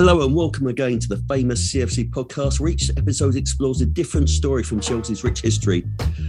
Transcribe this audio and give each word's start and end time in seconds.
Hello 0.00 0.24
and 0.24 0.32
welcome 0.32 0.68
again 0.68 1.00
to 1.00 1.08
the 1.08 1.16
famous 1.26 1.72
CFC 1.72 2.08
podcast, 2.08 2.60
where 2.60 2.70
each 2.70 2.88
episode 2.96 3.34
explores 3.34 3.80
a 3.80 3.86
different 3.86 4.28
story 4.28 4.62
from 4.62 4.78
Chelsea's 4.78 5.24
rich 5.24 5.40
history. 5.40 5.84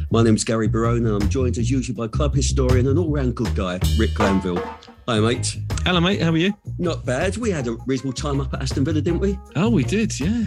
My 0.10 0.24
name 0.24 0.34
is 0.34 0.44
Gary 0.44 0.68
Barone 0.68 1.06
and 1.06 1.22
I'm 1.22 1.30
joined 1.30 1.60
as 1.60 1.70
usual 1.70 1.96
by 1.96 2.08
club 2.08 2.34
historian 2.34 2.88
and 2.88 2.98
all 2.98 3.12
round 3.12 3.36
good 3.36 3.54
guy, 3.54 3.74
Rick 4.00 4.10
Glanvill. 4.16 4.60
Hi, 5.08 5.20
mate. 5.20 5.60
Hello, 5.86 6.00
mate. 6.00 6.20
How 6.20 6.32
are 6.32 6.38
you? 6.38 6.52
Not 6.80 7.06
bad. 7.06 7.38
We 7.38 7.52
had 7.52 7.68
a 7.68 7.74
reasonable 7.86 8.14
time 8.14 8.42
up 8.42 8.52
at 8.56 8.64
Aston 8.64 8.86
Villa, 8.86 9.02
didn't 9.02 9.20
we? 9.20 9.38
Oh, 9.56 9.70
we 9.70 9.84
did, 9.84 10.20
yeah. 10.20 10.46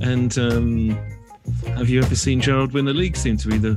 And 0.00 0.36
um, 0.36 0.88
have 1.66 1.88
you 1.88 2.02
ever 2.02 2.16
seen 2.16 2.40
Gerrard 2.40 2.72
win 2.72 2.84
the 2.84 2.92
league? 2.92 3.16
Seemed 3.16 3.38
to 3.42 3.48
be 3.48 3.58
the 3.58 3.74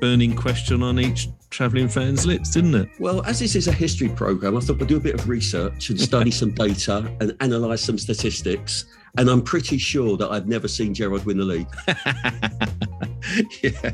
burning 0.00 0.34
question 0.34 0.82
on 0.82 0.98
each 0.98 1.28
travelling 1.56 1.88
fan's 1.88 2.26
lips, 2.26 2.50
didn't 2.50 2.74
it? 2.74 2.90
Well, 2.98 3.24
as 3.24 3.38
this 3.38 3.56
is 3.56 3.66
a 3.66 3.72
history 3.72 4.10
programme, 4.10 4.58
I 4.58 4.60
thought 4.60 4.78
we'd 4.78 4.88
do 4.88 4.98
a 4.98 5.00
bit 5.00 5.14
of 5.14 5.26
research 5.26 5.88
and 5.88 5.98
study 5.98 6.30
some 6.42 6.50
data 6.50 7.10
and 7.18 7.34
analyse 7.40 7.82
some 7.82 7.96
statistics. 7.96 8.84
And 9.16 9.30
I'm 9.30 9.40
pretty 9.40 9.78
sure 9.78 10.18
that 10.18 10.30
I've 10.30 10.46
never 10.46 10.68
seen 10.68 10.92
Gerrard 10.92 11.24
win 11.24 11.38
the 11.38 11.44
league. 11.44 11.66
yeah. 13.62 13.92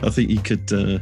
I 0.02 0.08
think 0.08 0.30
you 0.30 0.40
could. 0.40 0.72
Uh, 0.72 0.98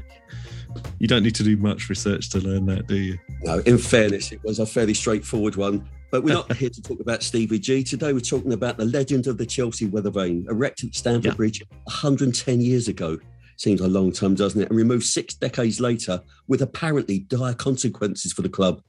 you 0.98 1.06
don't 1.06 1.22
need 1.22 1.36
to 1.36 1.44
do 1.44 1.56
much 1.56 1.88
research 1.88 2.28
to 2.30 2.40
learn 2.40 2.66
that, 2.66 2.88
do 2.88 2.96
you? 2.96 3.18
No, 3.42 3.58
in 3.60 3.78
fairness, 3.78 4.32
it 4.32 4.42
was 4.42 4.58
a 4.58 4.66
fairly 4.66 4.94
straightforward 4.94 5.54
one. 5.54 5.88
But 6.10 6.24
we're 6.24 6.34
not 6.34 6.52
here 6.56 6.68
to 6.68 6.82
talk 6.82 7.00
about 7.00 7.22
Stevie 7.22 7.58
G. 7.58 7.84
Today, 7.84 8.12
we're 8.12 8.20
talking 8.20 8.52
about 8.52 8.76
the 8.76 8.84
legend 8.86 9.28
of 9.28 9.38
the 9.38 9.46
Chelsea 9.46 9.86
weather 9.86 10.10
vane, 10.10 10.46
erected 10.50 10.90
at 10.90 10.94
Stamford 10.96 11.24
yeah. 11.24 11.34
Bridge 11.34 11.62
110 11.84 12.60
years 12.60 12.88
ago. 12.88 13.18
Seems 13.56 13.80
a 13.80 13.88
long 13.88 14.12
time, 14.12 14.34
doesn't 14.34 14.60
it? 14.60 14.68
And 14.68 14.76
removed 14.76 15.04
six 15.04 15.34
decades 15.34 15.80
later 15.80 16.22
with 16.48 16.62
apparently 16.62 17.20
dire 17.20 17.54
consequences 17.54 18.32
for 18.32 18.42
the 18.42 18.48
club. 18.48 18.82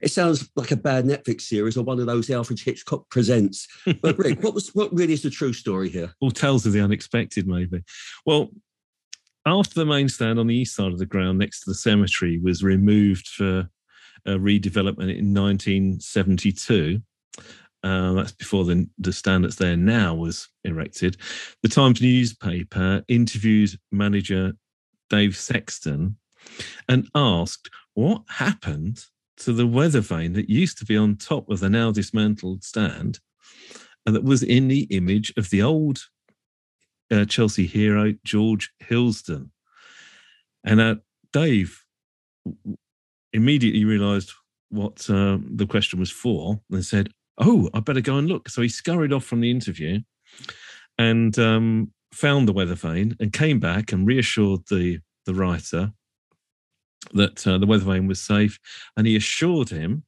It 0.00 0.10
sounds 0.10 0.48
like 0.56 0.70
a 0.70 0.76
bad 0.76 1.04
Netflix 1.04 1.42
series 1.42 1.76
or 1.76 1.84
one 1.84 2.00
of 2.00 2.06
those 2.06 2.30
Alfred 2.30 2.60
Hitchcock 2.60 3.08
presents. 3.10 3.66
But 4.00 4.18
Rick, 4.18 4.38
what 4.42 4.54
was 4.54 4.74
what 4.74 4.92
really 4.94 5.12
is 5.12 5.22
the 5.22 5.30
true 5.30 5.52
story 5.52 5.88
here? 5.88 6.12
All 6.20 6.30
tales 6.30 6.66
of 6.66 6.72
the 6.72 6.80
unexpected, 6.80 7.46
maybe. 7.46 7.82
Well, 8.24 8.50
after 9.46 9.74
the 9.74 9.86
main 9.86 10.08
stand 10.08 10.38
on 10.38 10.46
the 10.46 10.54
east 10.54 10.76
side 10.76 10.92
of 10.92 10.98
the 10.98 11.06
ground 11.06 11.38
next 11.38 11.60
to 11.60 11.70
the 11.70 11.74
cemetery 11.74 12.38
was 12.38 12.62
removed 12.62 13.28
for 13.28 13.68
a 14.26 14.32
redevelopment 14.32 15.16
in 15.16 15.32
1972, 15.34 17.00
uh, 17.82 18.12
that's 18.12 18.32
before 18.32 18.64
the, 18.64 18.88
the 18.98 19.12
stand 19.12 19.44
that's 19.44 19.56
there 19.56 19.76
now 19.76 20.14
was 20.14 20.48
erected. 20.64 21.16
The 21.62 21.68
Times 21.68 22.00
newspaper 22.00 23.02
interviewed 23.08 23.78
manager 23.90 24.52
Dave 25.08 25.36
Sexton 25.36 26.16
and 26.88 27.08
asked 27.14 27.70
what 27.94 28.22
happened 28.28 29.04
to 29.38 29.52
the 29.52 29.66
weather 29.66 30.00
vane 30.00 30.34
that 30.34 30.50
used 30.50 30.78
to 30.78 30.84
be 30.84 30.96
on 30.96 31.16
top 31.16 31.48
of 31.50 31.60
the 31.60 31.70
now 31.70 31.90
dismantled 31.90 32.62
stand 32.62 33.18
and 34.06 34.14
that 34.14 34.24
was 34.24 34.42
in 34.42 34.68
the 34.68 34.82
image 34.90 35.32
of 35.36 35.50
the 35.50 35.62
old 35.62 36.00
uh, 37.10 37.24
Chelsea 37.24 37.66
hero, 37.66 38.14
George 38.24 38.70
Hilsdon. 38.82 39.50
And 40.64 40.80
uh, 40.80 40.96
Dave 41.32 41.84
immediately 43.32 43.84
realised 43.84 44.32
what 44.70 45.08
uh, 45.10 45.38
the 45.42 45.66
question 45.66 45.98
was 45.98 46.10
for 46.10 46.60
and 46.70 46.84
said, 46.84 47.10
oh, 47.40 47.68
I 47.74 47.80
better 47.80 48.00
go 48.00 48.16
and 48.16 48.28
look. 48.28 48.48
So 48.48 48.62
he 48.62 48.68
scurried 48.68 49.12
off 49.12 49.24
from 49.24 49.40
the 49.40 49.50
interview 49.50 50.00
and 50.98 51.36
um, 51.38 51.92
found 52.12 52.46
the 52.46 52.52
weather 52.52 52.74
vane 52.74 53.16
and 53.20 53.32
came 53.32 53.58
back 53.58 53.92
and 53.92 54.06
reassured 54.06 54.60
the 54.70 55.00
the 55.26 55.34
writer 55.34 55.92
that 57.12 57.46
uh, 57.46 57.58
the 57.58 57.66
weather 57.66 57.84
vane 57.84 58.06
was 58.06 58.20
safe, 58.20 58.58
and 58.96 59.06
he 59.06 59.16
assured 59.16 59.70
him 59.70 60.04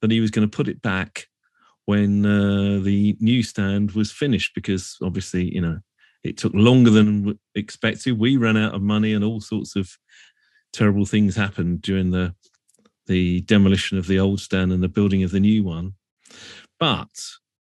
that 0.00 0.10
he 0.10 0.20
was 0.20 0.30
going 0.30 0.48
to 0.48 0.56
put 0.56 0.68
it 0.68 0.82
back 0.82 1.26
when 1.84 2.24
uh, 2.24 2.80
the 2.82 3.16
newsstand 3.20 3.92
was 3.92 4.12
finished 4.12 4.54
because 4.54 4.96
obviously 5.02 5.52
you 5.54 5.60
know 5.60 5.78
it 6.24 6.36
took 6.36 6.52
longer 6.54 6.90
than 6.90 7.38
expected. 7.54 8.18
We 8.18 8.36
ran 8.36 8.56
out 8.56 8.74
of 8.74 8.82
money, 8.82 9.12
and 9.12 9.24
all 9.24 9.40
sorts 9.40 9.76
of 9.76 9.90
terrible 10.72 11.06
things 11.06 11.34
happened 11.34 11.82
during 11.82 12.10
the 12.10 12.34
the 13.06 13.40
demolition 13.42 13.96
of 13.96 14.06
the 14.06 14.20
old 14.20 14.38
stand 14.38 14.70
and 14.70 14.82
the 14.82 14.88
building 14.88 15.22
of 15.22 15.30
the 15.30 15.40
new 15.40 15.64
one. 15.64 15.94
But 16.78 17.08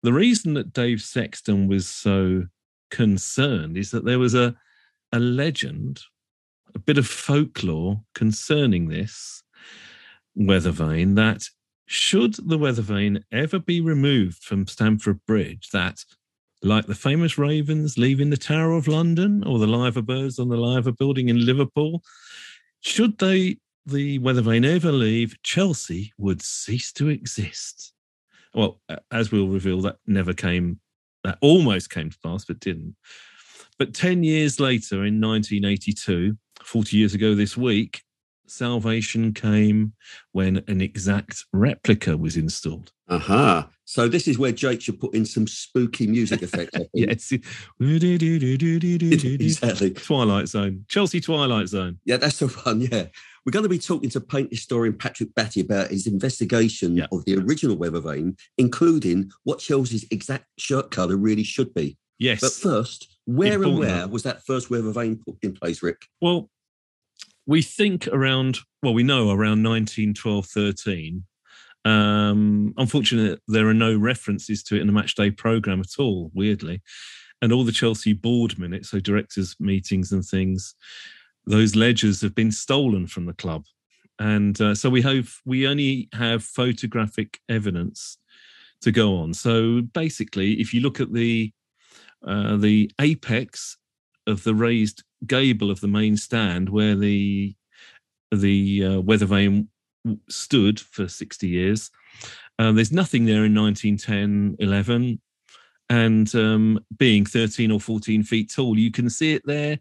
the 0.01 0.13
reason 0.13 0.53
that 0.56 0.74
Dave 0.74 1.01
Sexton 1.01 1.68
was 1.68 1.88
so 1.88 2.46
concerned 2.90 3.78
is 3.78 3.91
that 3.91 4.06
there 4.06 4.19
was 4.19 4.34
a, 4.34 4.56
a 5.12 5.19
legend, 5.19 6.01
a 6.75 6.79
bit 6.79 6.97
of 6.97 7.07
folklore 7.07 8.02
concerning 8.16 8.88
this 8.88 9.44
weather 10.35 10.72
vane 10.72 11.16
that 11.16 11.44
should 11.85 12.35
the 12.35 12.57
weather 12.57 12.81
vane 12.81 13.23
ever 13.31 13.59
be 13.59 13.81
removed 13.81 14.44
from 14.44 14.66
Stamford 14.68 15.19
Bridge, 15.28 15.69
that 15.72 16.03
like 16.63 16.88
the 16.88 16.96
famous 16.96 17.38
ravens 17.38 17.97
leaving 17.97 18.29
the 18.29 18.38
Tower 18.38 18.72
of 18.72 18.88
London 18.88 19.44
or 19.44 19.59
the 19.59 19.68
liver 19.68 20.02
birds 20.02 20.40
on 20.40 20.47
the 20.47 20.57
liver 20.57 20.91
building 20.91 21.29
in 21.29 21.46
Liverpool, 21.46 22.02
should 22.81 23.18
they 23.19 23.57
the 23.85 24.18
weather 24.19 24.41
vane 24.41 24.63
ever 24.63 24.91
leave, 24.94 25.35
Chelsea 25.44 26.13
would 26.18 26.41
cease 26.41 26.94
to 26.94 27.09
exist 27.09 27.92
well, 28.53 28.80
as 29.12 29.31
we'll 29.31 29.47
reveal, 29.47 29.81
that 29.81 29.97
never 30.08 30.34
came, 30.34 30.80
that 31.24 31.38
almost 31.41 31.90
came 31.90 32.09
to 32.09 32.19
pass, 32.19 32.46
but 32.46 32.59
didn't. 32.59 32.96
But 33.80 33.94
10 33.94 34.24
years 34.24 34.59
later, 34.59 35.06
in 35.06 35.19
1982, 35.19 36.38
40 36.62 36.97
years 36.97 37.14
ago 37.14 37.36
this 37.36 37.58
week, 37.58 38.02
salvation 38.46 39.34
came 39.34 39.94
when 40.31 40.64
an 40.68 40.81
exact 40.81 41.46
replica 41.53 42.18
was 42.18 42.38
installed. 42.38 42.91
Aha. 43.09 43.34
Uh-huh. 43.34 43.68
So 43.86 44.08
this 44.08 44.28
is 44.28 44.40
where 44.40 44.52
Jake 44.52 44.81
should 44.81 45.00
put 45.00 45.14
in 45.14 45.25
some 45.25 45.47
spooky 45.47 46.08
music 46.08 46.41
effects. 46.41 46.78
yes. 46.94 47.34
exactly. 47.80 49.91
Twilight 49.91 50.47
Zone. 50.47 50.85
Chelsea 50.88 51.20
Twilight 51.20 51.68
Zone. 51.68 52.00
Yeah, 52.06 52.18
that's 52.18 52.40
the 52.40 52.47
one. 52.47 52.81
Yeah. 52.81 53.06
We're 53.45 53.51
going 53.51 53.63
to 53.63 53.69
be 53.69 53.79
talking 53.79 54.09
to 54.11 54.21
paint 54.21 54.51
historian 54.51 54.93
Patrick 54.93 55.35
Baty 55.35 55.61
about 55.61 55.89
his 55.89 56.07
investigation 56.07 56.95
yeah. 56.95 57.07
of 57.11 57.25
the 57.25 57.37
original 57.37 57.75
weather 57.75 57.99
vane, 57.99 58.37
including 58.57 59.31
what 59.43 59.59
Chelsea's 59.59 60.05
exact 60.11 60.45
shirt 60.57 60.91
colour 60.91 61.17
really 61.17 61.43
should 61.43 61.73
be. 61.73 61.97
Yes. 62.19 62.39
But 62.39 62.53
first, 62.53 63.17
where 63.25 63.55
Important. 63.55 63.83
and 63.83 63.99
where 63.99 64.07
was 64.07 64.23
that 64.23 64.45
first 64.45 64.69
weather 64.69 64.91
vane 64.91 65.19
put 65.25 65.35
in 65.41 65.53
place, 65.53 65.83
Rick? 65.83 66.05
Well, 66.21 66.49
we 67.45 67.61
think 67.61 68.07
around, 68.07 68.59
well, 68.81 68.93
we 68.93 69.03
know 69.03 69.29
around 69.29 69.63
1912 69.63 70.45
13. 70.45 71.23
Um, 71.85 72.73
unfortunately, 72.77 73.39
there 73.47 73.67
are 73.67 73.73
no 73.73 73.97
references 73.97 74.63
to 74.63 74.75
it 74.75 74.81
in 74.81 74.87
the 74.87 74.93
matchday 74.93 75.35
programme 75.35 75.81
at 75.81 75.99
all, 75.99 76.31
weirdly. 76.33 76.81
And 77.41 77.51
all 77.51 77.65
the 77.65 77.73
Chelsea 77.73 78.13
board 78.13 78.57
minutes, 78.57 78.89
so 78.91 79.01
directors' 79.01 79.57
meetings 79.59 80.13
and 80.13 80.23
things, 80.23 80.75
those 81.45 81.75
ledgers 81.75 82.21
have 82.21 82.35
been 82.35 82.51
stolen 82.51 83.07
from 83.07 83.25
the 83.25 83.33
club, 83.33 83.65
and 84.19 84.59
uh, 84.61 84.75
so 84.75 84.89
we 84.89 85.01
have 85.01 85.33
we 85.45 85.67
only 85.67 86.09
have 86.13 86.43
photographic 86.43 87.39
evidence 87.49 88.17
to 88.81 88.91
go 88.91 89.17
on. 89.17 89.33
So 89.33 89.81
basically, 89.93 90.53
if 90.59 90.73
you 90.73 90.81
look 90.81 90.99
at 90.99 91.13
the 91.13 91.51
uh, 92.25 92.57
the 92.57 92.91
apex 92.99 93.77
of 94.27 94.43
the 94.43 94.55
raised 94.55 95.03
gable 95.27 95.69
of 95.69 95.81
the 95.81 95.87
main 95.87 96.15
stand, 96.15 96.69
where 96.69 96.95
the 96.95 97.55
the 98.31 98.85
uh, 98.85 98.99
weather 99.01 99.25
vane 99.25 99.67
stood 100.29 100.79
for 100.79 101.07
60 101.07 101.47
years. 101.47 101.91
Uh, 102.59 102.71
there's 102.71 102.91
nothing 102.91 103.25
there 103.25 103.45
in 103.45 103.55
1910 103.55 104.57
11. 104.59 105.21
And 105.89 106.33
um, 106.35 106.79
being 106.97 107.25
13 107.25 107.71
or 107.71 107.79
14 107.79 108.23
feet 108.23 108.51
tall, 108.53 108.77
you 108.77 108.91
can 108.91 109.09
see 109.09 109.33
it 109.33 109.43
there 109.45 109.77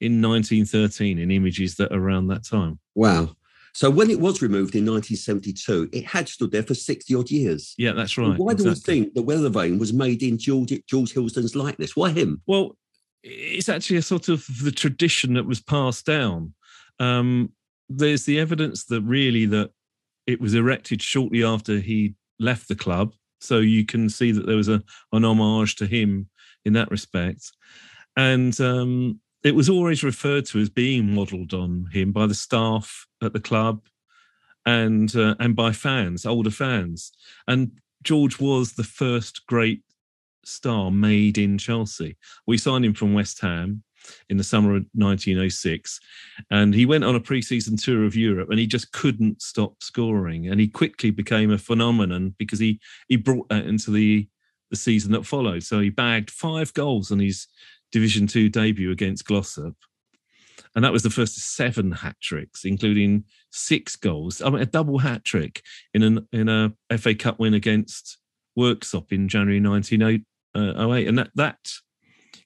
in 0.00 0.22
1913 0.22 1.18
in 1.18 1.30
images 1.30 1.76
that 1.76 1.92
around 1.92 2.28
that 2.28 2.44
time. 2.44 2.78
Wow. 2.94 3.30
So 3.72 3.88
when 3.88 4.10
it 4.10 4.20
was 4.20 4.42
removed 4.42 4.74
in 4.74 4.84
1972, 4.84 5.90
it 5.92 6.04
had 6.04 6.28
stood 6.28 6.50
there 6.50 6.62
for 6.62 6.74
60 6.74 7.14
odd 7.14 7.30
years. 7.30 7.74
Yeah, 7.78 7.92
that's 7.92 8.18
right. 8.18 8.36
why 8.36 8.52
exactly. 8.52 8.64
do 8.64 8.70
we 8.70 8.74
think 8.74 9.14
the 9.14 9.22
weather 9.22 9.48
vane 9.48 9.78
was 9.78 9.92
made 9.92 10.22
in 10.22 10.38
George, 10.38 10.72
George 10.88 11.14
likeness? 11.54 11.94
Why 11.94 12.10
him? 12.10 12.42
Well, 12.46 12.76
it's 13.22 13.68
actually 13.68 13.98
a 13.98 14.02
sort 14.02 14.28
of 14.28 14.44
the 14.62 14.72
tradition 14.72 15.34
that 15.34 15.46
was 15.46 15.60
passed 15.60 16.06
down. 16.06 16.54
Um, 16.98 17.52
there's 17.88 18.24
the 18.24 18.40
evidence 18.40 18.84
that 18.86 19.02
really 19.02 19.46
that 19.46 19.70
it 20.26 20.40
was 20.40 20.54
erected 20.54 21.02
shortly 21.02 21.44
after 21.44 21.78
he 21.78 22.14
left 22.38 22.68
the 22.68 22.76
club. 22.76 23.14
So 23.40 23.58
you 23.58 23.84
can 23.84 24.08
see 24.08 24.32
that 24.32 24.46
there 24.46 24.56
was 24.56 24.68
a, 24.68 24.82
an 25.12 25.24
homage 25.24 25.76
to 25.76 25.86
him 25.86 26.28
in 26.64 26.72
that 26.74 26.90
respect. 26.90 27.50
And 28.16 28.58
um, 28.60 29.20
it 29.42 29.54
was 29.54 29.68
always 29.68 30.04
referred 30.04 30.46
to 30.46 30.58
as 30.60 30.68
being 30.68 31.14
modelled 31.14 31.54
on 31.54 31.88
him 31.92 32.12
by 32.12 32.26
the 32.26 32.34
staff 32.34 33.06
at 33.22 33.32
the 33.32 33.40
club 33.40 33.86
and 34.66 35.14
uh, 35.16 35.34
and 35.38 35.56
by 35.56 35.72
fans, 35.72 36.26
older 36.26 36.50
fans. 36.50 37.12
And 37.48 37.72
George 38.02 38.38
was 38.38 38.72
the 38.72 38.84
first 38.84 39.46
great 39.46 39.82
star 40.44 40.90
made 40.90 41.38
in 41.38 41.58
Chelsea. 41.58 42.16
We 42.46 42.58
signed 42.58 42.84
him 42.84 42.94
from 42.94 43.14
West 43.14 43.40
Ham. 43.40 43.82
in 44.30 44.38
the 44.38 44.44
summer 44.44 44.70
of 44.76 44.86
1906. 44.94 46.00
And 46.50 46.74
he 46.74 46.86
went 46.86 47.04
on 47.04 47.14
a 47.14 47.20
pre-season 47.20 47.76
tour 47.76 48.06
of 48.06 48.16
Europe 48.16 48.48
and 48.48 48.58
he 48.58 48.66
just 48.66 48.92
couldn't 48.92 49.42
stop 49.42 49.82
scoring. 49.82 50.48
And 50.48 50.58
he 50.58 50.68
quickly 50.68 51.10
became 51.10 51.50
a 51.50 51.58
phenomenon 51.58 52.34
because 52.38 52.58
he 52.58 52.80
he 53.08 53.16
brought 53.16 53.48
that 53.48 53.66
into 53.66 53.90
the 53.90 54.28
the 54.70 54.76
season 54.76 55.12
that 55.12 55.26
followed. 55.26 55.62
So 55.64 55.80
he 55.80 55.90
bagged 55.90 56.30
five 56.30 56.72
goals 56.74 57.10
on 57.10 57.18
his 57.18 57.46
Division 57.92 58.26
Two 58.26 58.48
debut 58.48 58.90
against 58.90 59.24
Glossop. 59.24 59.76
And 60.74 60.84
that 60.84 60.92
was 60.92 61.02
the 61.02 61.10
first 61.10 61.36
seven 61.56 61.90
hat 61.90 62.16
tricks, 62.22 62.64
including 62.64 63.24
six 63.50 63.96
goals. 63.96 64.40
I 64.40 64.50
mean, 64.50 64.62
a 64.62 64.66
double 64.66 64.98
hat 64.98 65.24
trick 65.24 65.62
in 65.94 66.02
an 66.02 66.28
in 66.32 66.48
a 66.48 66.72
FA 66.96 67.14
Cup 67.14 67.40
win 67.40 67.54
against 67.54 68.18
Worksop 68.58 69.12
in 69.12 69.28
January 69.28 69.60
1908. 69.60 70.24
Uh, 70.54 70.90
and 71.08 71.18
that 71.18 71.30
that 71.34 71.58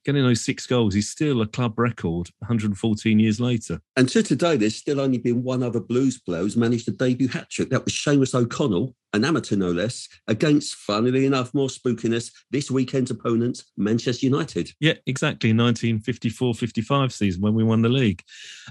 getting 0.04 0.22
those 0.22 0.44
six 0.44 0.66
goals 0.66 0.94
is 0.94 1.08
still 1.08 1.40
a 1.40 1.46
club 1.46 1.78
record 1.78 2.30
114 2.38 3.18
years 3.18 3.40
later. 3.40 3.80
And 3.96 4.08
to 4.10 4.22
today, 4.22 4.56
there's 4.56 4.76
still 4.76 5.00
only 5.00 5.18
been 5.18 5.42
one 5.42 5.62
other 5.62 5.80
Blues 5.80 6.20
player 6.20 6.42
who's 6.42 6.56
managed 6.56 6.88
a 6.88 6.92
debut 6.92 7.28
hat 7.28 7.50
trick. 7.50 7.70
That 7.70 7.84
was 7.84 7.94
Seamus 7.94 8.34
O'Connell, 8.34 8.94
an 9.12 9.24
amateur 9.24 9.56
no 9.56 9.70
less, 9.70 10.08
against, 10.28 10.74
funnily 10.74 11.26
enough, 11.26 11.54
more 11.54 11.68
spookiness, 11.68 12.30
this 12.50 12.70
weekend's 12.70 13.10
opponent, 13.10 13.62
Manchester 13.76 14.26
United. 14.26 14.70
Yeah, 14.80 14.94
exactly. 15.06 15.50
1954 15.50 16.54
55 16.54 17.12
season 17.12 17.42
when 17.42 17.54
we 17.54 17.64
won 17.64 17.82
the 17.82 17.88
league. 17.88 18.22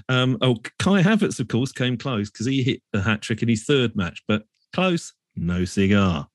Um, 0.08 0.38
oh, 0.40 0.56
Kai 0.78 1.02
Havertz, 1.02 1.40
of 1.40 1.48
course, 1.48 1.72
came 1.72 1.96
close 1.96 2.30
because 2.30 2.46
he 2.46 2.62
hit 2.62 2.82
the 2.92 3.02
hat 3.02 3.22
trick 3.22 3.42
in 3.42 3.48
his 3.48 3.64
third 3.64 3.96
match, 3.96 4.22
but 4.28 4.44
close, 4.72 5.12
no 5.36 5.64
cigar. 5.64 6.28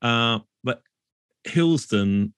Uh, 0.00 0.40
but 0.62 0.82
Hilsdon 1.46 2.32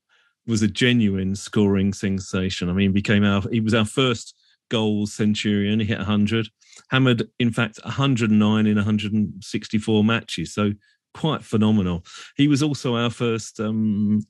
was 0.47 0.63
a 0.63 0.69
genuine 0.69 1.35
scoring 1.35 1.93
sensation. 1.93 2.69
I 2.69 2.73
mean, 2.73 2.93
became 2.93 3.25
our 3.25 3.43
he 3.51 3.61
was 3.61 3.75
our 3.75 3.85
first 3.85 4.35
goals 4.69 5.13
centurion. 5.13 5.81
He 5.81 5.87
hit 5.87 5.99
100. 5.99 6.49
Hammered, 6.91 7.29
in 7.39 7.53
fact, 7.53 7.81
109 7.85 8.67
in 8.67 8.77
164 8.77 10.05
matches. 10.05 10.53
So 10.53 10.73
quite 11.15 11.43
phenomenal. 11.43 12.05
He 12.37 12.49
was 12.49 12.63
also 12.63 12.97
our 12.97 13.11
first 13.11 13.61
um, 13.61 14.23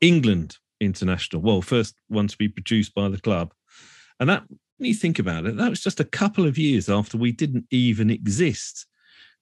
England 0.00 0.58
international. 0.80 1.42
Well, 1.42 1.62
first 1.62 1.94
one 2.08 2.28
to 2.28 2.36
be 2.36 2.48
produced 2.48 2.94
by 2.94 3.08
the 3.08 3.20
club. 3.20 3.52
And 4.20 4.28
that, 4.28 4.44
when 4.78 4.88
you 4.88 4.94
think 4.94 5.18
about 5.18 5.46
it, 5.46 5.56
that 5.56 5.70
was 5.70 5.80
just 5.80 6.00
a 6.00 6.04
couple 6.04 6.46
of 6.46 6.58
years 6.58 6.88
after 6.88 7.16
we 7.16 7.32
didn't 7.32 7.66
even 7.70 8.10
exist. 8.10 8.86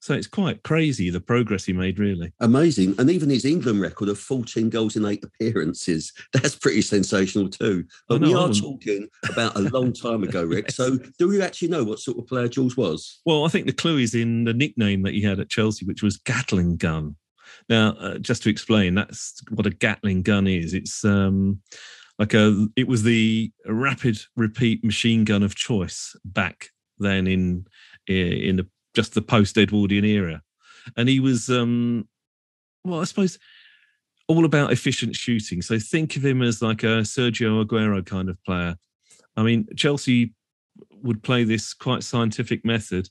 So 0.02 0.14
it's 0.14 0.26
quite 0.26 0.64
crazy 0.64 1.10
the 1.10 1.20
progress 1.20 1.64
he 1.64 1.72
made, 1.72 2.00
really. 2.00 2.32
Amazing. 2.40 2.96
And 2.98 3.08
even 3.08 3.30
his 3.30 3.44
England 3.44 3.80
record 3.80 4.08
of 4.08 4.18
14 4.18 4.68
goals 4.68 4.96
in 4.96 5.06
eight 5.06 5.22
appearances, 5.22 6.12
that's 6.32 6.56
pretty 6.56 6.82
sensational 6.82 7.48
too. 7.48 7.84
But 8.08 8.20
we 8.20 8.34
are 8.34 8.48
talking 8.52 9.06
about 9.30 9.54
a 9.54 9.60
long 9.70 9.92
time 9.92 10.24
ago, 10.24 10.42
Rick. 10.42 10.66
yes. 10.66 10.74
So 10.74 10.98
do 11.18 11.28
we 11.28 11.40
actually 11.40 11.68
know 11.68 11.84
what 11.84 12.00
sort 12.00 12.18
of 12.18 12.26
player 12.26 12.48
Jules 12.48 12.76
was? 12.76 13.20
Well, 13.24 13.44
I 13.44 13.48
think 13.48 13.66
the 13.66 13.72
clue 13.72 13.98
is 13.98 14.16
in 14.16 14.42
the 14.42 14.52
nickname 14.52 15.02
that 15.02 15.14
he 15.14 15.22
had 15.22 15.38
at 15.38 15.48
Chelsea, 15.48 15.86
which 15.86 16.02
was 16.02 16.16
Gatling 16.16 16.78
Gun. 16.78 17.14
Now, 17.68 17.90
uh, 18.00 18.18
just 18.18 18.42
to 18.42 18.50
explain, 18.50 18.96
that's 18.96 19.40
what 19.50 19.66
a 19.66 19.70
Gatling 19.70 20.22
gun 20.22 20.48
is. 20.48 20.74
It's 20.74 21.04
um, 21.04 21.60
like 22.18 22.34
a, 22.34 22.66
it 22.74 22.88
was 22.88 23.04
the 23.04 23.52
rapid 23.66 24.18
repeat 24.34 24.82
machine 24.82 25.22
gun 25.22 25.44
of 25.44 25.54
choice 25.54 26.16
back 26.24 26.70
then 26.98 27.28
in 27.28 27.66
in 28.08 28.56
the 28.56 28.66
just 28.94 29.14
the 29.14 29.22
post 29.22 29.56
Edwardian 29.56 30.04
era. 30.04 30.42
And 30.96 31.08
he 31.08 31.20
was, 31.20 31.48
um, 31.48 32.08
well, 32.84 33.00
I 33.00 33.04
suppose, 33.04 33.38
all 34.28 34.44
about 34.44 34.72
efficient 34.72 35.14
shooting. 35.14 35.62
So 35.62 35.78
think 35.78 36.16
of 36.16 36.24
him 36.24 36.42
as 36.42 36.62
like 36.62 36.82
a 36.82 37.02
Sergio 37.02 37.64
Aguero 37.64 38.04
kind 38.04 38.28
of 38.28 38.42
player. 38.44 38.76
I 39.36 39.42
mean, 39.42 39.66
Chelsea 39.76 40.34
would 41.02 41.22
play 41.22 41.44
this 41.44 41.74
quite 41.74 42.02
scientific 42.02 42.64
method, 42.64 43.08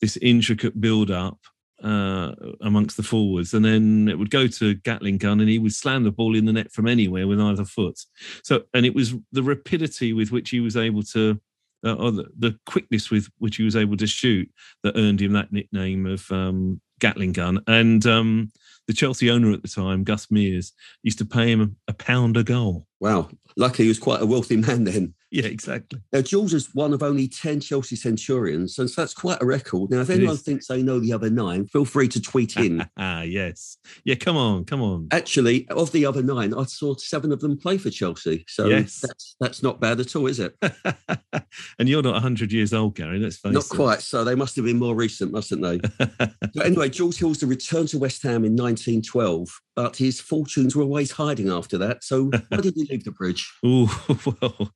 this 0.00 0.16
intricate 0.18 0.80
build 0.80 1.10
up 1.10 1.38
uh, 1.82 2.32
amongst 2.60 2.96
the 2.96 3.02
forwards, 3.02 3.54
and 3.54 3.64
then 3.64 4.08
it 4.08 4.18
would 4.18 4.30
go 4.30 4.46
to 4.46 4.74
Gatling 4.74 5.18
gun, 5.18 5.40
and 5.40 5.48
he 5.48 5.58
would 5.58 5.74
slam 5.74 6.04
the 6.04 6.10
ball 6.10 6.36
in 6.36 6.44
the 6.44 6.52
net 6.52 6.72
from 6.72 6.86
anywhere 6.86 7.26
with 7.26 7.40
either 7.40 7.64
foot. 7.64 7.98
So, 8.42 8.62
and 8.74 8.84
it 8.84 8.94
was 8.94 9.14
the 9.32 9.42
rapidity 9.42 10.12
with 10.12 10.30
which 10.30 10.50
he 10.50 10.60
was 10.60 10.76
able 10.76 11.02
to 11.14 11.40
uh, 11.84 11.94
or 11.94 12.10
the, 12.10 12.24
the, 12.38 12.58
quickness 12.66 13.10
with 13.10 13.28
which 13.38 13.56
he 13.56 13.62
was 13.62 13.76
able 13.76 13.96
to 13.96 14.06
shoot 14.06 14.50
that 14.82 14.96
earned 14.96 15.20
him 15.20 15.32
that 15.32 15.52
nickname 15.52 16.06
of 16.06 16.30
um, 16.30 16.80
Gatling 17.00 17.32
gun. 17.32 17.62
And 17.66 18.04
um, 18.06 18.52
the 18.86 18.92
Chelsea 18.92 19.30
owner 19.30 19.52
at 19.52 19.62
the 19.62 19.68
time, 19.68 20.04
Gus 20.04 20.30
Mears, 20.30 20.72
used 21.02 21.18
to 21.18 21.24
pay 21.24 21.50
him 21.50 21.76
a, 21.88 21.94
pound 21.94 22.36
a 22.36 22.44
goal. 22.44 22.86
Wow. 23.00 23.30
Lucky 23.56 23.84
he 23.84 23.88
was 23.88 23.98
quite 23.98 24.22
a 24.22 24.26
wealthy 24.26 24.56
man 24.56 24.84
then. 24.84 25.14
Yeah, 25.40 25.46
exactly. 25.46 26.00
Now, 26.12 26.22
Jules 26.22 26.52
is 26.54 26.74
one 26.74 26.92
of 26.92 27.04
only 27.04 27.28
10 27.28 27.60
Chelsea 27.60 27.94
Centurions, 27.94 28.76
and 28.80 28.90
so 28.90 29.00
that's 29.00 29.14
quite 29.14 29.40
a 29.40 29.46
record. 29.46 29.90
Now, 29.90 30.00
if 30.00 30.10
anyone 30.10 30.36
thinks 30.36 30.66
they 30.66 30.82
know 30.82 30.98
the 30.98 31.12
other 31.12 31.30
nine, 31.30 31.66
feel 31.66 31.84
free 31.84 32.08
to 32.08 32.20
tweet 32.20 32.56
in. 32.56 32.84
ah, 32.96 33.22
yes. 33.22 33.78
Yeah, 34.04 34.16
come 34.16 34.36
on, 34.36 34.64
come 34.64 34.82
on. 34.82 35.06
Actually, 35.12 35.68
of 35.68 35.92
the 35.92 36.04
other 36.04 36.22
nine, 36.22 36.52
I 36.52 36.64
saw 36.64 36.96
seven 36.96 37.30
of 37.30 37.40
them 37.40 37.56
play 37.56 37.78
for 37.78 37.90
Chelsea. 37.90 38.44
So 38.48 38.66
yes. 38.66 39.00
that's 39.00 39.36
that's 39.40 39.62
not 39.62 39.80
bad 39.80 40.00
at 40.00 40.16
all, 40.16 40.26
is 40.26 40.40
it? 40.40 40.56
and 41.78 41.88
you're 41.88 42.02
not 42.02 42.14
100 42.14 42.50
years 42.50 42.74
old, 42.74 42.96
Gary, 42.96 43.20
let's 43.20 43.36
face 43.36 43.52
not 43.52 43.64
it. 43.64 43.68
Not 43.70 43.76
quite. 43.76 44.00
So 44.02 44.24
they 44.24 44.34
must 44.34 44.56
have 44.56 44.64
been 44.64 44.80
more 44.80 44.96
recent, 44.96 45.30
mustn't 45.30 45.62
they? 45.62 45.78
but 46.18 46.66
anyway, 46.66 46.88
Jules 46.88 47.18
Hills 47.18 47.40
returned 47.44 47.88
to 47.90 47.98
West 47.98 48.24
Ham 48.24 48.44
in 48.44 48.56
1912, 48.56 49.48
but 49.76 49.96
his 49.96 50.20
fortunes 50.20 50.74
were 50.74 50.82
always 50.82 51.12
hiding 51.12 51.48
after 51.48 51.78
that. 51.78 52.04
So 52.04 52.30
why 52.48 52.58
did 52.60 52.74
he 52.74 52.86
leave 52.90 53.04
the 53.04 53.12
bridge? 53.12 53.50
Oh, 53.64 54.18
well, 54.40 54.72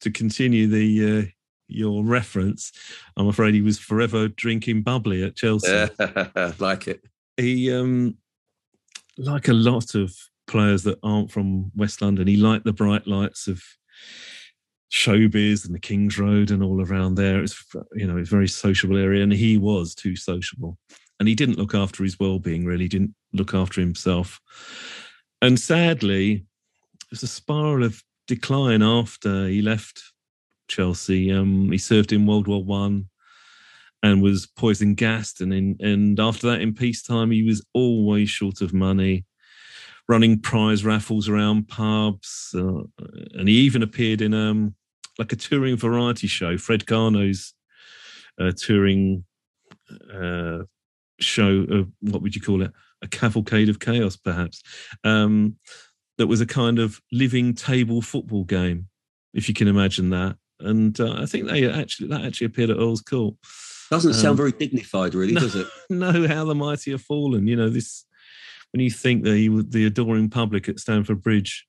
to 0.00 0.10
continue 0.10 0.66
the 0.66 1.20
uh, 1.20 1.26
your 1.68 2.04
reference, 2.04 2.72
I'm 3.16 3.28
afraid 3.28 3.54
he 3.54 3.60
was 3.60 3.78
forever 3.78 4.28
drinking 4.28 4.82
bubbly 4.82 5.22
at 5.22 5.36
Chelsea. 5.36 5.68
like 6.58 6.88
it. 6.88 7.02
He, 7.36 7.72
um, 7.72 8.16
like 9.16 9.48
a 9.48 9.52
lot 9.52 9.94
of 9.94 10.14
players 10.46 10.82
that 10.84 10.98
aren't 11.02 11.30
from 11.30 11.70
West 11.76 12.00
London, 12.02 12.26
he 12.26 12.36
liked 12.36 12.64
the 12.64 12.72
bright 12.72 13.06
lights 13.06 13.46
of 13.46 13.62
showbiz 14.90 15.66
and 15.66 15.74
the 15.74 15.80
King's 15.80 16.18
Road 16.18 16.50
and 16.50 16.62
all 16.62 16.82
around 16.82 17.14
there. 17.14 17.42
It's 17.42 17.62
you 17.94 18.06
know, 18.06 18.16
it's 18.16 18.30
a 18.30 18.34
very 18.34 18.48
sociable 18.48 18.96
area, 18.96 19.22
and 19.22 19.32
he 19.32 19.58
was 19.58 19.94
too 19.94 20.16
sociable, 20.16 20.78
and 21.18 21.28
he 21.28 21.34
didn't 21.34 21.58
look 21.58 21.74
after 21.74 22.04
his 22.04 22.18
well-being. 22.18 22.64
Really, 22.64 22.84
he 22.84 22.88
didn't 22.88 23.14
look 23.32 23.54
after 23.54 23.80
himself, 23.80 24.40
and 25.42 25.58
sadly, 25.58 26.46
was 27.10 27.22
a 27.22 27.26
spiral 27.26 27.84
of 27.84 28.02
decline 28.26 28.82
after 28.82 29.46
he 29.46 29.62
left 29.62 30.02
Chelsea. 30.68 31.32
Um, 31.32 31.70
he 31.70 31.78
served 31.78 32.12
in 32.12 32.26
World 32.26 32.46
War 32.46 32.62
One 32.62 33.08
and 34.02 34.22
was 34.22 34.46
poison 34.46 34.94
gassed, 34.94 35.40
and 35.40 35.52
in, 35.52 35.76
and 35.80 36.20
after 36.20 36.46
that, 36.48 36.60
in 36.60 36.74
peacetime, 36.74 37.30
he 37.30 37.42
was 37.42 37.64
always 37.74 38.30
short 38.30 38.60
of 38.60 38.72
money, 38.72 39.24
running 40.08 40.40
prize 40.40 40.84
raffles 40.84 41.28
around 41.28 41.68
pubs, 41.68 42.54
uh, 42.54 42.82
and 43.34 43.48
he 43.48 43.54
even 43.54 43.82
appeared 43.82 44.20
in 44.20 44.34
um 44.34 44.74
like 45.18 45.32
a 45.32 45.36
touring 45.36 45.76
variety 45.76 46.28
show, 46.28 46.56
Fred 46.56 46.86
Karno's 46.86 47.52
uh, 48.40 48.52
touring 48.56 49.24
uh, 50.14 50.60
show. 51.20 51.66
Of, 51.70 51.88
what 52.00 52.22
would 52.22 52.34
you 52.34 52.40
call 52.40 52.62
it? 52.62 52.72
A 53.02 53.08
cavalcade 53.08 53.68
of 53.68 53.78
chaos, 53.78 54.16
perhaps. 54.16 54.62
Um, 55.04 55.56
that 56.18 56.26
was 56.26 56.40
a 56.40 56.46
kind 56.46 56.78
of 56.78 57.00
living 57.12 57.54
table 57.54 58.02
football 58.02 58.44
game, 58.44 58.88
if 59.32 59.48
you 59.48 59.54
can 59.54 59.68
imagine 59.68 60.10
that. 60.10 60.36
And 60.60 60.98
uh, 61.00 61.14
I 61.18 61.26
think 61.26 61.46
they 61.46 61.70
actually 61.70 62.08
that 62.08 62.24
actually 62.24 62.46
appeared 62.46 62.70
at 62.70 62.78
Earl's 62.78 63.00
Court. 63.00 63.36
Doesn't 63.90 64.12
um, 64.12 64.18
sound 64.18 64.36
very 64.36 64.52
dignified, 64.52 65.14
really, 65.14 65.32
no, 65.32 65.40
does 65.40 65.54
it? 65.54 65.66
No, 65.90 66.26
how 66.26 66.44
the 66.44 66.54
mighty 66.54 66.90
have 66.90 67.02
fallen. 67.02 67.46
You 67.46 67.56
know 67.56 67.70
this 67.70 68.04
when 68.72 68.80
you 68.80 68.90
think 68.90 69.24
that 69.24 69.36
he 69.36 69.48
would 69.48 69.72
the 69.72 69.86
adoring 69.86 70.28
public 70.28 70.68
at 70.68 70.80
Stamford 70.80 71.22
Bridge. 71.22 71.66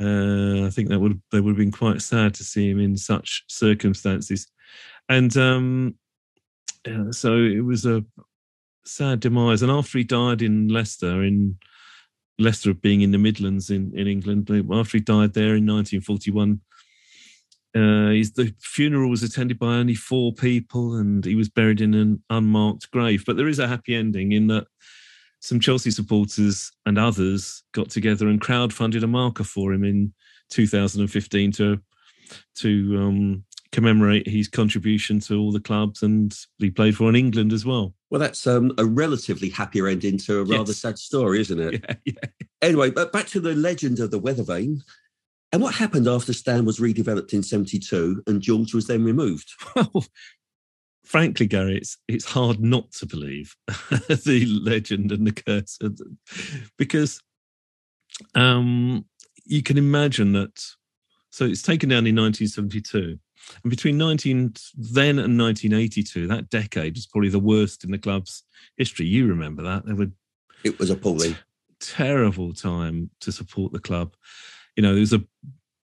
Uh, 0.00 0.66
I 0.66 0.70
think 0.70 0.88
that 0.88 0.98
would 0.98 1.20
they 1.32 1.40
would 1.40 1.50
have 1.50 1.58
been 1.58 1.72
quite 1.72 2.02
sad 2.02 2.34
to 2.34 2.44
see 2.44 2.70
him 2.70 2.78
in 2.78 2.96
such 2.96 3.44
circumstances, 3.48 4.46
and 5.08 5.34
um, 5.36 5.94
yeah, 6.86 7.10
so 7.10 7.36
it 7.36 7.64
was 7.64 7.84
a 7.86 8.04
sad 8.84 9.20
demise. 9.20 9.62
And 9.62 9.70
after 9.70 9.98
he 9.98 10.04
died 10.04 10.42
in 10.42 10.68
Leicester 10.68 11.22
in 11.22 11.56
Leicester 12.40 12.74
being 12.74 13.02
in 13.02 13.10
the 13.12 13.18
Midlands 13.18 13.70
in, 13.70 13.92
in 13.94 14.06
England. 14.06 14.50
After 14.72 14.98
he 14.98 15.04
died 15.04 15.34
there 15.34 15.54
in 15.54 15.66
1941, 15.66 16.60
uh, 17.72 17.78
the 18.34 18.52
funeral 18.60 19.10
was 19.10 19.22
attended 19.22 19.58
by 19.58 19.74
only 19.74 19.94
four 19.94 20.32
people 20.32 20.96
and 20.96 21.24
he 21.24 21.36
was 21.36 21.48
buried 21.48 21.80
in 21.80 21.94
an 21.94 22.22
unmarked 22.30 22.90
grave. 22.90 23.24
But 23.24 23.36
there 23.36 23.48
is 23.48 23.58
a 23.58 23.68
happy 23.68 23.94
ending 23.94 24.32
in 24.32 24.48
that 24.48 24.66
some 25.40 25.60
Chelsea 25.60 25.90
supporters 25.90 26.72
and 26.84 26.98
others 26.98 27.62
got 27.72 27.90
together 27.90 28.28
and 28.28 28.40
crowdfunded 28.40 29.04
a 29.04 29.06
marker 29.06 29.44
for 29.44 29.72
him 29.72 29.84
in 29.84 30.12
2015 30.50 31.52
to 31.52 31.80
to 32.56 32.96
um, 32.98 33.44
commemorate 33.72 34.28
his 34.28 34.48
contribution 34.48 35.20
to 35.20 35.38
all 35.38 35.52
the 35.52 35.60
clubs, 35.60 36.02
and 36.02 36.36
he 36.58 36.70
played 36.70 36.96
for 36.96 37.08
in 37.08 37.16
England 37.16 37.52
as 37.52 37.64
well. 37.64 37.94
Well, 38.10 38.20
that's 38.20 38.46
um, 38.46 38.72
a 38.78 38.84
relatively 38.84 39.48
happier 39.48 39.86
ending 39.86 40.18
to 40.18 40.40
a 40.40 40.44
rather 40.44 40.70
yes. 40.70 40.78
sad 40.78 40.98
story, 40.98 41.40
isn't 41.40 41.60
it? 41.60 41.84
Yeah, 41.84 41.94
yeah. 42.04 42.30
Anyway, 42.62 42.90
but 42.90 43.12
back 43.12 43.26
to 43.28 43.40
the 43.40 43.54
legend 43.54 44.00
of 44.00 44.10
the 44.10 44.18
weather 44.18 44.42
vane. 44.42 44.82
And 45.52 45.62
what 45.62 45.74
happened 45.74 46.06
after 46.06 46.32
Stan 46.32 46.64
was 46.64 46.78
redeveloped 46.78 47.32
in 47.32 47.42
72 47.42 48.22
and 48.26 48.40
George 48.40 48.72
was 48.74 48.86
then 48.86 49.04
removed? 49.04 49.50
Well, 49.74 50.04
frankly, 51.04 51.46
Gary, 51.46 51.76
it's, 51.76 51.96
it's 52.06 52.24
hard 52.24 52.60
not 52.60 52.92
to 52.92 53.06
believe 53.06 53.56
the 53.66 54.46
legend 54.62 55.10
and 55.10 55.26
the 55.26 55.32
curse 55.32 55.78
because 56.78 57.20
um, 58.34 59.04
you 59.44 59.62
can 59.62 59.76
imagine 59.76 60.32
that. 60.32 60.64
So 61.30 61.46
it's 61.46 61.62
taken 61.62 61.88
down 61.88 62.06
in 62.06 62.14
1972. 62.14 63.18
And 63.62 63.70
between 63.70 63.98
19 63.98 64.54
then 64.76 65.18
and 65.18 65.38
1982, 65.38 66.26
that 66.28 66.50
decade 66.50 66.94
was 66.94 67.06
probably 67.06 67.28
the 67.28 67.38
worst 67.38 67.84
in 67.84 67.90
the 67.90 67.98
club's 67.98 68.44
history. 68.76 69.06
You 69.06 69.26
remember 69.26 69.62
that? 69.62 69.86
There 69.86 69.94
were 69.94 70.10
it 70.64 70.78
was 70.78 70.90
appalling. 70.90 71.32
T- 71.32 71.38
terrible 71.80 72.52
time 72.52 73.10
to 73.20 73.32
support 73.32 73.72
the 73.72 73.78
club. 73.78 74.14
You 74.76 74.82
know, 74.82 74.92
there 74.92 75.00
was 75.00 75.12
a 75.12 75.24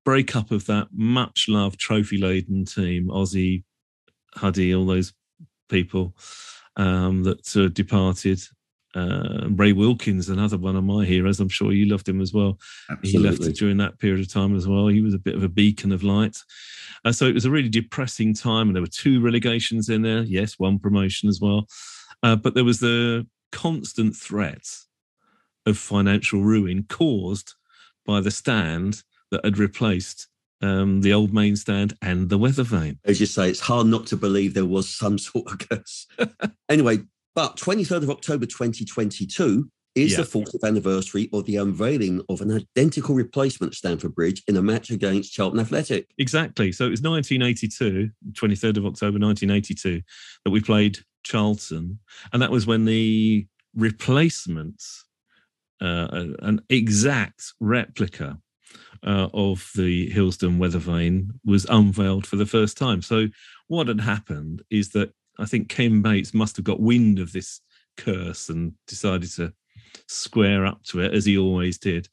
breakup 0.06 0.52
of 0.52 0.66
that 0.68 0.88
much 0.94 1.48
loved 1.50 1.80
trophy 1.80 2.18
laden 2.18 2.66
team, 2.66 3.08
Ossie, 3.08 3.64
Huddy, 4.36 4.74
all 4.74 4.86
those 4.86 5.14
people 5.70 6.16
um, 6.76 7.24
that 7.24 7.72
departed. 7.74 8.42
Uh, 8.98 9.48
Ray 9.52 9.74
Wilkins, 9.74 10.28
another 10.28 10.58
one 10.58 10.76
of 10.76 10.84
my 10.84 11.06
heroes. 11.06 11.40
I'm 11.40 11.50
sure 11.50 11.72
you 11.72 11.86
loved 11.86 12.10
him 12.10 12.20
as 12.20 12.34
well. 12.34 12.58
Absolutely. 12.90 13.12
He 13.12 13.46
left 13.46 13.58
during 13.58 13.78
that 13.78 14.00
period 14.00 14.22
of 14.22 14.34
time 14.34 14.56
as 14.56 14.68
well. 14.68 14.88
He 14.88 15.02
was 15.02 15.14
a 15.14 15.20
bit 15.20 15.36
of 15.36 15.44
a 15.44 15.50
beacon 15.50 15.92
of 15.92 16.02
light. 16.02 16.38
Uh, 17.06 17.12
so 17.12 17.26
it 17.26 17.36
was 17.36 17.46
a 17.46 17.52
really 17.52 17.70
depressing 17.70 18.34
time, 18.34 18.68
and 18.68 18.76
there 18.76 18.82
were 18.82 18.88
two 18.88 19.22
relegations 19.22 19.90
in 19.90 20.02
there. 20.02 20.24
Yes, 20.24 20.58
one 20.58 20.80
promotion 20.80 21.30
as 21.30 21.40
well. 21.40 21.68
Uh, 22.24 22.36
but 22.36 22.56
there 22.56 22.64
was 22.64 22.80
the 22.80 23.28
constant 23.52 24.16
threat 24.16 24.68
of 25.68 25.78
financial 25.78 26.42
ruin 26.42 26.84
caused 26.90 27.54
by 28.04 28.20
the 28.20 28.32
stand 28.32 29.04
that 29.30 29.46
had 29.46 29.60
replaced 29.60 30.28
um, 30.62 31.02
the 31.02 31.14
old 31.14 31.34
main 31.34 31.56
stand 31.56 31.96
and 32.02 32.30
the 32.30 32.38
weather 32.38 32.64
vane. 32.64 32.98
As 33.06 33.20
you 33.20 33.28
say, 33.28 33.50
it's 33.50 33.60
hard 33.60 33.86
not 33.86 34.08
to 34.08 34.18
believe 34.18 34.54
there 34.54 34.66
was 34.66 34.90
some 34.90 35.20
sort 35.20 35.52
of 35.52 35.60
curse. 35.70 36.08
anyway, 36.68 37.00
but 37.38 37.56
23rd 37.56 38.02
of 38.02 38.10
October 38.10 38.48
2022 38.48 39.70
is 39.94 40.14
yeah. 40.14 40.18
the 40.18 40.24
40th 40.24 40.64
anniversary 40.64 41.30
of 41.32 41.46
the 41.46 41.58
unveiling 41.58 42.20
of 42.30 42.42
an 42.42 42.52
identical 42.52 43.14
replacement 43.14 43.76
Stamford 43.76 44.16
Bridge 44.16 44.42
in 44.48 44.58
a 44.58 44.62
match 44.64 44.90
against 44.90 45.34
Charlton 45.34 45.60
Athletic. 45.60 46.10
Exactly. 46.18 46.72
So 46.72 46.88
it 46.88 46.90
was 46.90 47.04
1982, 47.04 48.10
23rd 48.32 48.78
of 48.78 48.88
October 48.88 49.20
1982, 49.20 50.02
that 50.46 50.50
we 50.50 50.62
played 50.62 50.98
Charlton. 51.22 52.00
And 52.34 52.42
that 52.42 52.50
was 52.50 52.66
when 52.66 52.86
the 52.86 53.46
replacements, 53.76 55.06
uh, 55.80 56.08
an 56.40 56.62
exact 56.72 57.54
replica 57.60 58.40
uh, 59.06 59.30
of 59.32 59.70
the 59.76 60.10
Hilsdon 60.10 60.58
weather 60.58 60.80
vane 60.80 61.40
was 61.46 61.68
unveiled 61.70 62.26
for 62.26 62.38
the 62.38 62.48
first 62.48 62.80
time. 62.80 63.04
So 63.04 63.28
what 63.68 63.90
had 63.90 64.02
happened 64.02 64.64
is 64.72 64.90
that 64.94 65.12
I 65.40 65.46
think 65.46 65.70
Ken 65.70 66.02
Bates 66.02 66.34
must 66.34 66.56
have 66.58 66.66
got 66.66 66.80
wind 66.80 67.20
of 67.20 67.32
this 67.32 67.62
curse 67.98 68.50
and 68.50 68.74
decided 68.88 69.32
to 69.32 69.54
square 70.08 70.66
up 70.66 70.84
to 70.84 71.02
it 71.02 71.14
as 71.14 71.26
he 71.26 71.38
always 71.38 71.78
did. 71.78 72.08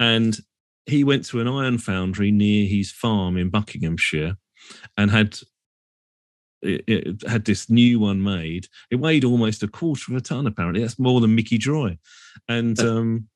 And 0.00 0.36
he 0.86 1.04
went 1.04 1.24
to 1.26 1.40
an 1.40 1.48
iron 1.48 1.78
foundry 1.78 2.30
near 2.30 2.66
his 2.66 2.90
farm 2.90 3.36
in 3.36 3.50
Buckinghamshire 3.50 4.36
and 4.96 5.10
had 5.10 5.38
it, 6.62 6.84
it, 6.86 7.28
had 7.28 7.44
this 7.44 7.68
new 7.68 8.00
one 8.00 8.22
made. 8.22 8.66
It 8.90 8.96
weighed 8.96 9.24
almost 9.24 9.62
a 9.62 9.68
quarter 9.68 10.12
of 10.12 10.16
a 10.16 10.20
ton. 10.20 10.46
Apparently, 10.46 10.80
that's 10.80 10.98
more 10.98 11.20
than 11.20 11.34
Mickey 11.34 11.58
Droy, 11.58 11.98
and 12.48 12.78
um, 12.80 13.28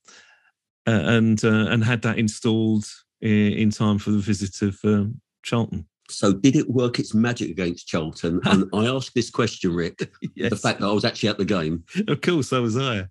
uh, 0.87 1.02
and 1.04 1.45
uh, 1.45 1.66
and 1.68 1.85
had 1.85 2.02
that 2.02 2.18
installed 2.18 2.87
in, 3.21 3.52
in, 3.52 3.71
time 3.71 3.99
for 3.99 4.11
the 4.11 4.18
visit 4.18 4.62
of 4.62 4.78
um, 4.85 5.21
Charlton. 5.42 5.87
So, 6.11 6.33
did 6.33 6.57
it 6.57 6.71
work 6.71 6.99
its 6.99 7.15
magic 7.15 7.50
against 7.50 7.87
Charlton? 7.87 8.41
and 8.45 8.69
I 8.73 8.87
asked 8.87 9.15
this 9.15 9.31
question, 9.31 9.75
Rick. 9.75 10.11
yes. 10.35 10.50
The 10.50 10.57
fact 10.57 10.81
that 10.81 10.88
I 10.88 10.93
was 10.93 11.05
actually 11.05 11.29
at 11.29 11.38
the 11.38 11.45
game. 11.45 11.85
Of 12.07 12.21
course, 12.21 12.53
I 12.53 12.59
was 12.59 12.75
there. 12.75 13.11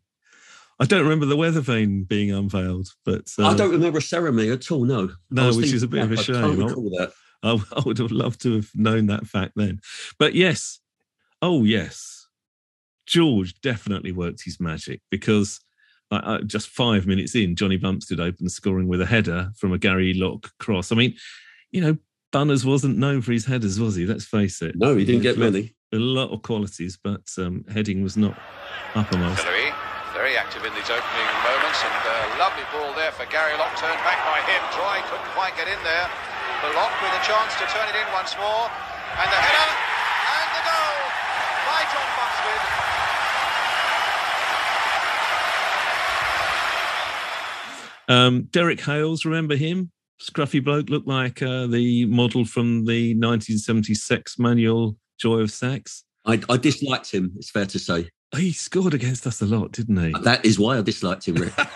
I 0.79 0.85
don't 0.85 1.03
remember 1.03 1.25
the 1.25 1.35
weather 1.35 1.61
vane 1.61 2.03
being 2.03 2.31
unveiled, 2.31 2.89
but 3.03 3.31
uh, 3.39 3.47
I 3.47 3.55
don't 3.55 3.71
remember 3.71 3.97
a 3.97 4.01
ceremony 4.01 4.51
at 4.51 4.71
all. 4.71 4.85
No, 4.85 5.09
no, 5.31 5.51
which 5.55 5.73
is 5.73 5.81
a 5.81 5.87
bit 5.87 6.03
of 6.03 6.11
a 6.11 6.17
shame. 6.17 6.63
I, 6.63 7.07
I, 7.43 7.59
I, 7.75 7.81
would 7.83 7.97
have 7.97 8.11
loved 8.11 8.41
to 8.43 8.57
have 8.57 8.69
known 8.75 9.07
that 9.07 9.25
fact 9.25 9.53
then. 9.55 9.79
But 10.19 10.35
yes, 10.35 10.79
oh 11.41 11.63
yes, 11.63 12.27
George 13.07 13.59
definitely 13.61 14.11
worked 14.11 14.43
his 14.43 14.59
magic 14.59 15.01
because 15.09 15.59
uh, 16.11 16.41
just 16.41 16.69
five 16.69 17.07
minutes 17.07 17.35
in, 17.35 17.55
Johnny 17.55 17.77
Bumstead 17.77 18.19
opened 18.19 18.51
scoring 18.51 18.87
with 18.87 19.01
a 19.01 19.05
header 19.05 19.51
from 19.55 19.73
a 19.73 19.79
Gary 19.79 20.13
Locke 20.13 20.51
cross. 20.59 20.91
I 20.91 20.95
mean, 20.95 21.15
you 21.71 21.81
know, 21.81 21.97
Bunners 22.37 22.61
wasn't 22.69 23.01
known 23.01 23.25
for 23.25 23.33
his 23.33 23.49
headers, 23.49 23.81
was 23.81 23.97
he? 23.97 24.05
Let's 24.05 24.29
face 24.29 24.61
it. 24.61 24.77
No, 24.77 24.93
he 24.93 25.09
didn't 25.09 25.25
get 25.25 25.41
many. 25.41 25.73
A 25.89 25.97
lot 25.97 26.29
of 26.29 26.45
qualities, 26.45 26.93
but 26.93 27.25
um, 27.41 27.65
heading 27.65 28.05
was 28.05 28.13
not 28.13 28.37
uppermost. 28.93 29.41
Hillary, 29.41 29.73
very 30.13 30.37
active 30.37 30.61
in 30.61 30.69
these 30.77 30.85
opening 30.85 31.25
moments, 31.41 31.81
and 31.81 31.97
a 31.97 32.37
lovely 32.37 32.61
ball 32.69 32.93
there 32.93 33.09
for 33.09 33.25
Gary 33.33 33.57
Locke, 33.57 33.73
turned 33.81 33.97
back 34.05 34.21
by 34.21 34.37
him. 34.45 34.61
Droy 34.69 35.01
couldn't 35.09 35.33
quite 35.33 35.57
get 35.57 35.65
in 35.65 35.81
there. 35.81 36.05
But 36.61 36.77
Locke 36.77 36.93
with 37.01 37.09
a 37.17 37.23
chance 37.25 37.57
to 37.57 37.65
turn 37.73 37.89
it 37.89 37.97
in 37.97 38.05
once 38.13 38.37
more, 38.37 38.69
and 38.69 39.29
the 39.33 39.39
header, 39.41 39.69
and 40.29 40.49
the 40.53 40.61
goal 40.61 40.93
by 41.65 41.81
John 41.89 42.09
Bumstead. 42.21 42.61
Um, 48.13 48.33
Derek 48.53 48.81
Hales, 48.85 49.25
remember 49.25 49.55
him? 49.55 49.89
Scruffy 50.21 50.63
bloke, 50.63 50.89
looked 50.89 51.07
like 51.07 51.41
uh, 51.41 51.67
the 51.67 52.05
model 52.05 52.43
from 52.43 52.85
the 52.85 53.13
1976 53.13 54.39
manual 54.39 54.97
Joy 55.19 55.39
of 55.39 55.51
Sex. 55.51 56.03
I, 56.25 56.41
I, 56.49 56.57
disliked 56.57 57.11
him, 57.11 57.33
it's 57.37 57.51
fair 57.51 57.65
to 57.67 57.79
say. 57.79 58.09
He 58.35 58.51
scored 58.51 58.93
against 58.93 59.25
us 59.27 59.41
a 59.41 59.45
lot, 59.45 59.71
didn't 59.71 59.97
he? 59.97 60.13
That 60.23 60.43
is 60.45 60.59
why 60.59 60.77
I 60.77 60.81
disliked 60.81 61.27
him, 61.27 61.35
Rick. 61.35 61.53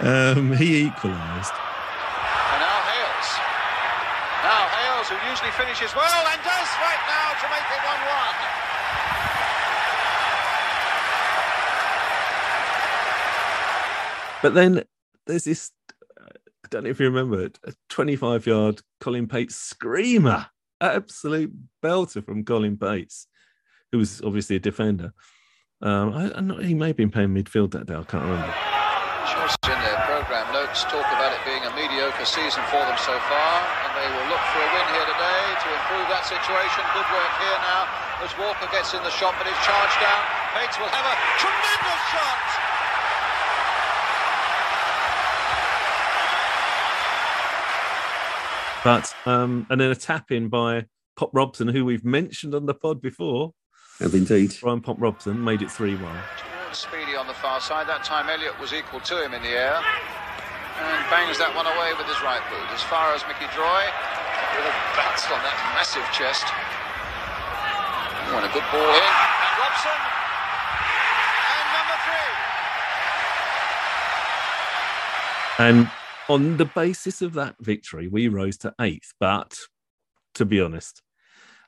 Um, 0.00 0.56
he 0.56 0.86
equalised. 0.86 1.52
And 1.52 2.60
now 2.62 2.80
Hales. 2.88 3.28
Now 4.40 4.62
Hales, 4.72 5.08
who 5.10 5.16
usually 5.28 5.50
finishes 5.52 5.94
well 5.94 6.24
and 6.32 6.40
does 6.40 6.70
right 6.80 7.02
now 7.04 7.34
to 7.36 7.46
make 7.50 7.68
it 7.68 7.82
1 7.84 8.00
1. 8.08 8.50
But 14.42 14.54
then 14.54 14.84
there's 15.26 15.44
this, 15.44 15.72
I 16.64 16.68
don't 16.68 16.84
know 16.84 16.90
if 16.90 17.00
you 17.00 17.06
remember 17.06 17.40
it, 17.42 17.58
a 17.64 17.72
25 17.88 18.46
yard 18.46 18.82
Colin 19.00 19.26
Pates 19.26 19.56
screamer, 19.56 20.46
absolute 20.80 21.52
belter 21.82 22.24
from 22.24 22.44
Colin 22.44 22.76
Pates, 22.76 23.26
who 23.92 23.98
was 23.98 24.20
obviously 24.22 24.56
a 24.56 24.60
defender. 24.60 25.12
Um, 25.80 26.12
I, 26.12 26.62
he 26.62 26.74
may 26.74 26.88
have 26.88 27.00
been 27.00 27.10
playing 27.10 27.32
midfield 27.32 27.72
that 27.72 27.86
day, 27.86 27.96
I 27.96 28.04
can't 28.04 28.24
remember. 28.24 28.52
Choice 29.24 29.56
in 29.72 29.78
their 29.80 30.00
programme 30.04 30.52
notes 30.52 30.84
talk 30.84 31.06
about 31.16 31.32
it 31.32 31.40
being 31.48 31.64
a 31.64 31.72
mediocre 31.72 32.28
season 32.28 32.60
for 32.68 32.82
them 32.84 32.98
so 33.00 33.16
far, 33.30 33.52
and 33.88 33.90
they 33.96 34.08
will 34.12 34.28
look 34.28 34.44
for 34.52 34.60
a 34.60 34.70
win 34.76 34.86
here 34.92 35.08
today 35.08 35.40
to 35.64 35.68
improve 35.70 36.06
that 36.12 36.28
situation. 36.28 36.82
Good 36.92 37.08
work 37.08 37.32
here 37.40 37.58
now 37.64 37.82
as 38.20 38.32
Walker 38.36 38.68
gets 38.68 38.92
in 38.92 39.00
the 39.00 39.14
shot, 39.16 39.32
but 39.40 39.48
it's 39.48 39.60
charged 39.64 39.96
down. 39.96 40.20
Pates 40.52 40.76
will 40.76 40.92
have 40.92 41.06
a 41.08 41.16
tremendous 41.40 42.02
shot. 42.12 42.79
But 48.82 49.14
um, 49.26 49.66
and 49.68 49.80
then 49.80 49.90
a 49.90 49.94
tap 49.94 50.30
in 50.30 50.48
by 50.48 50.86
Pop 51.16 51.30
Robson, 51.32 51.68
who 51.68 51.84
we've 51.84 52.04
mentioned 52.04 52.54
on 52.54 52.66
the 52.66 52.74
pod 52.74 53.02
before. 53.02 53.52
Have 54.00 54.14
indeed. 54.14 54.56
Brian 54.62 54.80
Pop 54.80 54.96
Robson 54.98 55.44
made 55.44 55.60
it 55.60 55.70
3 55.70 55.96
1. 55.96 56.16
Speedy 56.72 57.16
on 57.16 57.26
the 57.26 57.34
far 57.34 57.60
side. 57.60 57.86
That 57.86 58.04
time 58.04 58.30
Elliot 58.30 58.58
was 58.58 58.72
equal 58.72 59.00
to 59.00 59.22
him 59.22 59.34
in 59.34 59.42
the 59.42 59.52
air. 59.52 59.76
And 59.76 61.04
bangs 61.12 61.36
that 61.36 61.52
one 61.52 61.68
away 61.68 61.92
with 62.00 62.08
his 62.08 62.16
right 62.24 62.40
boot. 62.48 62.64
As 62.72 62.80
far 62.80 63.12
as 63.12 63.20
Mickey 63.28 63.44
Droy, 63.52 63.84
little 64.56 64.72
bounced 64.96 65.28
on 65.28 65.44
that 65.44 65.58
massive 65.76 66.08
chest. 66.16 66.48
And 68.32 68.40
a 68.40 68.52
good 68.56 68.64
ball 68.72 68.88
in. 68.88 69.04
And 69.04 69.54
Robson. 69.60 70.00
And 71.52 71.66
number 71.76 71.96
three. 72.08 72.32
And 75.68 75.99
on 76.30 76.56
the 76.56 76.64
basis 76.64 77.22
of 77.22 77.32
that 77.34 77.56
victory, 77.60 78.08
we 78.08 78.28
rose 78.28 78.56
to 78.58 78.72
eighth. 78.80 79.12
But 79.18 79.56
to 80.34 80.44
be 80.44 80.60
honest, 80.60 81.02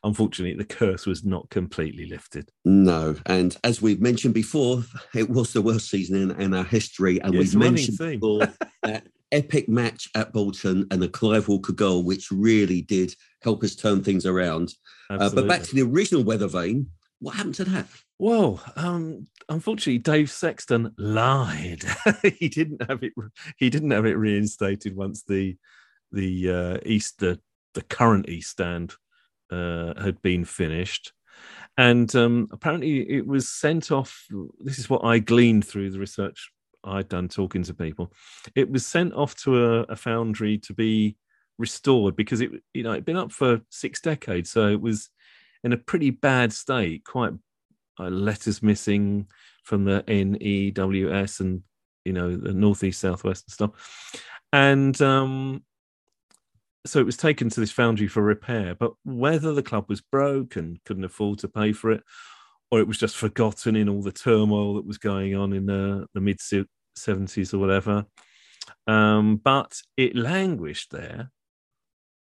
unfortunately, 0.04 0.56
the 0.56 0.64
curse 0.64 1.04
was 1.04 1.24
not 1.24 1.50
completely 1.50 2.06
lifted. 2.06 2.50
No. 2.64 3.16
And 3.26 3.56
as 3.64 3.82
we've 3.82 4.00
mentioned 4.00 4.34
before, 4.34 4.84
it 5.14 5.28
was 5.28 5.52
the 5.52 5.62
worst 5.62 5.90
season 5.90 6.30
in, 6.30 6.40
in 6.40 6.54
our 6.54 6.64
history. 6.64 7.20
And 7.20 7.36
we've 7.36 7.54
mentioned 7.56 7.98
before 7.98 8.46
that 8.82 9.06
epic 9.32 9.68
match 9.68 10.08
at 10.14 10.32
Bolton 10.32 10.86
and 10.90 11.02
the 11.02 11.08
Clive 11.08 11.48
Walker 11.48 11.72
goal, 11.72 12.04
which 12.04 12.30
really 12.30 12.82
did 12.82 13.14
help 13.42 13.64
us 13.64 13.74
turn 13.74 14.04
things 14.04 14.26
around. 14.26 14.74
Uh, 15.10 15.28
but 15.30 15.48
back 15.48 15.62
to 15.62 15.74
the 15.74 15.82
original 15.82 16.22
weather 16.22 16.48
vane, 16.48 16.86
What 17.18 17.34
happened 17.34 17.56
to 17.56 17.64
that? 17.64 17.86
Well, 18.18 18.62
um, 18.76 19.26
unfortunately, 19.48 19.98
Dave 19.98 20.30
Sexton 20.30 20.94
lied. 20.96 21.84
he 22.38 22.48
didn't 22.48 22.82
have 22.88 23.02
it. 23.02 23.12
He 23.56 23.70
didn't 23.70 23.90
have 23.90 24.06
it 24.06 24.14
reinstated 24.14 24.94
once 24.96 25.22
the 25.24 25.56
the 26.12 26.50
uh, 26.50 26.78
Easter, 26.84 27.38
the 27.74 27.82
current 27.82 28.28
East 28.28 28.50
Stand, 28.50 28.94
uh, 29.50 30.00
had 30.00 30.20
been 30.22 30.44
finished, 30.44 31.12
and 31.76 32.14
um, 32.14 32.48
apparently 32.52 33.00
it 33.10 33.26
was 33.26 33.48
sent 33.48 33.90
off. 33.90 34.26
This 34.60 34.78
is 34.78 34.88
what 34.88 35.04
I 35.04 35.18
gleaned 35.18 35.66
through 35.66 35.90
the 35.90 35.98
research 35.98 36.52
I'd 36.84 37.08
done 37.08 37.28
talking 37.28 37.62
to 37.64 37.74
people. 37.74 38.12
It 38.54 38.70
was 38.70 38.86
sent 38.86 39.14
off 39.14 39.34
to 39.42 39.64
a, 39.64 39.80
a 39.84 39.96
foundry 39.96 40.58
to 40.58 40.74
be 40.74 41.16
restored 41.58 42.16
because 42.16 42.40
it, 42.40 42.50
you 42.74 42.82
know, 42.82 42.92
it'd 42.92 43.04
been 43.04 43.16
up 43.16 43.32
for 43.32 43.60
six 43.70 44.00
decades, 44.00 44.50
so 44.50 44.68
it 44.68 44.80
was 44.80 45.10
in 45.64 45.72
a 45.72 45.76
pretty 45.76 46.10
bad 46.10 46.52
state, 46.52 47.04
quite 47.04 47.32
uh, 47.98 48.08
letters 48.08 48.62
missing 48.62 49.26
from 49.64 49.84
the 49.84 50.02
NEWS 50.06 51.40
and 51.40 51.62
you 52.04 52.12
know 52.12 52.36
the 52.36 52.52
northeast, 52.52 53.00
southwest 53.00 53.44
and 53.46 53.52
stuff. 53.52 54.14
And 54.52 55.00
um, 55.00 55.62
so 56.84 56.98
it 56.98 57.06
was 57.06 57.16
taken 57.16 57.48
to 57.50 57.60
this 57.60 57.70
foundry 57.70 58.08
for 58.08 58.22
repair. 58.22 58.74
But 58.74 58.92
whether 59.04 59.52
the 59.52 59.62
club 59.62 59.86
was 59.88 60.00
broke 60.00 60.56
and 60.56 60.82
couldn't 60.84 61.04
afford 61.04 61.38
to 61.40 61.48
pay 61.48 61.72
for 61.72 61.92
it, 61.92 62.02
or 62.70 62.80
it 62.80 62.88
was 62.88 62.98
just 62.98 63.16
forgotten 63.16 63.76
in 63.76 63.88
all 63.88 64.02
the 64.02 64.12
turmoil 64.12 64.74
that 64.74 64.86
was 64.86 64.98
going 64.98 65.34
on 65.36 65.52
in 65.52 65.66
the, 65.66 66.06
the 66.14 66.20
mid 66.20 66.38
70s 66.38 67.54
or 67.54 67.58
whatever. 67.58 68.06
Um, 68.86 69.36
but 69.36 69.80
it 69.96 70.16
languished 70.16 70.90
there 70.90 71.30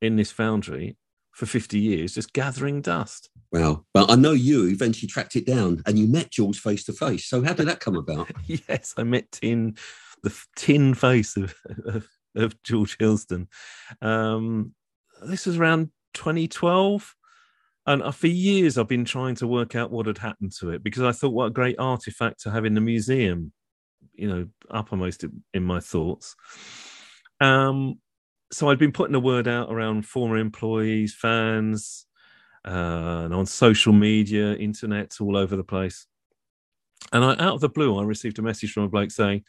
in 0.03 0.17
this 0.17 0.31
foundry 0.31 0.97
for 1.33 1.47
50 1.47 1.79
years, 1.79 2.15
just 2.15 2.33
gathering 2.33 2.81
dust. 2.81 3.31
Wow. 3.53 3.85
But 3.93 4.11
I 4.11 4.15
know 4.15 4.33
you 4.33 4.69
eventually 4.69 5.09
tracked 5.09 5.37
it 5.37 5.47
down 5.47 5.83
and 5.87 5.99
you 5.99 6.07
met 6.07 6.31
George 6.31 6.59
face 6.61 6.85
to 6.85 6.93
face. 6.93 7.27
So 7.27 7.43
how 7.43 7.53
did 7.53 7.67
that 7.69 7.81
come 7.81 7.97
about? 7.97 8.31
yes, 8.47 8.95
I 8.97 9.03
met 9.03 9.31
Tin, 9.33 9.77
the 10.23 10.37
tin 10.57 10.95
face 10.95 11.37
of, 11.37 11.55
of, 11.87 12.09
of 12.37 12.63
George 12.63 12.99
Hilsdon. 12.99 13.49
Um, 14.01 14.75
this 15.23 15.47
was 15.47 15.57
around 15.57 15.91
2012. 16.15 17.15
And 17.87 18.03
uh, 18.03 18.11
for 18.11 18.27
years, 18.27 18.79
I've 18.79 18.89
been 18.89 19.05
trying 19.05 19.35
to 19.37 19.47
work 19.47 19.75
out 19.75 19.91
what 19.91 20.07
had 20.07 20.19
happened 20.19 20.53
to 20.61 20.71
it 20.71 20.83
because 20.83 21.03
I 21.03 21.13
thought, 21.13 21.33
what 21.33 21.47
a 21.47 21.51
great 21.51 21.77
artifact 21.79 22.43
to 22.43 22.51
have 22.51 22.65
in 22.65 22.75
the 22.75 22.81
museum, 22.81 23.53
you 24.15 24.29
know, 24.29 24.47
uppermost 24.71 25.25
in 25.55 25.65
my 25.65 25.81
thoughts. 25.81 26.37
Um, 27.41 27.99
so 28.53 28.69
I'd 28.69 28.79
been 28.79 28.93
putting 28.93 29.13
the 29.13 29.21
word 29.21 29.47
out 29.47 29.73
around 29.73 30.07
former 30.07 30.37
employees, 30.37 31.15
fans, 31.15 32.07
uh, 32.67 33.23
and 33.25 33.35
on 33.35 33.47
social 33.47 33.93
media, 33.93 34.55
internet, 34.55 35.17
all 35.21 35.37
over 35.37 35.57
the 35.57 35.65
place. 35.65 36.07
And 37.13 37.25
I, 37.25 37.33
out 37.33 37.55
of 37.55 37.61
the 37.61 37.69
blue, 37.69 37.99
I 37.99 38.03
received 38.03 38.39
a 38.39 38.43
message 38.43 38.73
from 38.73 38.85
a 38.85 38.89
bloke 38.89 39.11
saying, 39.11 39.45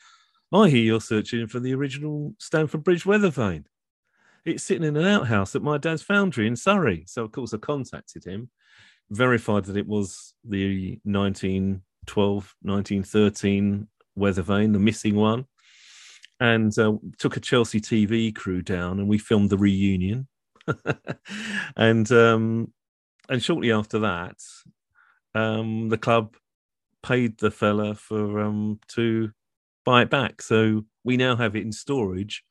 I 0.53 0.69
hear 0.69 0.83
you're 0.83 1.01
searching 1.01 1.47
for 1.47 1.59
the 1.59 1.73
original 1.73 2.35
Stamford 2.37 2.83
Bridge 2.83 3.05
weather 3.05 3.29
vane. 3.29 3.65
It's 4.45 4.63
sitting 4.63 4.87
in 4.87 4.97
an 4.97 5.05
outhouse 5.05 5.55
at 5.55 5.61
my 5.61 5.77
dad's 5.77 6.01
foundry 6.01 6.47
in 6.47 6.55
Surrey. 6.55 7.03
So, 7.07 7.23
of 7.23 7.31
course, 7.31 7.53
I 7.53 7.57
contacted 7.57 8.23
him, 8.25 8.49
verified 9.09 9.65
that 9.65 9.77
it 9.77 9.87
was 9.87 10.33
the 10.43 10.99
1912, 11.03 12.55
1913 12.61 13.87
weather 14.15 14.41
vane, 14.41 14.73
the 14.73 14.79
missing 14.79 15.15
one 15.15 15.45
and 16.41 16.77
uh, 16.79 16.93
took 17.19 17.37
a 17.37 17.39
Chelsea 17.39 17.79
TV 17.79 18.35
crew 18.35 18.63
down, 18.63 18.99
and 18.99 19.07
we 19.07 19.19
filmed 19.19 19.51
the 19.51 19.57
reunion. 19.59 20.27
and 21.77 22.11
um, 22.11 22.73
and 23.29 23.43
shortly 23.43 23.71
after 23.71 23.99
that, 23.99 24.37
um, 25.35 25.89
the 25.89 25.99
club 25.99 26.35
paid 27.03 27.37
the 27.37 27.51
fella 27.51 27.93
for 27.93 28.39
um, 28.39 28.79
to 28.87 29.29
buy 29.85 30.01
it 30.01 30.09
back. 30.09 30.41
So 30.41 30.83
we 31.03 31.15
now 31.15 31.35
have 31.35 31.55
it 31.55 31.61
in 31.61 31.71
storage, 31.71 32.43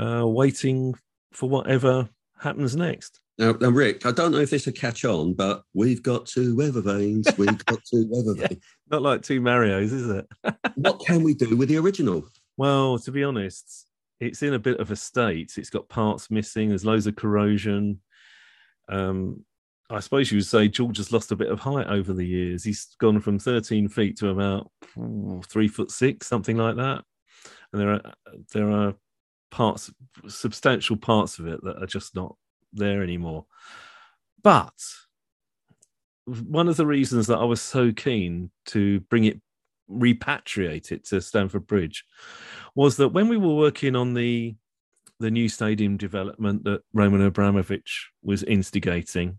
uh, 0.00 0.26
waiting 0.26 0.94
for 1.32 1.50
whatever 1.50 2.08
happens 2.40 2.76
next. 2.76 3.20
Now, 3.38 3.52
now, 3.60 3.68
Rick, 3.68 4.06
I 4.06 4.12
don't 4.12 4.32
know 4.32 4.38
if 4.38 4.48
this 4.48 4.64
will 4.64 4.72
catch 4.72 5.04
on, 5.04 5.34
but 5.34 5.62
we've 5.74 6.02
got 6.02 6.24
two 6.24 6.56
weather 6.56 6.80
vanes. 6.80 7.28
We've 7.36 7.62
got 7.66 7.80
two 7.84 8.06
weather 8.08 8.34
vanes. 8.48 8.52
yeah, 8.52 8.56
not 8.90 9.02
like 9.02 9.20
two 9.20 9.42
Marios, 9.42 9.92
is 9.92 10.08
it? 10.08 10.26
what 10.76 11.00
can 11.00 11.22
we 11.22 11.34
do 11.34 11.54
with 11.54 11.68
the 11.68 11.76
original? 11.76 12.26
Well, 12.56 12.98
to 12.98 13.12
be 13.12 13.24
honest, 13.24 13.86
it's 14.20 14.42
in 14.42 14.54
a 14.54 14.58
bit 14.58 14.80
of 14.80 14.90
a 14.90 14.96
state. 14.96 15.52
It's 15.56 15.70
got 15.70 15.88
parts 15.88 16.30
missing. 16.30 16.70
There's 16.70 16.84
loads 16.84 17.06
of 17.06 17.16
corrosion. 17.16 18.00
Um, 18.88 19.44
I 19.90 20.00
suppose 20.00 20.32
you 20.32 20.38
would 20.38 20.46
say 20.46 20.68
George 20.68 20.96
has 20.96 21.12
lost 21.12 21.32
a 21.32 21.36
bit 21.36 21.50
of 21.50 21.60
height 21.60 21.86
over 21.86 22.12
the 22.12 22.26
years. 22.26 22.64
He's 22.64 22.96
gone 22.98 23.20
from 23.20 23.38
13 23.38 23.88
feet 23.88 24.16
to 24.18 24.30
about 24.30 24.70
three 25.46 25.68
foot 25.68 25.90
six, 25.90 26.26
something 26.26 26.56
like 26.56 26.76
that. 26.76 27.04
And 27.72 27.80
there 27.80 27.90
are 27.90 28.14
there 28.52 28.70
are 28.70 28.94
parts, 29.50 29.92
substantial 30.28 30.96
parts 30.96 31.38
of 31.38 31.46
it 31.46 31.62
that 31.62 31.80
are 31.80 31.86
just 31.86 32.14
not 32.14 32.36
there 32.72 33.02
anymore. 33.02 33.46
But 34.42 34.74
one 36.24 36.68
of 36.68 36.76
the 36.76 36.86
reasons 36.86 37.28
that 37.28 37.38
I 37.38 37.44
was 37.44 37.60
so 37.60 37.92
keen 37.92 38.50
to 38.66 39.00
bring 39.00 39.24
it 39.24 39.40
repatriate 39.90 40.92
it 40.92 41.04
to 41.06 41.20
Stamford 41.20 41.66
Bridge 41.66 42.04
was 42.74 42.96
that 42.96 43.08
when 43.08 43.28
we 43.28 43.36
were 43.36 43.54
working 43.54 43.96
on 43.96 44.14
the 44.14 44.54
the 45.18 45.30
new 45.30 45.48
stadium 45.48 45.96
development 45.96 46.64
that 46.64 46.82
Roman 46.92 47.22
Abramovich 47.22 48.10
was 48.22 48.42
instigating 48.42 49.38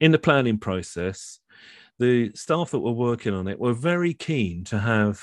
in 0.00 0.10
the 0.10 0.18
planning 0.18 0.58
process, 0.58 1.40
the 1.98 2.30
staff 2.34 2.70
that 2.70 2.78
were 2.78 2.92
working 2.92 3.34
on 3.34 3.46
it 3.46 3.58
were 3.58 3.74
very 3.74 4.14
keen 4.14 4.64
to 4.64 4.78
have 4.78 5.20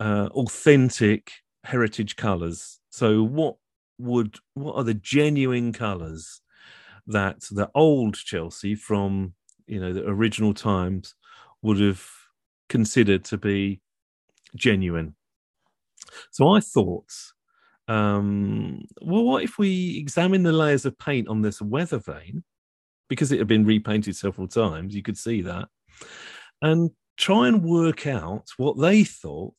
uh, 0.00 0.28
authentic 0.32 1.30
heritage 1.62 2.16
colours. 2.16 2.80
So, 2.90 3.22
what 3.22 3.56
would 3.98 4.36
what 4.54 4.74
are 4.74 4.84
the 4.84 4.94
genuine 4.94 5.72
colours 5.72 6.40
that 7.06 7.40
the 7.50 7.70
old 7.74 8.16
Chelsea 8.16 8.74
from 8.74 9.34
you 9.66 9.80
know 9.80 9.92
the 9.92 10.06
original 10.06 10.54
times 10.54 11.14
would 11.62 11.78
have 11.80 12.04
considered 12.68 13.24
to 13.26 13.38
be 13.38 13.80
genuine. 14.54 15.14
So 16.30 16.48
I 16.48 16.60
thought, 16.60 17.12
um, 17.88 18.84
well, 19.02 19.24
what 19.24 19.42
if 19.42 19.58
we 19.58 19.98
examine 19.98 20.42
the 20.42 20.52
layers 20.52 20.86
of 20.86 20.98
paint 20.98 21.28
on 21.28 21.42
this 21.42 21.60
weather 21.60 21.98
vane? 21.98 22.44
Because 23.08 23.32
it 23.32 23.38
had 23.38 23.48
been 23.48 23.66
repainted 23.66 24.16
several 24.16 24.48
times, 24.48 24.94
you 24.94 25.02
could 25.02 25.18
see 25.18 25.42
that, 25.42 25.68
and 26.62 26.90
try 27.16 27.48
and 27.48 27.62
work 27.62 28.06
out 28.06 28.48
what 28.56 28.78
they 28.80 29.04
thought 29.04 29.54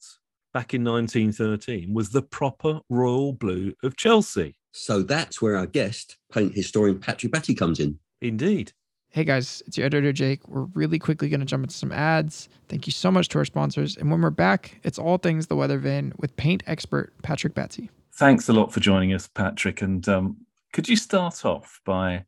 back 0.54 0.74
in 0.74 0.84
1913 0.84 1.94
was 1.94 2.10
the 2.10 2.22
proper 2.22 2.80
royal 2.89 3.34
blue 3.34 3.74
of 3.84 3.98
Chelsea. 3.98 4.56
So 4.72 5.04
that's 5.04 5.41
where 5.41 5.58
our 5.58 5.65
guest, 5.65 6.18
paint 6.34 6.56
historian 6.56 7.00
Patrick 7.00 7.32
Baty, 7.32 7.56
comes 7.56 7.80
in. 7.80 8.00
Indeed. 8.22 8.72
Hey 9.15 9.23
guys, 9.23 9.63
it's 9.65 9.78
your 9.78 9.86
editor 9.86 10.12
Jake. 10.12 10.45
We're 10.45 10.65
really 10.73 10.99
quickly 10.99 11.30
going 11.30 11.39
to 11.39 11.45
jump 11.45 11.63
into 11.63 11.73
some 11.73 11.93
ads. 11.93 12.49
Thank 12.67 12.86
you 12.86 12.91
so 12.91 13.10
much 13.10 13.30
to 13.30 13.38
our 13.38 13.45
sponsors. 13.45 13.95
And 13.95 14.12
when 14.12 14.21
we're 14.21 14.30
back, 14.30 14.78
it's 14.84 14.99
all 14.99 15.17
things 15.17 15.47
the 15.47 15.56
weather 15.56 15.78
vane 15.78 16.12
with 16.17 16.36
paint 16.36 16.63
expert 16.67 17.13
Patrick 17.21 17.54
Baty. 17.54 17.89
Thanks 18.15 18.49
a 18.49 18.54
lot 18.54 18.73
for 18.73 18.82
joining 18.82 19.13
us, 19.13 19.25
Patrick. 19.25 19.82
And 19.82 20.06
um, 20.10 20.36
could 20.73 20.89
you 20.89 20.97
start 20.97 21.45
off 21.45 21.80
by 21.86 22.25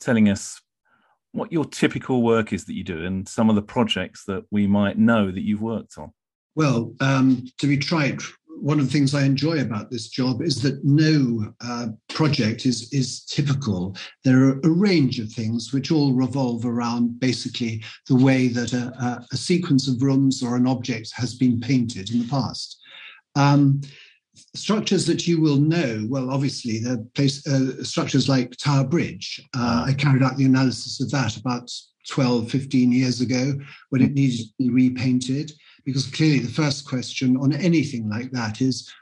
telling 0.00 0.30
us 0.30 0.58
what 1.32 1.52
your 1.52 1.66
typical 1.66 2.22
work 2.22 2.54
is 2.54 2.64
that 2.64 2.72
you 2.72 2.82
do 2.82 3.04
and 3.04 3.28
some 3.28 3.50
of 3.50 3.54
the 3.54 3.60
projects 3.60 4.24
that 4.24 4.44
we 4.50 4.66
might 4.66 4.96
know 4.96 5.30
that 5.30 5.42
you've 5.42 5.60
worked 5.60 5.98
on? 5.98 6.14
Well, 6.54 6.94
um, 7.00 7.44
to 7.58 7.66
be 7.66 7.76
tried 7.76 8.20
one 8.60 8.78
of 8.78 8.86
the 8.86 8.92
things 8.92 9.14
I 9.14 9.24
enjoy 9.24 9.60
about 9.60 9.90
this 9.90 10.08
job 10.08 10.42
is 10.42 10.62
that 10.62 10.84
no 10.84 11.52
uh, 11.60 11.88
project 12.08 12.64
is 12.66 12.92
is 12.92 13.24
typical. 13.24 13.96
There 14.24 14.44
are 14.44 14.60
a 14.64 14.70
range 14.70 15.18
of 15.18 15.32
things 15.32 15.72
which 15.72 15.90
all 15.90 16.12
revolve 16.12 16.64
around 16.64 17.18
basically 17.18 17.82
the 18.08 18.16
way 18.16 18.48
that 18.48 18.72
a, 18.72 19.24
a, 19.32 19.36
sequence 19.36 19.88
of 19.88 20.02
rooms 20.02 20.42
or 20.42 20.56
an 20.56 20.66
object 20.66 21.10
has 21.14 21.34
been 21.34 21.60
painted 21.60 22.10
in 22.10 22.20
the 22.20 22.28
past. 22.28 22.78
Um, 23.34 23.80
structures 24.54 25.06
that 25.06 25.26
you 25.26 25.40
will 25.40 25.56
know 25.56 26.06
well 26.08 26.30
obviously 26.30 26.78
the 26.78 27.06
place 27.14 27.46
uh, 27.46 27.82
structures 27.82 28.28
like 28.28 28.56
tower 28.56 28.84
bridge 28.84 29.40
uh, 29.56 29.84
i 29.86 29.92
carried 29.92 30.22
out 30.22 30.36
the 30.36 30.44
analysis 30.44 31.00
of 31.00 31.10
that 31.10 31.36
about 31.36 31.70
12 32.08 32.50
15 32.50 32.92
years 32.92 33.20
ago 33.20 33.52
when 33.90 34.02
it 34.02 34.12
needed 34.12 34.38
to 34.38 34.52
be 34.58 34.70
repainted 34.70 35.52
because 35.84 36.06
clearly 36.06 36.38
the 36.38 36.52
first 36.52 36.86
question 36.86 37.36
on 37.36 37.52
anything 37.52 38.08
like 38.08 38.30
that 38.30 38.60
is 38.60 38.92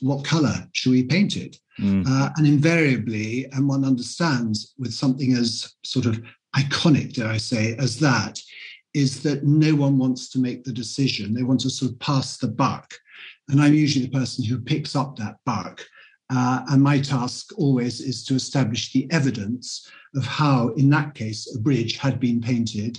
what 0.00 0.24
color 0.24 0.66
should 0.72 0.92
we 0.92 1.02
paint 1.02 1.36
it? 1.36 1.56
Mm. 1.78 2.04
Uh, 2.06 2.30
and 2.36 2.46
invariably, 2.46 3.46
and 3.52 3.68
one 3.68 3.84
understands 3.84 4.74
with 4.78 4.92
something 4.92 5.32
as 5.34 5.74
sort 5.84 6.06
of 6.06 6.20
iconic, 6.56 7.14
dare 7.14 7.28
I 7.28 7.36
say, 7.36 7.76
as 7.76 7.98
that, 8.00 8.38
is 8.94 9.22
that 9.22 9.44
no 9.44 9.74
one 9.74 9.98
wants 9.98 10.30
to 10.30 10.38
make 10.38 10.64
the 10.64 10.72
decision. 10.72 11.32
They 11.32 11.42
want 11.42 11.60
to 11.60 11.70
sort 11.70 11.92
of 11.92 11.98
pass 12.00 12.38
the 12.38 12.48
buck. 12.48 12.92
And 13.48 13.60
I'm 13.60 13.74
usually 13.74 14.06
the 14.06 14.18
person 14.18 14.44
who 14.44 14.60
picks 14.60 14.96
up 14.96 15.16
that 15.16 15.36
buck. 15.46 15.84
Uh, 16.32 16.62
and 16.70 16.82
my 16.82 17.00
task 17.00 17.50
always 17.56 18.00
is 18.00 18.24
to 18.24 18.34
establish 18.34 18.92
the 18.92 19.10
evidence 19.10 19.88
of 20.14 20.24
how, 20.24 20.68
in 20.70 20.88
that 20.90 21.14
case, 21.14 21.52
a 21.54 21.58
bridge 21.58 21.98
had 21.98 22.20
been 22.20 22.40
painted 22.40 22.98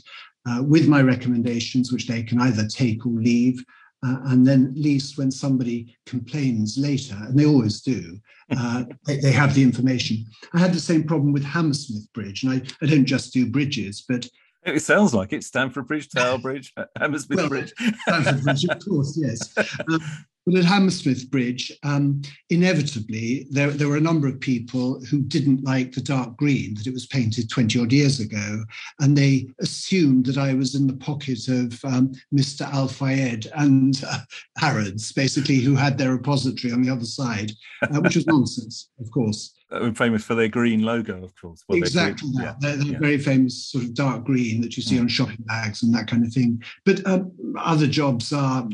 uh, 0.49 0.63
with 0.63 0.88
my 0.88 1.01
recommendations, 1.01 1.91
which 1.91 2.08
they 2.08 2.23
can 2.23 2.41
either 2.41 2.67
take 2.67 3.06
or 3.06 3.13
leave. 3.13 3.63
Uh, 4.04 4.17
and 4.25 4.47
then 4.47 4.65
at 4.65 4.82
least 4.82 5.17
when 5.17 5.30
somebody 5.30 5.95
complains 6.08 6.75
later, 6.77 7.15
and 7.21 7.38
they 7.38 7.45
always 7.45 7.82
do, 7.82 8.19
uh, 8.58 8.84
they, 9.06 9.17
they, 9.17 9.32
have 9.32 9.54
the 9.54 9.62
information. 9.62 10.25
I 10.54 10.60
had 10.60 10.73
the 10.73 10.80
same 10.80 11.04
problem 11.04 11.32
with 11.32 11.43
Hammersmith 11.43 12.12
Bridge, 12.13 12.43
and 12.43 12.51
I, 12.51 12.62
I 12.82 12.88
don't 12.88 13.06
just 13.06 13.32
do 13.32 13.45
bridges, 13.45 14.04
but 14.10 14.27
it 14.63 14.82
sounds 14.82 15.13
like 15.13 15.34
it. 15.34 15.43
Stamford 15.43 15.88
Bridge, 15.88 16.10
Tower 16.10 16.38
Bridge, 16.38 16.73
Hammersmith 16.99 17.38
well, 17.38 17.49
Bridge. 17.49 17.73
Stamford 18.01 18.43
Bridge, 18.43 18.65
of 18.65 18.86
course, 18.88 19.19
yes. 19.19 19.56
Um, 19.88 20.01
but 20.45 20.56
at 20.56 20.65
Hammersmith 20.65 21.30
Bridge, 21.30 21.71
um, 21.84 22.21
inevitably, 22.49 23.47
there, 23.51 23.69
there 23.69 23.88
were 23.88 23.97
a 23.97 24.01
number 24.01 24.27
of 24.27 24.39
people 24.39 24.99
who 25.06 25.21
didn't 25.21 25.63
like 25.63 25.91
the 25.91 26.01
dark 26.01 26.36
green, 26.38 26.73
that 26.75 26.88
it 26.88 26.93
was 26.93 27.06
painted 27.06 27.49
20 27.49 27.80
odd 27.80 27.91
years 27.91 28.19
ago. 28.19 28.63
And 28.99 29.15
they 29.15 29.47
assumed 29.60 30.25
that 30.25 30.38
I 30.38 30.54
was 30.54 30.73
in 30.73 30.88
the 30.88 30.93
pocket 30.93 31.47
of 31.47 31.80
um, 31.86 32.13
Mr. 32.34 32.62
Al 32.73 32.88
Fayed 32.88 33.51
and 33.56 34.04
uh, 34.08 34.19
Harrods, 34.58 35.12
basically, 35.12 35.58
who 35.58 35.75
had 35.75 35.97
their 35.97 36.12
repository 36.12 36.73
on 36.73 36.82
the 36.82 36.91
other 36.91 37.06
side, 37.06 37.51
uh, 37.84 37.99
which 37.99 38.15
was 38.15 38.27
nonsense, 38.27 38.89
of 38.99 39.10
course. 39.12 39.54
Uh, 39.71 39.89
famous 39.93 40.21
for 40.25 40.36
their 40.36 40.49
green 40.49 40.84
logo, 40.84 41.23
of 41.23 41.34
course. 41.39 41.63
Well, 41.69 41.77
exactly 41.77 42.30
they're, 42.36 42.47
that. 42.47 42.60
They're, 42.60 42.75
they're 42.75 42.88
yeah. 42.88 42.99
very 42.99 43.17
famous 43.17 43.67
sort 43.67 43.86
of 43.86 43.93
dark 43.93 44.25
green 44.25 44.60
that 44.60 44.75
you 44.75 44.84
see 44.84 44.99
on 44.99 45.08
shopping 45.08 45.45
bags 45.45 45.82
and 45.82 45.95
that 45.95 46.08
kind 46.08 46.25
of 46.25 46.34
thing. 46.34 46.62
But 46.86 47.08
um, 47.08 47.32
other 47.58 47.88
jobs 47.88 48.34
are 48.34 48.67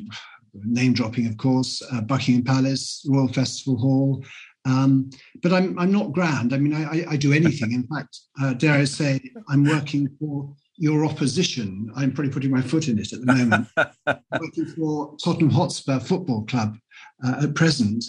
name 0.64 0.94
dropping, 0.94 1.28
of 1.28 1.38
course, 1.38 1.82
uh, 1.92 2.02
Buckingham 2.02 2.44
Palace, 2.44 3.06
Royal 3.10 3.28
Festival 3.28 3.78
Hall. 3.78 4.24
Um, 4.66 5.10
but 5.42 5.54
I'm 5.54 5.80
I'm 5.80 5.92
not 5.92 6.12
grand. 6.12 6.54
I 6.54 6.58
mean, 6.58 6.74
I, 6.74 7.06
I 7.10 7.16
do 7.16 7.32
anything. 7.32 7.72
In 7.72 7.84
fact, 7.88 8.20
uh, 8.42 8.54
dare 8.54 8.76
I 8.76 8.84
say, 8.84 9.22
I'm 9.50 9.64
working 9.64 10.10
for 10.20 10.54
your 10.76 11.06
opposition. 11.06 11.92
I'm 11.96 12.12
probably 12.12 12.32
putting 12.32 12.52
my 12.52 12.62
foot 12.62 12.88
in 12.88 13.00
it 13.00 13.14
at 13.14 13.22
the 13.22 13.34
moment. 13.34 13.68
working 14.40 14.66
for 14.76 15.16
Tottenham 15.24 15.50
Hotspur 15.50 16.00
Football 16.00 16.46
Club 16.46 16.78
uh, 17.26 17.44
at 17.44 17.56
present. 17.56 18.04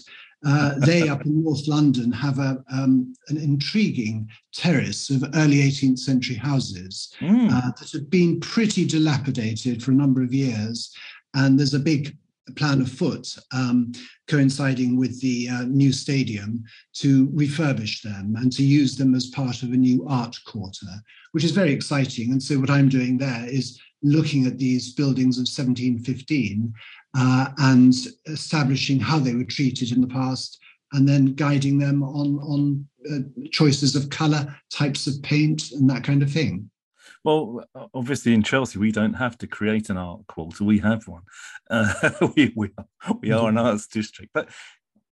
Uh, 0.47 0.75
they 0.87 1.09
up 1.09 1.25
in 1.27 1.43
North 1.43 1.67
London 1.67 2.13
have 2.13 2.39
a, 2.39 2.63
um, 2.73 3.13
an 3.29 3.37
intriguing 3.37 4.29
terrace 4.53 5.11
of 5.11 5.25
early 5.35 5.57
18th 5.57 5.99
century 5.99 6.37
houses 6.37 7.13
mm. 7.19 7.51
uh, 7.51 7.73
that 7.79 7.91
have 7.93 8.09
been 8.09 8.39
pretty 8.39 8.87
dilapidated 8.87 9.83
for 9.83 9.91
a 9.91 9.95
number 9.95 10.23
of 10.23 10.33
years. 10.33 10.95
And 11.35 11.59
there's 11.59 11.75
a 11.75 11.81
big 11.81 12.17
plan 12.57 12.83
afoot, 12.83 13.37
um, 13.53 13.93
coinciding 14.29 14.97
with 14.97 15.21
the 15.21 15.49
uh, 15.49 15.63
new 15.65 15.93
stadium, 15.93 16.63
to 16.95 17.29
refurbish 17.29 18.03
them 18.03 18.35
and 18.37 18.53
to 18.53 18.63
use 18.63 18.97
them 18.97 19.15
as 19.15 19.27
part 19.29 19.63
of 19.63 19.73
a 19.73 19.77
new 19.77 20.07
art 20.09 20.37
quarter, 20.47 20.87
which 21.33 21.45
is 21.45 21.53
very 21.53 21.73
exciting. 21.73 22.33
And 22.33 22.43
so, 22.43 22.59
what 22.59 22.71
I'm 22.71 22.89
doing 22.89 23.19
there 23.19 23.47
is 23.49 23.81
looking 24.03 24.47
at 24.47 24.59
these 24.59 24.95
buildings 24.95 25.39
of 25.39 25.43
1715 25.43 26.73
uh, 27.17 27.49
and 27.59 27.95
establishing 28.27 29.01
how 29.01 29.19
they 29.19 29.35
were 29.35 29.45
treated 29.45 29.93
in 29.93 30.01
the 30.01 30.07
past. 30.07 30.59
And 30.93 31.07
then 31.07 31.35
guiding 31.35 31.79
them 31.79 32.03
on 32.03 32.39
on 32.39 32.89
uh, 33.13 33.19
choices 33.51 33.95
of 33.95 34.09
color, 34.09 34.57
types 34.73 35.07
of 35.07 35.23
paint, 35.23 35.73
and 35.73 35.89
that 35.91 36.03
kind 36.03 36.23
of 36.23 36.33
thing. 36.33 36.71
Well, 37.25 37.65
obviously 37.95 38.33
in 38.35 38.43
Chelsea 38.43 38.79
we 38.79 38.93
don't 38.93 39.15
have 39.15 39.37
to 39.39 39.47
create 39.47 39.91
an 39.91 39.97
art 39.97 40.27
quarter; 40.27 40.65
we 40.65 40.79
have 40.79 41.07
one. 41.07 41.23
Uh, 41.71 42.11
we 42.37 42.53
we 42.57 42.71
we 43.21 43.33
are 43.33 43.49
an 43.49 43.59
arts 43.59 43.87
district. 43.87 44.33
But 44.33 44.49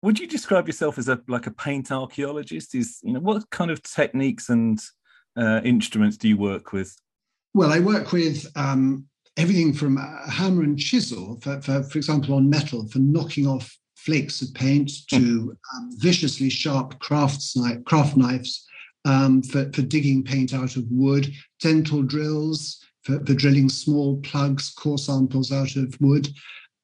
would 0.03 0.19
you 0.19 0.27
describe 0.27 0.67
yourself 0.67 0.99
as 0.99 1.09
a 1.09 1.21
like 1.29 1.47
a 1.47 1.51
paint 1.51 1.93
archaeologist? 1.93 2.75
Is 2.75 2.99
you 3.03 3.13
know 3.13 3.21
what 3.21 3.49
kind 3.51 3.71
of 3.71 3.83
techniques 3.83 4.49
and 4.49 4.81
uh, 5.37 5.61
instruments 5.65 6.17
do 6.17 6.29
you 6.29 6.37
work 6.37 6.73
with? 6.73 6.97
Well, 7.55 7.73
I 7.73 7.81
work 7.81 8.13
with 8.13 8.51
um, 8.57 9.07
everything 9.37 9.73
from 9.73 9.99
a 9.99 10.31
hammer 10.31 10.63
and 10.63 10.79
chisel, 10.79 11.39
for, 11.41 11.61
for, 11.61 11.83
for 11.83 11.99
example, 11.99 12.35
on 12.35 12.49
metal, 12.49 12.87
for 12.89 13.01
knocking 13.01 13.47
off 13.47 13.77
flakes 13.97 14.41
of 14.41 14.55
paint, 14.55 14.91
to 15.11 15.17
hmm. 15.17 15.77
um, 15.77 15.91
viciously 15.97 16.49
sharp 16.49 16.99
crafts, 17.01 17.57
craft 17.87 18.17
knives 18.17 18.67
um, 19.05 19.43
for, 19.43 19.71
for 19.73 19.83
digging 19.83 20.23
paint 20.23 20.55
out 20.55 20.77
of 20.77 20.85
wood, 20.91 21.33
dental 21.61 22.03
drills 22.03 22.85
for, 23.03 23.25
for 23.25 23.35
drilling 23.35 23.69
small 23.69 24.21
plugs, 24.21 24.71
core 24.71 24.99
samples 24.99 25.53
out 25.53 25.77
of 25.77 25.97
wood. 26.01 26.29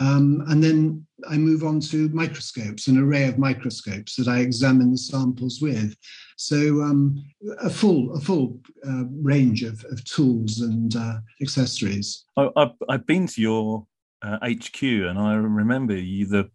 Um, 0.00 0.44
and 0.48 0.62
then 0.62 1.06
I 1.28 1.38
move 1.38 1.64
on 1.64 1.80
to 1.80 2.10
microscopes, 2.10 2.88
an 2.88 2.98
array 2.98 3.26
of 3.28 3.38
microscopes 3.38 4.16
that 4.16 4.28
I 4.28 4.40
examine 4.40 4.90
the 4.90 4.98
samples 4.98 5.60
with. 5.62 5.96
So 6.36 6.82
um, 6.82 7.24
a 7.60 7.70
full 7.70 8.14
a 8.14 8.20
full 8.20 8.60
uh, 8.86 9.04
range 9.22 9.62
of, 9.62 9.82
of 9.90 10.04
tools 10.04 10.60
and 10.60 10.94
uh, 10.94 11.18
accessories. 11.40 12.24
I, 12.36 12.50
have 12.58 12.72
I've 12.90 13.06
been 13.06 13.26
to 13.28 13.40
your 13.40 13.86
uh, 14.20 14.36
HQ, 14.42 14.82
and 14.82 15.18
I 15.18 15.34
remember 15.34 15.96
you 15.96 16.26
the 16.26 16.50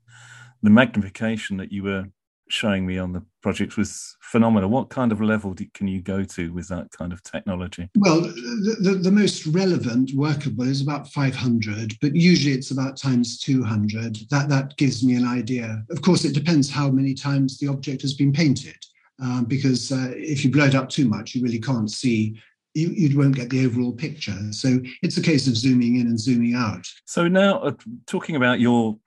the 0.62 0.70
magnification 0.70 1.58
that 1.58 1.72
you 1.72 1.82
were 1.82 2.06
showing 2.48 2.86
me 2.86 3.00
on 3.00 3.14
the 3.14 3.26
project 3.42 3.78
was 3.78 4.16
phenomenal. 4.22 4.70
What 4.70 4.90
kind 4.90 5.12
of 5.12 5.22
level 5.22 5.56
can 5.74 5.88
you 5.88 6.02
go 6.02 6.24
to 6.24 6.54
with 6.54 6.68
that 6.70 6.92
kind 6.92 7.12
of 7.12 7.24
technology? 7.24 7.90
Well, 7.96 8.22
the, 8.22 8.78
the, 8.80 8.92
the, 8.96 9.12
most 9.12 9.46
relevant 9.48 10.12
workable 10.16 10.64
is 10.64 10.82
about 10.82 11.08
500, 11.10 11.98
but 12.02 12.16
usually 12.16 12.54
it's 12.54 12.72
about 12.72 12.98
times 12.98 13.40
200. 13.40 14.18
That, 14.30 14.50
that 14.50 14.78
gives 14.78 15.04
me 15.04 15.16
an 15.16 15.28
idea. 15.28 15.84
Of 15.90 16.02
course, 16.02 16.24
it 16.24 16.34
depends 16.34 16.70
how 16.70 16.90
many 16.90 17.14
times 17.14 17.58
the 17.58 17.68
object 17.68 18.02
has 18.04 18.14
been 18.14 18.32
painted, 18.32 18.78
um, 19.22 19.46
because 19.46 19.92
uh, 19.92 20.12
if 20.16 20.44
you 20.44 20.52
blow 20.52 20.66
it 20.66 20.76
up 20.76 20.90
too 20.90 21.08
much, 21.08 21.36
you 21.36 21.44
really 21.44 21.60
can't 21.60 21.92
see 21.92 22.40
you, 22.74 22.90
you 22.90 23.18
won't 23.18 23.36
get 23.36 23.50
the 23.50 23.66
overall 23.66 23.92
picture. 23.92 24.38
So 24.52 24.80
it's 25.02 25.18
a 25.18 25.22
case 25.22 25.48
of 25.48 25.58
zooming 25.58 25.98
in 25.98 26.08
and 26.08 26.20
zooming 26.20 26.56
out. 26.56 26.88
So 27.06 27.28
now, 27.28 27.60
uh, 27.60 27.74
talking 28.08 28.38
about 28.38 28.60
your 28.60 28.98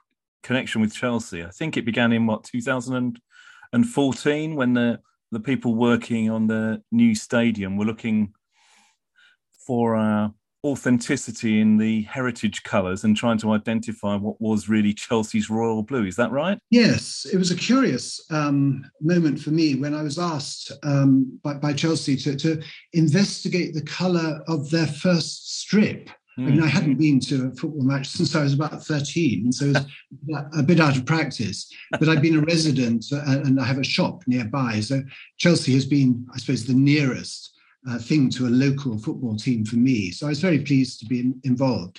connection 0.43 0.81
with 0.81 0.95
Chelsea, 0.95 1.43
I 1.43 1.51
think 1.51 1.77
it 1.77 1.87
began 1.87 2.13
in 2.13 2.27
what 2.27 2.45
2000 2.45 3.19
and 3.75 3.87
14 3.89 4.55
when 4.55 4.73
the 4.73 5.01
the 5.33 5.41
people 5.41 5.75
working 5.75 6.31
on 6.31 6.47
the 6.47 6.81
new 6.93 7.13
stadium 7.15 7.77
were 7.77 7.85
looking 7.85 8.33
for 9.67 9.97
uh, 9.97 10.29
authenticity 10.65 11.61
in 11.61 11.77
the 11.77 12.03
heritage 12.03 12.63
colours 12.63 13.03
and 13.03 13.17
trying 13.17 13.39
to 13.39 13.51
identify 13.51 14.15
what 14.15 14.41
was 14.41 14.69
really 14.69 14.95
Chelsea's 14.95 15.51
royal 15.51 15.83
blue. 15.83 16.07
Is 16.07 16.15
that 16.17 16.31
right? 16.31 16.57
Yes, 16.71 17.27
it 17.33 17.37
was 17.37 17.51
a 17.51 17.57
curious 17.57 18.25
um, 18.31 18.89
moment 19.01 19.41
for 19.41 19.51
me 19.51 19.75
when 19.75 19.93
I 19.93 20.03
was 20.03 20.21
asked 20.21 20.71
um, 20.85 21.41
by, 21.43 21.55
by, 21.55 21.73
Chelsea 21.73 22.17
to, 22.17 22.37
to 22.37 22.63
investigate 22.93 23.75
the 23.75 23.83
colour 23.83 24.41
of 24.47 24.71
their 24.71 24.87
first 24.87 25.59
strip. 25.59 26.11
Mm. 26.39 26.47
I 26.47 26.51
mean, 26.51 26.63
I 26.63 26.67
hadn't 26.67 26.97
been 26.97 27.21
to 27.21 27.47
a 27.47 27.51
football 27.57 27.83
match 27.83 28.09
since 28.09 28.35
I 28.35 28.43
was 28.43 28.55
about 28.55 28.85
13, 28.85 29.53
so 29.53 29.67
it 29.67 29.77
was 29.77 29.87
a 30.59 30.63
bit 30.63 30.81
out 30.81 30.97
of 30.97 31.07
practice. 31.07 31.73
But 31.93 32.09
I've 32.09 32.23
been 32.23 32.39
a 32.39 32.43
resident 32.43 33.07
uh, 33.13 33.23
and 33.25 33.61
I 33.61 33.65
have 33.65 33.79
a 33.79 33.85
shop 33.85 34.23
nearby. 34.27 34.81
So 34.81 35.03
Chelsea 35.39 35.75
has 35.75 35.87
been, 35.87 36.27
I 36.35 36.39
suppose, 36.39 36.67
the 36.67 36.75
nearest 36.75 37.55
uh, 37.89 37.99
thing 37.99 38.31
to 38.31 38.47
a 38.47 38.49
local 38.49 38.99
football 38.99 39.37
team 39.37 39.65
for 39.65 39.77
me. 39.77 40.11
So 40.11 40.27
I 40.27 40.31
was 40.31 40.41
very 40.41 40.59
pleased 40.59 41.01
to 41.01 41.07
be 41.07 41.21
in, 41.21 41.41
involved. 41.45 41.99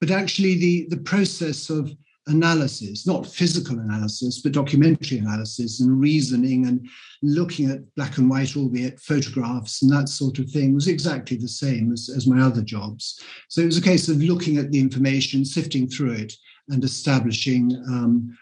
But 0.00 0.10
actually, 0.10 0.58
the, 0.58 0.86
the 0.90 1.02
process 1.02 1.70
of 1.70 1.92
analysis, 2.30 3.06
not 3.06 3.26
physical 3.26 3.78
analysis, 3.78 4.40
but 4.40 4.52
documentary 4.52 5.18
analysis 5.18 5.80
and 5.80 6.00
reasoning 6.00 6.66
and 6.66 6.88
looking 7.22 7.70
at 7.70 7.94
black 7.96 8.18
and 8.18 8.30
white, 8.30 8.56
albeit 8.56 9.00
photographs 9.00 9.82
and 9.82 9.92
that 9.92 10.08
sort 10.08 10.38
of 10.38 10.50
thing, 10.50 10.74
was 10.74 10.88
exactly 10.88 11.36
the 11.36 11.48
same 11.48 11.92
as, 11.92 12.08
as 12.14 12.26
my 12.26 12.40
other 12.40 12.62
jobs. 12.62 13.20
So 13.48 13.60
it 13.60 13.66
was 13.66 13.78
a 13.78 13.82
case 13.82 14.08
of 14.08 14.22
looking 14.22 14.56
at 14.56 14.70
the 14.70 14.80
information, 14.80 15.44
sifting 15.44 15.88
through 15.88 16.12
it, 16.12 16.34
and 16.68 16.82
establishing, 16.84 17.74
um, 17.88 18.36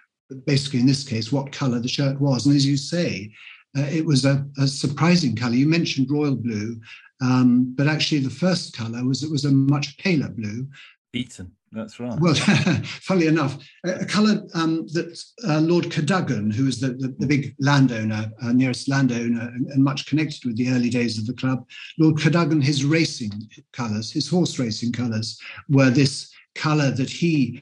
basically 0.46 0.80
in 0.80 0.86
this 0.86 1.04
case, 1.04 1.32
what 1.32 1.52
color 1.52 1.80
the 1.80 1.88
shirt 1.88 2.20
was. 2.20 2.46
And 2.46 2.54
as 2.54 2.66
you 2.66 2.76
say, 2.76 3.32
uh, 3.76 3.82
it 3.82 4.04
was 4.04 4.24
a, 4.24 4.46
a, 4.58 4.66
surprising 4.66 5.36
color. 5.36 5.54
You 5.54 5.68
mentioned 5.68 6.10
royal 6.10 6.36
blue, 6.36 6.80
um, 7.20 7.74
but 7.76 7.86
actually 7.86 8.20
the 8.20 8.30
first 8.30 8.76
color 8.76 9.04
was 9.04 9.22
it 9.22 9.30
was 9.30 9.44
a 9.44 9.52
much 9.52 9.96
paler 9.98 10.28
blue. 10.28 10.66
Beaten. 11.12 11.52
That's 11.72 12.00
right. 12.00 12.18
Well, 12.20 12.34
funnily 12.84 13.26
enough, 13.26 13.58
a, 13.84 14.04
colour 14.06 14.42
um, 14.54 14.86
that 14.92 15.22
uh, 15.46 15.60
Lord 15.60 15.90
Cadogan, 15.90 16.50
who 16.50 16.64
was 16.64 16.80
the, 16.80 16.88
the, 16.88 17.14
the 17.18 17.26
big 17.26 17.54
landowner, 17.60 18.30
uh, 18.42 18.52
nearest 18.52 18.88
landowner, 18.88 19.40
and, 19.40 19.66
and, 19.66 19.84
much 19.84 20.06
connected 20.06 20.44
with 20.44 20.56
the 20.56 20.70
early 20.70 20.88
days 20.88 21.18
of 21.18 21.26
the 21.26 21.34
club, 21.34 21.66
Lord 21.98 22.18
Cadogan, 22.18 22.62
his 22.62 22.84
racing 22.84 23.32
colours, 23.72 24.10
his 24.10 24.28
horse 24.28 24.58
racing 24.58 24.92
colours, 24.92 25.38
were 25.68 25.90
this 25.90 26.32
colour 26.54 26.90
that 26.92 27.10
he 27.10 27.60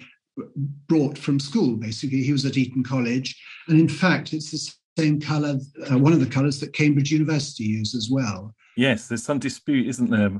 brought 0.89 1.19
from 1.19 1.41
school, 1.41 1.77
basically. 1.77 2.23
He 2.23 2.33
was 2.33 2.45
at 2.45 2.57
Eton 2.57 2.85
College. 2.85 3.41
And 3.69 3.81
in 3.81 3.89
fact, 3.89 4.33
it's 4.33 4.51
the 4.51 5.03
same 5.03 5.21
colour, 5.21 5.59
uh, 5.91 5.99
one 5.99 6.13
of 6.13 6.21
the 6.21 6.27
colours 6.27 6.61
that 6.61 6.73
Cambridge 6.73 7.11
University 7.11 7.65
use 7.65 7.95
as 7.95 8.09
well. 8.11 8.55
Yes, 8.77 9.09
there's 9.09 9.23
some 9.23 9.39
dispute, 9.39 9.89
isn't 9.89 10.11
there, 10.11 10.31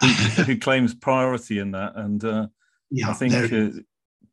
who, 0.00 0.06
who 0.42 0.58
claims 0.58 0.94
priority 0.94 1.58
in 1.58 1.70
that. 1.72 1.96
And 1.96 2.24
uh, 2.24 2.46
yeah, 2.90 3.10
I 3.10 3.12
think 3.12 3.34
uh, 3.34 3.80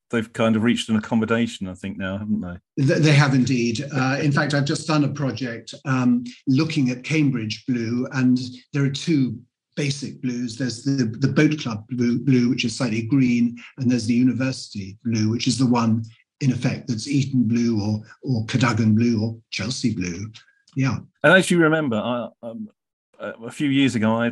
they've 0.10 0.32
kind 0.34 0.56
of 0.56 0.64
reached 0.64 0.90
an 0.90 0.96
accommodation. 0.96 1.68
I 1.68 1.74
think 1.74 1.98
now, 1.98 2.18
haven't 2.18 2.42
they? 2.78 3.00
They 3.00 3.12
have 3.12 3.34
indeed. 3.34 3.84
Uh, 3.94 4.20
in 4.22 4.32
fact, 4.32 4.54
I've 4.54 4.66
just 4.66 4.88
done 4.88 5.04
a 5.04 5.10
project 5.10 5.74
um, 5.86 6.24
looking 6.48 6.90
at 6.90 7.04
Cambridge 7.04 7.66
blue, 7.66 8.08
and 8.14 8.40
there 8.72 8.84
are 8.84 8.90
two 8.90 9.40
basic 9.76 10.22
blues. 10.22 10.56
There's 10.56 10.84
the, 10.84 11.06
the 11.06 11.28
boat 11.28 11.60
club 11.60 11.86
blue, 11.90 12.20
blue, 12.20 12.50
which 12.50 12.66
is 12.66 12.78
slightly 12.78 13.02
green, 13.02 13.58
and 13.78 13.90
there's 13.90 14.06
the 14.06 14.14
university 14.14 14.98
blue, 15.04 15.30
which 15.30 15.48
is 15.48 15.58
the 15.58 15.66
one 15.66 16.04
in 16.42 16.52
effect 16.52 16.88
that's 16.88 17.08
Eton 17.08 17.44
blue 17.44 17.82
or 17.82 18.02
or 18.22 18.46
Cadogan 18.46 18.96
blue 18.96 19.22
or 19.24 19.38
Chelsea 19.50 19.94
blue. 19.94 20.32
Yeah. 20.76 20.98
And 21.24 21.34
as 21.34 21.50
you 21.52 21.60
remember, 21.60 21.98
I, 21.98 22.30
um, 22.42 22.70
a 23.20 23.52
few 23.52 23.70
years 23.70 23.96
ago, 23.96 24.16
I 24.16 24.32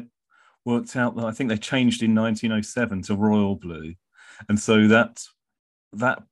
worked 0.66 0.96
out 0.96 1.16
that 1.16 1.26
I 1.26 1.32
think 1.32 1.50
they 1.50 1.58
changed 1.58 2.04
in 2.04 2.16
1907 2.16 3.04
to 3.04 3.16
royal 3.16 3.56
blue, 3.56 3.94
and 4.50 4.60
so 4.60 4.88
that 4.88 5.24
that 5.94 6.24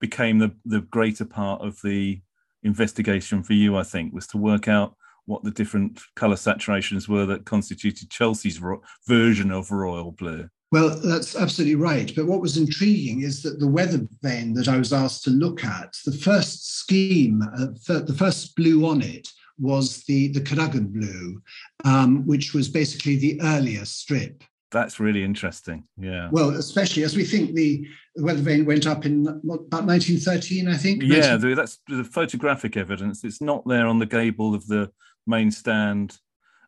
became 0.00 0.38
the 0.38 0.54
the 0.64 0.80
greater 0.80 1.24
part 1.24 1.62
of 1.62 1.80
the 1.82 2.20
investigation 2.62 3.42
for 3.42 3.52
you. 3.52 3.76
I 3.76 3.82
think 3.82 4.12
was 4.12 4.26
to 4.28 4.38
work 4.38 4.68
out 4.68 4.96
what 5.26 5.42
the 5.42 5.50
different 5.50 6.00
color 6.16 6.36
saturations 6.36 7.08
were 7.08 7.26
that 7.26 7.46
constituted 7.46 8.10
Chelsea's 8.10 8.60
ro- 8.60 8.82
version 9.06 9.50
of 9.50 9.70
royal 9.70 10.12
blue. 10.12 10.48
Well, 10.72 10.98
that's 11.00 11.36
absolutely 11.36 11.76
right. 11.76 12.12
But 12.16 12.26
what 12.26 12.40
was 12.40 12.56
intriguing 12.56 13.22
is 13.22 13.42
that 13.42 13.60
the 13.60 13.68
weather 13.68 14.06
vane 14.22 14.54
that 14.54 14.68
I 14.68 14.76
was 14.76 14.92
asked 14.92 15.22
to 15.24 15.30
look 15.30 15.64
at, 15.64 15.94
the 16.04 16.12
first 16.12 16.78
scheme, 16.78 17.42
uh, 17.42 17.68
the 17.86 18.16
first 18.18 18.56
blue 18.56 18.84
on 18.86 19.00
it 19.00 19.28
was 19.56 20.02
the, 20.04 20.28
the 20.28 20.40
Cadogan 20.40 20.88
blue, 20.88 21.40
um, 21.84 22.26
which 22.26 22.54
was 22.54 22.68
basically 22.68 23.16
the 23.16 23.40
earlier 23.42 23.84
strip. 23.84 24.42
That's 24.74 24.98
really 24.98 25.22
interesting. 25.22 25.84
Yeah. 25.96 26.30
Well, 26.32 26.50
especially 26.50 27.04
as 27.04 27.14
we 27.14 27.22
think 27.22 27.54
the, 27.54 27.86
the 28.16 28.24
weather 28.24 28.42
vane 28.42 28.64
went 28.64 28.88
up 28.88 29.06
in 29.06 29.24
about 29.24 29.84
1913, 29.84 30.66
I 30.66 30.76
think. 30.76 31.04
Yeah, 31.04 31.36
19... 31.36 31.54
that's 31.54 31.78
the 31.86 32.02
photographic 32.02 32.76
evidence. 32.76 33.22
It's 33.22 33.40
not 33.40 33.64
there 33.68 33.86
on 33.86 34.00
the 34.00 34.06
gable 34.06 34.52
of 34.52 34.66
the 34.66 34.90
main 35.28 35.52
stand 35.52 36.18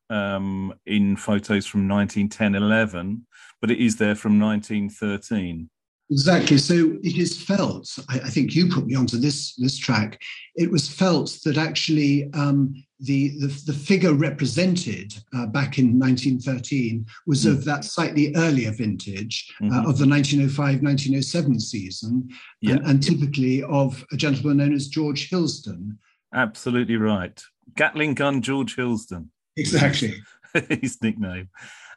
um, 0.08 0.72
in 0.86 1.16
photos 1.16 1.66
from 1.66 1.88
1910 1.88 2.54
11, 2.54 3.26
but 3.60 3.72
it 3.72 3.84
is 3.84 3.96
there 3.96 4.14
from 4.14 4.38
1913. 4.38 5.68
Exactly. 6.10 6.58
So 6.58 6.96
it 7.02 7.16
is 7.16 7.40
felt. 7.42 7.88
I, 8.08 8.20
I, 8.20 8.28
think 8.28 8.54
you 8.54 8.68
put 8.68 8.86
me 8.86 8.94
onto 8.94 9.18
this 9.18 9.56
this 9.56 9.76
track. 9.76 10.20
It 10.54 10.70
was 10.70 10.88
felt 10.88 11.36
that 11.44 11.58
actually 11.58 12.30
um, 12.32 12.74
the, 13.00 13.30
the, 13.40 13.48
the 13.66 13.72
figure 13.72 14.14
represented 14.14 15.14
uh, 15.36 15.46
back 15.46 15.78
in 15.78 15.98
1913 15.98 17.04
was 17.26 17.44
mm. 17.44 17.50
of 17.50 17.64
that 17.64 17.84
slightly 17.84 18.34
earlier 18.36 18.70
vintage 18.70 19.52
uh, 19.60 19.64
mm-hmm. 19.64 19.90
of 19.90 19.98
the 19.98 20.06
1905-1907 20.06 21.60
season, 21.60 22.28
yeah. 22.60 22.74
and, 22.74 22.86
and 22.86 23.02
typically 23.02 23.62
of 23.64 24.04
a 24.12 24.16
gentleman 24.16 24.58
known 24.58 24.74
as 24.74 24.88
George 24.88 25.28
Hilsdon. 25.28 25.96
Absolutely 26.32 26.96
right. 26.96 27.42
Gatling 27.74 28.14
gun 28.14 28.42
George 28.42 28.76
Hilsdon. 28.76 29.26
Exactly. 29.56 30.14
His 30.68 31.02
nickname. 31.02 31.48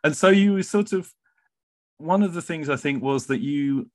And 0.03 0.15
so 0.15 0.29
you 0.29 0.53
were 0.53 0.63
sort 0.63 0.93
of 0.93 1.11
one 1.97 2.23
of 2.23 2.33
the 2.33 2.41
things 2.41 2.69
I 2.69 2.75
think 2.75 3.03
was 3.03 3.27
that 3.27 3.41
you 3.41 3.89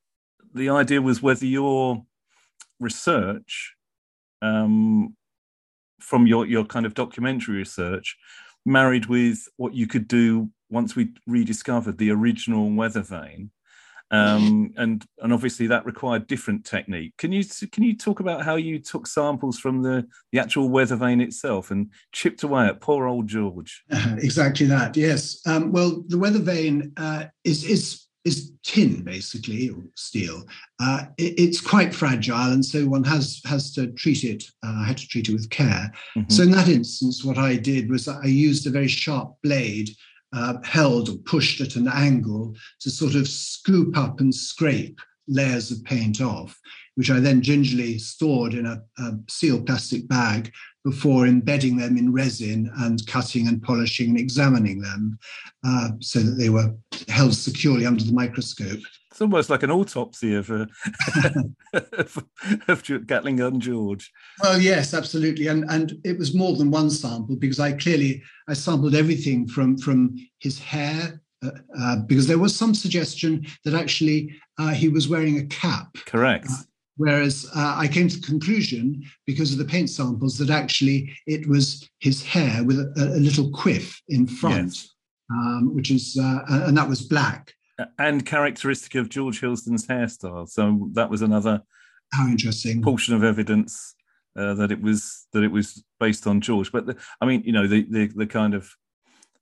the 0.54 0.68
idea 0.70 1.02
was 1.02 1.22
whether 1.22 1.46
your 1.46 2.04
research 2.80 3.74
um, 4.42 5.16
from 6.00 6.26
your 6.26 6.46
your 6.46 6.64
kind 6.64 6.86
of 6.86 6.94
documentary 6.94 7.56
research 7.56 8.16
married 8.64 9.06
with 9.06 9.48
what 9.56 9.74
you 9.74 9.86
could 9.86 10.08
do 10.08 10.48
once 10.70 10.96
we 10.96 11.12
rediscovered 11.26 11.98
the 11.98 12.10
original 12.10 12.70
weather 12.70 13.02
vane 13.02 13.50
um, 14.10 14.72
and 14.76 15.04
and 15.22 15.32
obviously 15.32 15.66
that 15.66 15.86
required 15.86 16.26
different 16.26 16.64
technique. 16.64 17.14
Can 17.18 17.32
you 17.32 17.42
can 17.72 17.82
you 17.82 17.96
talk 17.96 18.20
about 18.20 18.44
how 18.44 18.56
you 18.56 18.78
took 18.78 19.06
samples 19.06 19.58
from 19.58 19.82
the 19.82 20.06
the 20.30 20.38
actual 20.38 20.68
weather 20.68 20.94
vane 20.94 21.20
itself 21.20 21.70
and 21.70 21.90
chipped 22.12 22.42
away 22.42 22.66
at 22.66 22.80
poor 22.80 23.06
old 23.06 23.26
George? 23.26 23.82
Uh, 23.90 24.16
exactly 24.18 24.66
that. 24.66 24.96
Yes. 24.96 25.40
Um, 25.46 25.72
well, 25.72 26.04
the 26.06 26.18
weather 26.18 26.38
vane 26.38 26.92
uh, 26.96 27.24
is 27.44 27.64
is 27.64 28.03
is 28.24 28.52
tin 28.62 29.02
basically 29.02 29.68
or 29.68 29.82
steel. 29.96 30.44
Uh, 30.80 31.04
it, 31.18 31.38
it's 31.38 31.60
quite 31.60 31.94
fragile, 31.94 32.52
and 32.52 32.64
so 32.64 32.86
one 32.86 33.04
has 33.04 33.40
has 33.44 33.72
to 33.74 33.88
treat 33.92 34.24
it. 34.24 34.44
Uh, 34.64 34.76
I 34.78 34.84
had 34.86 34.98
to 34.98 35.08
treat 35.08 35.28
it 35.28 35.32
with 35.32 35.50
care. 35.50 35.92
Mm-hmm. 36.16 36.30
So 36.30 36.42
in 36.42 36.50
that 36.52 36.68
instance, 36.68 37.24
what 37.24 37.38
I 37.38 37.56
did 37.56 37.90
was 37.90 38.08
I 38.08 38.24
used 38.24 38.66
a 38.66 38.70
very 38.70 38.88
sharp 38.88 39.34
blade 39.42 39.90
uh, 40.34 40.54
held 40.64 41.08
or 41.08 41.16
pushed 41.18 41.60
at 41.60 41.76
an 41.76 41.88
angle 41.88 42.54
to 42.80 42.90
sort 42.90 43.14
of 43.14 43.28
scoop 43.28 43.96
up 43.96 44.20
and 44.20 44.34
scrape 44.34 45.00
layers 45.28 45.70
of 45.70 45.82
paint 45.84 46.20
off, 46.20 46.58
which 46.96 47.10
I 47.10 47.20
then 47.20 47.40
gingerly 47.40 47.98
stored 47.98 48.54
in 48.54 48.66
a, 48.66 48.82
a, 48.98 49.12
sealed 49.28 49.66
plastic 49.66 50.06
bag 50.08 50.52
before 50.84 51.26
embedding 51.26 51.76
them 51.76 51.96
in 51.96 52.12
resin 52.12 52.70
and 52.80 53.04
cutting 53.06 53.48
and 53.48 53.62
polishing 53.62 54.10
and 54.10 54.18
examining 54.18 54.80
them 54.80 55.18
uh, 55.66 55.88
so 56.00 56.20
that 56.20 56.32
they 56.32 56.50
were 56.50 56.74
held 57.08 57.34
securely 57.34 57.86
under 57.86 58.04
the 58.04 58.12
microscope. 58.12 58.80
It's 59.10 59.20
almost 59.20 59.48
like 59.48 59.62
an 59.62 59.70
autopsy 59.70 60.34
of, 60.34 60.50
uh, 60.50 60.66
of, 61.72 62.24
of 62.68 63.06
Gatling 63.06 63.36
gun 63.36 63.60
George. 63.60 64.10
Well, 64.42 64.60
yes, 64.60 64.92
absolutely, 64.92 65.46
and 65.46 65.64
and 65.70 65.92
it 66.04 66.18
was 66.18 66.34
more 66.34 66.56
than 66.56 66.72
one 66.72 66.90
sample 66.90 67.36
because 67.36 67.60
I 67.60 67.74
clearly 67.74 68.22
I 68.48 68.54
sampled 68.54 68.96
everything 68.96 69.46
from 69.46 69.78
from 69.78 70.16
his 70.40 70.58
hair 70.58 71.22
uh, 71.44 71.50
uh, 71.78 71.96
because 72.08 72.26
there 72.26 72.38
was 72.38 72.56
some 72.56 72.74
suggestion 72.74 73.46
that 73.64 73.74
actually 73.74 74.34
uh, 74.58 74.70
he 74.70 74.88
was 74.88 75.08
wearing 75.08 75.38
a 75.38 75.46
cap. 75.46 75.96
Correct. 76.06 76.48
Uh, 76.94 77.04
whereas 77.04 77.50
uh, 77.54 77.74
I 77.76 77.88
came 77.88 78.08
to 78.08 78.18
the 78.18 78.26
conclusion, 78.26 79.02
because 79.26 79.52
of 79.52 79.58
the 79.58 79.64
paint 79.64 79.90
samples, 79.90 80.38
that 80.38 80.50
actually 80.50 81.12
it 81.26 81.48
was 81.48 81.88
his 82.00 82.22
hair 82.22 82.64
with 82.64 82.78
a, 82.78 83.14
a 83.16 83.20
little 83.20 83.50
quiff 83.50 84.00
in 84.08 84.26
front, 84.26 84.74
yes. 84.74 84.88
um, 85.30 85.74
which 85.74 85.90
is, 85.90 86.16
and 86.16 86.76
that 86.76 86.88
was 86.88 87.02
black 87.02 87.54
and 87.98 88.24
characteristic 88.24 88.94
of 88.94 89.08
George 89.08 89.40
Hilsdon's 89.40 89.86
hairstyle. 89.86 90.48
So 90.48 90.88
that 90.92 91.10
was 91.10 91.22
another 91.22 91.62
how 92.12 92.28
interesting 92.28 92.82
portion 92.82 93.14
of 93.14 93.24
evidence 93.24 93.94
uh, 94.38 94.54
that 94.54 94.70
it 94.70 94.80
was 94.80 95.26
that 95.32 95.42
it 95.42 95.50
was 95.50 95.84
based 95.98 96.26
on 96.26 96.40
George. 96.40 96.70
But 96.70 96.86
the, 96.86 96.96
I 97.20 97.26
mean, 97.26 97.42
you 97.44 97.52
know, 97.52 97.66
the, 97.66 97.84
the 97.90 98.06
the 98.14 98.26
kind 98.26 98.54
of 98.54 98.70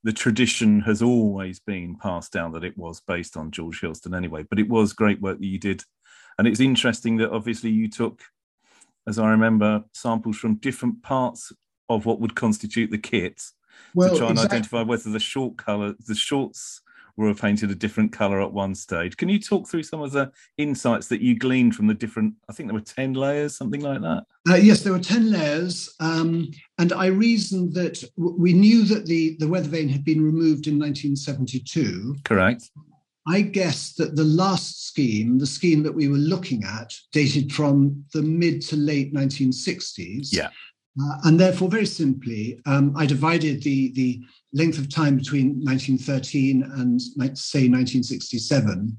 the 0.04 0.12
tradition 0.12 0.80
has 0.80 1.02
always 1.02 1.60
been 1.60 1.96
passed 1.96 2.32
down 2.32 2.52
that 2.52 2.64
it 2.64 2.76
was 2.76 3.00
based 3.00 3.36
on 3.36 3.50
George 3.50 3.80
Hilsdon 3.80 4.16
anyway. 4.16 4.44
But 4.48 4.58
it 4.58 4.68
was 4.68 4.92
great 4.92 5.20
work 5.20 5.38
that 5.38 5.46
you 5.46 5.58
did, 5.58 5.84
and 6.38 6.46
it's 6.46 6.60
interesting 6.60 7.16
that 7.18 7.30
obviously 7.30 7.70
you 7.70 7.88
took, 7.88 8.22
as 9.06 9.18
I 9.18 9.30
remember, 9.30 9.84
samples 9.92 10.36
from 10.36 10.56
different 10.56 11.02
parts 11.02 11.52
of 11.88 12.06
what 12.06 12.20
would 12.20 12.34
constitute 12.34 12.90
the 12.90 12.98
kit 12.98 13.42
well, 13.94 14.10
to 14.10 14.16
try 14.16 14.28
and 14.28 14.38
exactly. 14.38 14.56
identify 14.56 14.82
whether 14.82 15.10
the 15.10 15.20
short 15.20 15.56
color, 15.56 15.94
the 16.06 16.14
shorts 16.14 16.80
were 17.16 17.34
painted 17.34 17.70
a 17.70 17.74
different 17.74 18.12
color 18.12 18.40
at 18.40 18.52
one 18.52 18.74
stage. 18.74 19.16
Can 19.16 19.28
you 19.28 19.38
talk 19.38 19.68
through 19.68 19.82
some 19.82 20.00
of 20.00 20.12
the 20.12 20.32
insights 20.56 21.08
that 21.08 21.20
you 21.20 21.38
gleaned 21.38 21.74
from 21.74 21.86
the 21.86 21.94
different? 21.94 22.34
I 22.48 22.52
think 22.52 22.68
there 22.68 22.74
were 22.74 22.80
ten 22.80 23.12
layers, 23.12 23.56
something 23.56 23.80
like 23.80 24.00
that. 24.00 24.24
Uh, 24.48 24.54
yes, 24.54 24.82
there 24.82 24.92
were 24.92 24.98
ten 24.98 25.30
layers, 25.30 25.94
um, 26.00 26.50
and 26.78 26.92
I 26.92 27.06
reasoned 27.06 27.74
that 27.74 28.02
w- 28.16 28.36
we 28.38 28.52
knew 28.52 28.84
that 28.84 29.06
the 29.06 29.36
the 29.38 29.48
weather 29.48 29.68
vane 29.68 29.88
had 29.88 30.04
been 30.04 30.22
removed 30.22 30.66
in 30.66 30.78
1972. 30.78 32.16
Correct. 32.24 32.70
I 33.26 33.42
guess 33.42 33.94
that 33.94 34.16
the 34.16 34.24
last 34.24 34.86
scheme, 34.86 35.38
the 35.38 35.46
scheme 35.46 35.82
that 35.84 35.94
we 35.94 36.08
were 36.08 36.16
looking 36.16 36.64
at, 36.64 36.94
dated 37.12 37.52
from 37.52 38.04
the 38.12 38.22
mid 38.22 38.62
to 38.62 38.76
late 38.76 39.14
1960s. 39.14 40.28
Yeah. 40.32 40.48
Uh, 41.00 41.16
and 41.24 41.40
therefore, 41.40 41.68
very 41.68 41.86
simply, 41.86 42.60
um, 42.66 42.94
I 42.96 43.06
divided 43.06 43.62
the, 43.62 43.92
the 43.92 44.20
length 44.52 44.78
of 44.78 44.92
time 44.92 45.16
between 45.16 45.64
1913 45.64 46.62
and, 46.62 47.00
say, 47.00 47.68
1967, 47.68 48.96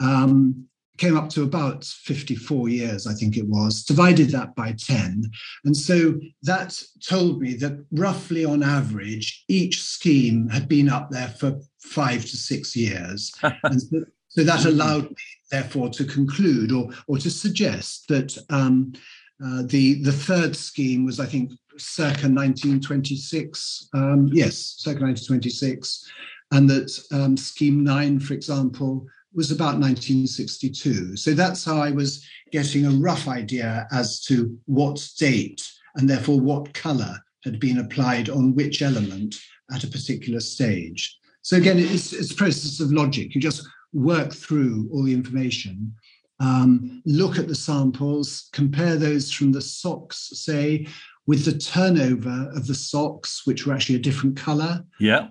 um, 0.00 0.68
came 0.98 1.16
up 1.16 1.28
to 1.30 1.44
about 1.44 1.84
54 1.84 2.68
years, 2.68 3.06
I 3.06 3.14
think 3.14 3.36
it 3.36 3.46
was, 3.46 3.84
divided 3.84 4.30
that 4.30 4.54
by 4.54 4.72
10. 4.72 5.22
And 5.64 5.76
so 5.76 6.20
that 6.42 6.80
told 7.06 7.40
me 7.40 7.54
that 7.54 7.84
roughly 7.92 8.44
on 8.44 8.62
average, 8.62 9.44
each 9.48 9.82
scheme 9.82 10.48
had 10.48 10.68
been 10.68 10.88
up 10.88 11.10
there 11.10 11.28
for 11.28 11.60
five 11.80 12.22
to 12.22 12.36
six 12.36 12.76
years. 12.76 13.32
and 13.64 13.80
so, 13.80 14.04
so, 14.28 14.44
that 14.44 14.66
allowed 14.66 15.10
me, 15.10 15.16
therefore, 15.50 15.88
to 15.90 16.04
conclude 16.04 16.72
or, 16.72 16.90
or 17.06 17.18
to 17.18 17.30
suggest 17.30 18.08
that. 18.08 18.36
Um, 18.50 18.92
uh, 19.40 19.62
the 19.66 20.02
the 20.02 20.10
third 20.10 20.56
scheme 20.56 21.04
was, 21.04 21.20
I 21.20 21.26
think, 21.26 21.52
circa 21.76 22.26
1926. 22.26 23.88
Um, 23.94 24.28
yes, 24.32 24.74
circa 24.78 25.02
1926, 25.04 26.10
and 26.50 26.68
that 26.68 26.98
um, 27.12 27.36
scheme 27.36 27.84
nine, 27.84 28.18
for 28.18 28.34
example, 28.34 29.06
was 29.34 29.50
about 29.50 29.78
1962. 29.78 31.16
So 31.16 31.34
that's 31.34 31.64
how 31.64 31.78
I 31.78 31.90
was 31.90 32.26
getting 32.52 32.86
a 32.86 32.90
rough 32.90 33.28
idea 33.28 33.86
as 33.92 34.20
to 34.22 34.58
what 34.66 35.06
date 35.18 35.68
and 35.96 36.08
therefore 36.08 36.40
what 36.40 36.72
colour 36.74 37.18
had 37.44 37.60
been 37.60 37.78
applied 37.78 38.28
on 38.28 38.54
which 38.54 38.82
element 38.82 39.34
at 39.72 39.84
a 39.84 39.88
particular 39.88 40.40
stage. 40.40 41.16
So 41.42 41.56
again, 41.56 41.78
it's, 41.78 42.12
it's 42.12 42.32
a 42.32 42.36
process 42.36 42.80
of 42.80 42.92
logic. 42.92 43.34
You 43.34 43.40
just 43.40 43.66
work 43.92 44.32
through 44.32 44.88
all 44.92 45.04
the 45.04 45.14
information 45.14 45.94
um, 46.40 47.02
look 47.04 47.38
at 47.38 47.48
the 47.48 47.54
samples, 47.54 48.48
compare 48.52 48.96
those 48.96 49.32
from 49.32 49.52
the 49.52 49.60
socks, 49.60 50.30
say, 50.34 50.86
with 51.26 51.44
the 51.44 51.58
turnover 51.58 52.50
of 52.54 52.66
the 52.66 52.74
socks, 52.74 53.42
which 53.44 53.66
were 53.66 53.74
actually 53.74 53.96
a 53.96 54.00
different 54.00 54.36
color. 54.36 54.84
Yeah. 55.00 55.28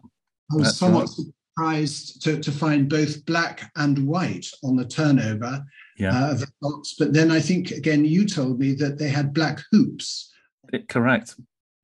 I 0.51 0.55
was 0.55 0.77
somewhat 0.77 1.09
right. 1.17 1.27
Surprised 1.57 2.21
to, 2.23 2.39
to 2.39 2.51
find 2.51 2.89
both 2.89 3.25
black 3.25 3.71
and 3.75 4.07
white 4.07 4.47
on 4.63 4.75
the 4.75 4.85
turnover 4.85 5.63
yeah. 5.97 6.27
uh, 6.27 6.31
of 6.31 6.39
the 6.39 6.47
socks. 6.61 6.95
But 6.97 7.13
then 7.13 7.31
I 7.31 7.39
think, 7.39 7.71
again, 7.71 8.05
you 8.05 8.27
told 8.27 8.59
me 8.59 8.73
that 8.75 8.97
they 8.97 9.09
had 9.09 9.33
black 9.33 9.61
hoops. 9.71 10.31
It, 10.71 10.87
correct. 10.87 11.35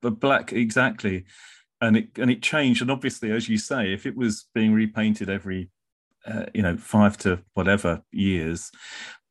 But 0.02 0.20
black, 0.20 0.54
exactly. 0.54 1.26
And 1.82 1.98
it, 1.98 2.10
and 2.18 2.30
it 2.30 2.42
changed. 2.42 2.82
And 2.82 2.92
obviously, 2.92 3.32
as 3.32 3.50
you 3.50 3.58
say, 3.58 3.94
if 3.94 4.06
it 4.06 4.16
was 4.16 4.46
being 4.54 4.74
repainted 4.74 5.30
every, 5.30 5.70
uh, 6.26 6.46
you 6.54 6.62
know, 6.62 6.78
five 6.78 7.18
to 7.20 7.40
whatever 7.54 8.02
years, 8.12 8.72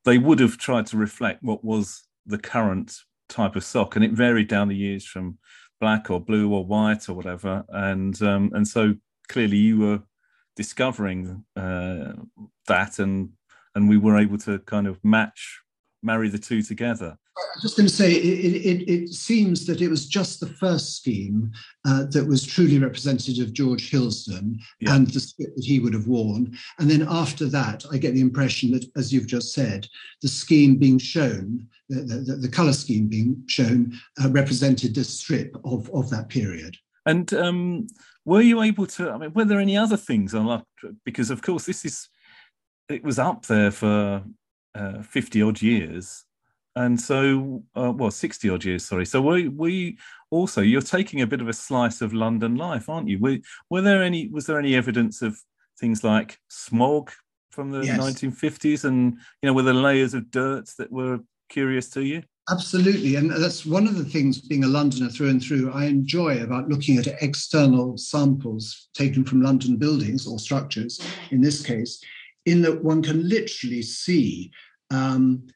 they 0.05 0.19
would 0.19 0.41
have 0.41 0.59
tried 0.59 0.87
to 0.87 0.97
reflect 0.97 1.43
what 1.43 1.65
was 1.65 2.03
the 2.27 2.39
current 2.39 2.97
type 3.29 3.57
of 3.57 3.65
sock. 3.65 3.95
And 3.97 4.05
it 4.05 4.13
varied 4.13 4.49
down 4.49 4.69
the 4.69 4.77
years 4.77 5.07
from 5.07 5.39
black 5.81 6.11
or 6.11 6.21
blue 6.21 6.53
or 6.53 6.65
white 6.65 7.09
or 7.09 7.15
whatever. 7.15 7.65
And, 7.69 8.21
um, 8.23 8.51
and 8.55 8.67
so 8.67 8.95
clearly 9.29 9.57
you 9.57 9.79
were 9.79 10.03
discovering 10.57 11.45
uh, 11.57 12.13
that 12.67 12.99
and 12.99 13.31
and 13.75 13.89
we 13.89 13.97
were 13.97 14.19
able 14.19 14.39
to 14.39 14.59
kind 14.61 14.87
of 14.87 15.03
match 15.05 15.61
marry 16.03 16.29
the 16.29 16.39
two 16.39 16.63
together 16.63 17.19
I 17.37 17.57
was 17.57 17.63
just 17.63 17.77
going 17.77 17.89
to 17.89 17.95
say, 17.95 18.13
it, 18.13 18.55
it, 18.55 18.91
it, 18.91 19.09
seems 19.09 19.67
that 19.67 19.81
it 19.81 19.89
was 19.89 20.07
just 20.07 20.39
the 20.39 20.47
first 20.47 20.97
scheme 20.97 21.51
uh, 21.87 22.05
that 22.11 22.27
was 22.27 22.45
truly 22.45 22.79
representative 22.79 23.47
of 23.47 23.55
George 23.55 23.91
Hilsdon 23.91 24.59
yeah. 24.81 24.95
and 24.95 25.07
the 25.09 25.21
script 25.21 25.57
that 25.57 25.65
he 25.65 25.79
would 25.79 25.95
have 25.95 26.07
worn. 26.07 26.57
And 26.79 26.91
then 26.91 27.07
after 27.09 27.47
that, 27.47 27.85
I 27.91 27.97
get 27.97 28.13
the 28.13 28.21
impression 28.21 28.71
that, 28.73 28.85
as 28.97 29.13
you've 29.13 29.27
just 29.27 29.55
said, 29.55 29.87
the 30.21 30.29
scheme 30.29 30.77
being 30.77 30.99
shown, 30.99 31.67
the, 31.89 32.03
the, 32.03 32.37
the 32.37 32.49
colour 32.49 32.75
scheme 32.75 33.09
being 33.09 33.43
shown, 33.47 33.99
uh, 34.23 34.29
represented 34.31 34.95
the 34.95 35.05
strip 35.05 35.57
of, 35.65 35.91
of 35.95 36.11
that 36.11 36.29
period. 36.29 36.77
And 37.07 37.33
um, 37.35 37.87
were 38.25 38.41
you 38.41 38.63
able 38.63 38.87
to? 38.87 39.11
I 39.11 39.19
mean, 39.19 39.33
were 39.33 39.45
there 39.45 39.61
any 39.61 39.77
other 39.77 39.97
things 39.97 40.35
on 40.35 40.63
Because 41.05 41.31
of 41.31 41.43
course, 41.43 41.67
this 41.67 41.85
is 41.85 42.09
it 42.89 43.03
was 43.03 43.19
up 43.19 43.47
there 43.47 43.71
for 43.71 44.23
uh, 44.75 45.03
fifty 45.03 45.43
odd 45.43 45.61
years, 45.61 46.25
and 46.77 47.01
so 47.01 47.65
uh, 47.75 47.93
well, 47.95 48.11
sixty 48.11 48.49
odd 48.49 48.65
years. 48.65 48.85
Sorry. 48.85 49.05
So 49.05 49.21
we 49.21 49.49
we 49.49 49.99
also 50.31 50.61
you're 50.61 50.81
taking 50.81 51.23
a 51.23 51.27
bit 51.27 51.41
of 51.41 51.49
a 51.49 51.53
slice 51.53 52.01
of 52.01 52.15
London 52.15 52.57
life, 52.57 52.89
aren't 52.89 53.09
you? 53.09 53.19
Were, 53.19 53.39
were 53.69 53.83
there 53.83 54.03
any? 54.03 54.29
Was 54.29 54.47
there 54.47 54.59
any 54.59 54.77
evidence 54.77 55.23
of 55.23 55.37
things 55.81 56.05
like 56.05 56.39
smog 56.49 57.11
from 57.51 57.71
the 57.71 57.81
yes. 57.81 57.99
1950s, 57.99 58.85
and 58.85 59.15
you 59.43 59.47
know, 59.49 59.53
were 59.53 59.63
there 59.63 59.75
layers 59.75 60.15
of 60.15 60.31
dirt 60.31 60.71
that 60.79 60.93
were 60.93 61.19
curious 61.49 61.91
to 61.91 62.03
you? 62.03 62.23
Absolutely. 62.51 63.15
And 63.15 63.31
that's 63.31 63.65
one 63.65 63.87
of 63.87 63.97
the 63.97 64.05
things, 64.05 64.41
being 64.41 64.65
a 64.65 64.69
Londoner 64.69 65.09
through 65.09 65.31
and 65.31 65.43
through, 65.43 65.71
I 65.73 65.85
enjoy 65.85 66.43
about 66.43 66.69
looking 66.69 66.99
at 66.99 67.07
external 67.23 67.97
samples 67.97 68.89
taken 68.95 69.25
from 69.25 69.43
London 69.43 69.77
buildings 69.77 70.27
or 70.27 70.39
structures, 70.39 71.01
in 71.31 71.41
this 71.41 71.63
case, 71.63 72.03
in 72.47 72.61
that 72.63 72.83
one 72.83 73.03
can 73.03 73.29
literally 73.29 73.83
see. 73.83 74.51
Um, 74.91 75.47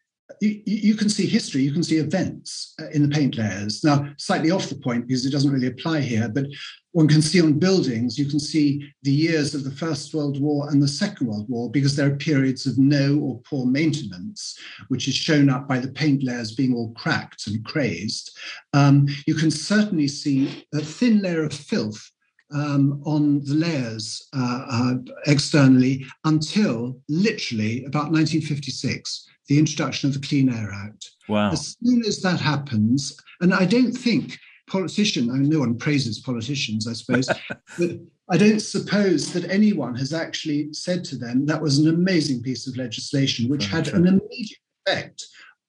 you, 0.41 0.61
you, 0.65 0.95
can 0.95 1.09
see 1.09 1.27
history, 1.27 1.63
you 1.63 1.73
can 1.73 1.83
see 1.83 1.97
events 1.97 2.75
uh, 2.81 2.89
in 2.91 3.03
the 3.03 3.09
paint 3.09 3.37
layers. 3.37 3.85
Now, 3.85 4.09
slightly 4.19 4.51
off 4.51 4.69
the 4.69 4.75
point 4.75 5.07
because 5.07 5.25
it 5.25 5.31
doesn't 5.31 5.53
really 5.53 5.69
apply 5.69 6.01
here, 6.01 6.29
but 6.29 6.47
one 6.93 7.09
can 7.09 7.23
see 7.23 7.41
on 7.41 7.59
buildings, 7.59 8.19
you 8.19 8.27
can 8.27 8.41
see 8.41 8.91
the 9.03 9.13
years 9.13 9.55
of 9.55 9.65
the 9.65 9.71
First 9.71 10.15
World 10.15 10.41
War 10.41 10.69
and 10.71 10.83
the 10.83 10.89
Second 10.89 11.29
World 11.29 11.47
War 11.49 11.71
because 11.71 11.95
there 11.95 12.11
are 12.11 12.17
periods 12.17 12.67
of 12.67 12.79
no 12.79 13.19
or 13.19 13.41
poor 13.49 13.67
maintenance, 13.67 14.59
which 14.89 15.07
is 15.07 15.15
shown 15.15 15.51
up 15.51 15.69
by 15.69 15.79
the 15.79 15.93
paint 15.93 16.25
layers 16.25 16.55
being 16.55 16.75
all 16.75 16.93
cracked 16.95 17.47
and 17.47 17.65
crazed. 17.65 18.37
Um, 18.73 19.07
you 19.27 19.35
can 19.35 19.51
certainly 19.51 20.09
see 20.09 20.67
a 20.75 20.81
thin 20.81 21.23
layer 21.23 21.45
of 21.45 21.53
filth 21.53 22.11
um, 22.55 23.03
on 23.05 23.45
the 23.45 23.55
layers 23.55 24.29
uh, 24.35 24.65
uh, 24.71 24.95
externally 25.27 26.07
until 26.25 27.01
literally 27.09 27.85
about 27.85 28.11
1956, 28.13 29.27
the 29.49 29.59
introduction 29.59 30.09
of 30.09 30.21
the 30.21 30.27
Clean 30.27 30.49
Air 30.53 30.73
Act. 30.73 31.11
Wow. 31.29 31.53
As 31.53 31.77
soon 31.83 32.05
as 32.07 32.21
that 32.23 32.41
happens, 32.41 33.17
and 33.41 33.53
I 33.55 33.65
don't 33.65 33.93
think 33.93 34.39
politician, 34.69 35.31
I 35.31 35.35
mean, 35.35 35.49
no 35.49 35.61
one 35.61 35.79
praises 35.79 36.21
politicians, 36.21 36.89
I 36.89 36.93
suppose, 36.93 37.29
but 37.79 37.91
I 38.29 38.37
don't 38.37 38.61
suppose 38.61 39.33
that 39.33 39.49
anyone 39.51 39.95
has 39.97 40.13
actually 40.13 40.73
said 40.73 41.05
to 41.05 41.17
them 41.17 41.47
that 41.47 41.63
was 41.63 41.79
an 41.79 41.89
amazing 41.89 42.43
piece 42.43 42.67
of 42.67 42.77
legislation 42.77 43.49
which 43.49 43.67
had 43.67 43.89
an 43.89 44.07
immediate 44.07 44.59
effect 44.87 45.25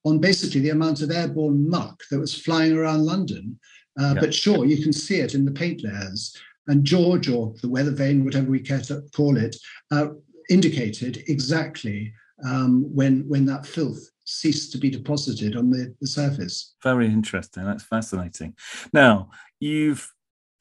on 0.06 0.20
basically 0.20 0.62
the 0.62 0.70
amount 0.72 1.02
of 1.02 1.12
airborne 1.12 1.70
muck 1.70 2.02
that 2.10 2.20
was 2.20 2.40
flying 2.40 2.74
around 2.74 3.06
London. 3.06 3.60
Uh, 4.00 4.14
yeah. 4.16 4.22
But 4.22 4.34
sure, 4.34 4.66
you 4.66 4.82
can 4.82 4.94
see 4.94 5.20
it 5.20 5.36
in 5.36 5.46
the 5.46 5.52
paint 5.52 5.84
layers. 5.84 6.36
And 6.68 6.84
George, 6.84 7.30
or 7.30 7.54
the 7.62 7.70
weather 7.70 7.92
vane, 7.92 8.26
whatever 8.26 8.50
we 8.50 8.60
care 8.60 8.82
to 8.82 9.02
call 9.16 9.38
it, 9.38 9.56
uh, 9.92 10.08
indicated 10.50 11.24
exactly 11.28 12.14
um, 12.46 12.84
when 12.94 13.28
when 13.28 13.46
that 13.46 13.66
filth 13.66 14.10
ceased 14.26 14.72
to 14.74 14.78
be 14.78 14.90
deposited 14.90 15.56
on 15.56 15.70
the, 15.70 15.96
the 16.02 16.08
surface. 16.08 16.76
Very 16.84 17.08
interesting. 17.08 17.66
That's 17.66 17.84
fascinating. 17.84 18.56
Now 18.94 19.30
you've 19.60 20.12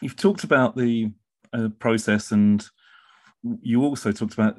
you've 0.00 0.16
talked 0.16 0.44
about 0.44 0.76
the 0.76 1.10
uh, 1.52 1.68
process, 1.78 2.32
and 2.32 2.64
you 3.60 3.82
also 3.82 4.12
talked 4.12 4.34
about. 4.34 4.58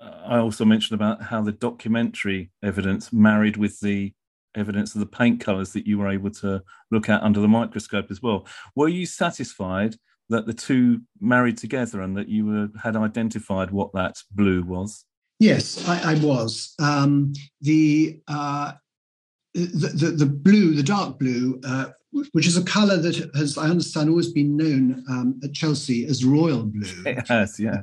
I 0.00 0.38
also 0.38 0.64
mentioned 0.64 1.00
about 1.00 1.22
how 1.22 1.42
the 1.42 1.52
documentary 1.52 2.50
evidence 2.64 3.12
married 3.12 3.56
with 3.56 3.78
the 3.78 4.12
evidence 4.56 4.94
of 4.94 5.00
the 5.00 5.06
paint 5.06 5.40
colours 5.40 5.72
that 5.72 5.86
you 5.86 5.96
were 5.96 6.08
able 6.08 6.30
to 6.30 6.60
look 6.90 7.08
at 7.08 7.22
under 7.22 7.40
the 7.40 7.48
microscope 7.48 8.10
as 8.10 8.20
well. 8.20 8.46
Were 8.74 8.88
you 8.88 9.06
satisfied 9.06 9.94
that 10.28 10.46
the 10.46 10.54
two 10.54 11.02
married 11.20 11.56
together 11.56 12.00
and 12.00 12.16
that 12.16 12.28
you 12.28 12.46
were, 12.46 12.68
had 12.82 12.96
identified 12.96 13.70
what 13.70 13.92
that 13.92 14.16
blue 14.32 14.64
was? 14.64 15.04
Yes, 15.42 15.88
I, 15.88 16.12
I 16.12 16.14
was. 16.20 16.72
Um, 16.78 17.32
the, 17.62 18.20
uh, 18.28 18.74
the, 19.54 19.88
the, 19.88 20.06
the 20.12 20.26
blue, 20.26 20.72
the 20.76 20.84
dark 20.84 21.18
blue, 21.18 21.60
uh, 21.66 21.86
which 22.30 22.46
is 22.46 22.56
a 22.56 22.62
colour 22.62 22.96
that 22.98 23.28
has, 23.34 23.58
I 23.58 23.64
understand, 23.64 24.08
always 24.08 24.30
been 24.30 24.56
known 24.56 25.04
um, 25.10 25.40
at 25.42 25.52
Chelsea 25.52 26.06
as 26.06 26.24
royal 26.24 26.62
blue. 26.62 27.02
It 27.04 27.26
has, 27.26 27.58
yeah. 27.58 27.82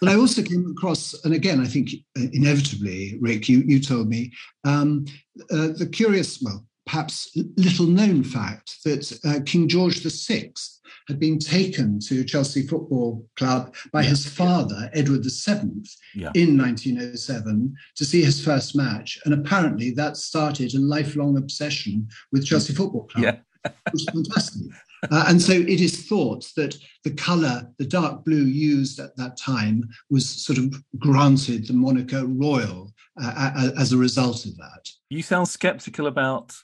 But 0.00 0.08
I 0.08 0.16
also 0.16 0.42
came 0.42 0.68
across, 0.76 1.14
and 1.24 1.32
again, 1.32 1.60
I 1.60 1.66
think 1.66 1.90
inevitably, 2.16 3.18
Rick, 3.20 3.48
you, 3.48 3.62
you 3.64 3.78
told 3.78 4.08
me, 4.08 4.32
um, 4.64 5.04
uh, 5.52 5.68
the 5.78 5.88
curious, 5.90 6.42
well, 6.42 6.66
perhaps 6.86 7.30
little 7.56 7.86
known 7.86 8.24
fact 8.24 8.82
that 8.84 9.16
uh, 9.24 9.38
King 9.46 9.68
George 9.68 10.02
VI 10.02 10.50
had 11.08 11.18
been 11.18 11.38
taken 11.38 11.98
to 12.00 12.24
Chelsea 12.24 12.66
Football 12.66 13.26
Club 13.36 13.74
by 13.92 14.02
yeah. 14.02 14.10
his 14.10 14.26
father, 14.26 14.90
Edward 14.94 15.24
VII, 15.24 15.84
yeah. 16.14 16.30
in 16.34 16.56
1907 16.58 17.74
to 17.96 18.04
see 18.04 18.22
his 18.22 18.44
first 18.44 18.76
match. 18.76 19.18
And 19.24 19.34
apparently 19.34 19.90
that 19.92 20.16
started 20.16 20.74
a 20.74 20.78
lifelong 20.78 21.36
obsession 21.36 22.08
with 22.32 22.46
Chelsea 22.46 22.72
Football 22.72 23.04
Club, 23.04 23.24
yeah. 23.24 23.70
which 23.92 24.02
is 24.02 24.08
fantastic. 24.12 24.72
Uh, 25.10 25.24
and 25.28 25.40
so 25.40 25.52
it 25.52 25.80
is 25.80 26.06
thought 26.08 26.50
that 26.56 26.76
the 27.04 27.10
colour, 27.10 27.70
the 27.78 27.84
dark 27.84 28.24
blue 28.24 28.44
used 28.44 28.98
at 28.98 29.16
that 29.16 29.36
time, 29.36 29.84
was 30.10 30.28
sort 30.28 30.58
of 30.58 30.74
granted 30.98 31.66
the 31.66 31.72
moniker 31.72 32.26
royal 32.26 32.92
uh, 33.22 33.70
as 33.78 33.92
a 33.92 33.96
result 33.96 34.44
of 34.46 34.56
that. 34.56 34.88
You 35.10 35.22
sound 35.22 35.48
sceptical 35.48 36.06
about 36.06 36.54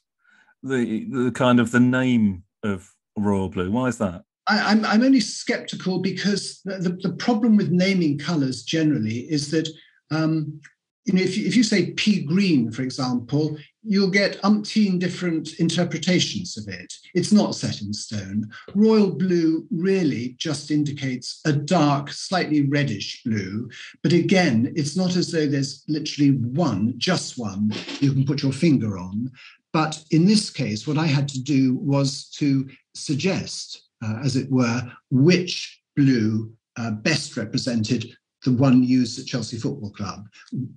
the 0.63 1.07
the 1.11 1.31
kind 1.33 1.61
of 1.61 1.71
the 1.71 1.81
name 1.81 2.45
of 2.63 2.91
royal 3.17 3.49
blue. 3.49 3.71
Why 3.71 3.89
is 3.89 3.99
that? 3.99 4.25
I, 4.49 4.73
am 4.73 4.79
I'm, 4.79 4.87
I'm 4.87 5.03
only 5.03 5.21
skeptical 5.21 6.01
because 6.01 6.61
the, 6.65 6.79
the, 6.79 7.09
the, 7.09 7.13
problem 7.13 7.57
with 7.57 7.71
naming 7.71 8.19
colors 8.19 8.65
generally 8.65 9.21
is 9.31 9.51
that 9.53 9.69
um, 10.11 10.61
you 11.05 11.15
know 11.15 11.23
if 11.23 11.37
if 11.39 11.55
you 11.55 11.63
say 11.63 11.93
pea 11.93 12.23
green, 12.25 12.73
for 12.73 12.83
example, 12.83 13.57
you'll 13.85 14.11
get 14.11 14.41
umpteen 14.43 14.99
different 14.99 15.59
interpretations 15.59 16.57
of 16.57 16.69
it. 16.73 16.93
It's 17.15 17.33
not 17.33 17.55
set 17.55 17.83
in 17.83 17.93
stone. 17.93 18.51
Royal 18.75 19.11
blue 19.11 19.67
really 19.71 20.35
just 20.39 20.71
indicates 20.71 21.41
a 21.45 21.53
dark, 21.53 22.11
slightly 22.11 22.69
reddish 22.69 23.23
blue. 23.25 23.69
But 24.03 24.13
again, 24.13 24.73
it's 24.77 24.97
not 24.97 25.17
as 25.17 25.33
though 25.33 25.47
there's 25.47 25.85
literally 25.89 26.33
one, 26.33 26.95
just 26.97 27.39
one, 27.39 27.73
you 28.01 28.13
can 28.13 28.25
put 28.25 28.43
your 28.43 28.53
finger 28.53 28.99
on. 28.99 29.31
But 29.73 30.05
in 30.11 30.27
this 30.27 30.51
case, 30.51 30.87
what 30.87 30.99
I 30.99 31.07
had 31.07 31.29
to 31.29 31.43
do 31.43 31.77
was 31.77 32.29
to 32.37 32.69
suggest 32.95 33.89
uh, 34.05 34.19
as 34.25 34.37
it 34.37 34.51
were, 34.51 34.83
which 35.11 35.81
blue 35.97 36.53
uh, 36.77 36.91
best 36.91 37.37
represented 37.37 38.17
the 38.45 38.53
one 38.53 38.83
used 38.83 39.19
at 39.19 39.27
Chelsea 39.27 39.57
Football 39.57 39.91
Club, 39.91 40.27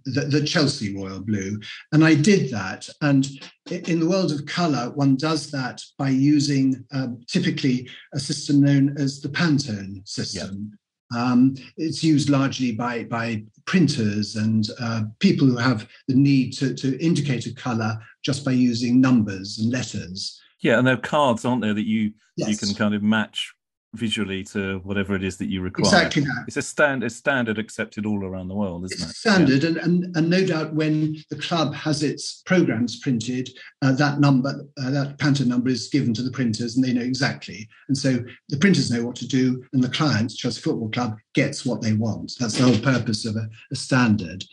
the, 0.06 0.22
the, 0.22 0.46
Chelsea 0.46 0.96
royal 0.96 1.20
blue. 1.20 1.60
And 1.92 2.06
I 2.06 2.14
did 2.14 2.52
that. 2.52 2.88
And 3.02 3.28
in 3.72 4.00
the 4.00 4.08
world 4.08 4.32
of 4.32 4.46
colour, 4.46 4.92
one 4.92 5.16
does 5.16 5.50
that 5.52 5.82
by 5.98 6.10
using 6.10 6.86
uh, 6.94 7.08
typically 7.28 7.90
a 8.14 8.20
system 8.20 8.62
known 8.62 8.96
as 9.00 9.20
the 9.20 9.30
Pantone 9.30 10.08
system. 10.08 10.78
Um, 11.16 11.56
it's 11.78 12.04
used 12.04 12.30
largely 12.30 12.72
by, 12.72 13.06
by 13.06 13.44
printers 13.66 14.36
and 14.36 14.68
uh, 14.80 15.04
people 15.20 15.48
who 15.48 15.58
have 15.58 15.88
the 16.08 16.16
need 16.16 16.54
to, 16.54 16.74
to 16.76 17.04
indicate 17.04 17.46
a 17.46 17.54
colour 17.54 17.98
just 18.24 18.44
by 18.44 18.52
using 18.52 19.02
numbers 19.02 19.60
and 19.60 19.72
letters. 19.72 20.40
Yeah, 20.62 20.78
and 20.78 20.88
there 20.88 20.96
are 20.96 20.98
cards, 20.98 21.46
aren't 21.46 21.62
there, 21.62 21.74
that 21.74 21.86
you 21.86 22.14
yes. 22.38 22.50
you 22.50 22.58
can 22.58 22.74
kind 22.76 22.96
of 22.96 23.04
match 23.04 23.54
visually 23.94 24.44
to 24.44 24.80
whatever 24.80 25.16
it 25.16 25.24
is 25.24 25.38
that 25.38 25.48
you 25.48 25.62
require. 25.62 25.86
Exactly 25.86 26.22
that. 26.24 26.44
It's 26.48 26.58
a 26.58 26.62
stand, 26.62 27.04
a 27.04 27.10
standard 27.10 27.58
accepted 27.58 28.06
all 28.06 28.26
around 28.26 28.50
the 28.50 28.56
world, 28.56 28.86
isn't 28.86 29.02
it's 29.02 29.12
it? 29.12 29.16
Standard, 29.16 29.64
yeah. 29.64 29.70
and, 29.70 29.78
and 29.78 30.18
and 30.18 30.30
no 30.30 30.46
doubt 30.46 30.74
when 30.74 31.18
the 31.30 31.38
club 31.38 31.74
has 31.74 32.04
its 32.04 32.42
programs 32.46 33.00
printed, 33.00 33.50
uh, 33.82 33.94
that 33.94 34.20
number, 34.20 34.66
uh, 34.82 34.90
that 34.92 35.18
Pantone 35.18 35.48
number 35.48 35.70
is 35.70 35.88
given 35.88 36.14
to 36.14 36.22
the 36.22 36.32
printers, 36.32 36.76
and 36.76 36.86
they 36.86 36.94
know 36.94 37.02
exactly. 37.02 37.68
And 37.88 37.98
so 37.98 38.20
the 38.50 38.58
printers 38.58 38.92
know 38.92 39.06
what 39.06 39.16
to 39.18 39.28
do, 39.28 39.64
and 39.74 39.84
the 39.84 39.90
client, 39.90 40.36
Chelsea 40.36 40.62
Football 40.62 40.90
Club, 40.90 41.18
gets 41.34 41.66
what 41.66 41.82
they 41.82 41.94
want. 41.94 42.34
That's 42.40 42.58
the 42.58 42.64
whole 42.64 42.80
purpose 42.80 43.26
of 43.26 43.36
a, 43.36 43.48
a 43.72 43.76
standard. 43.76 44.44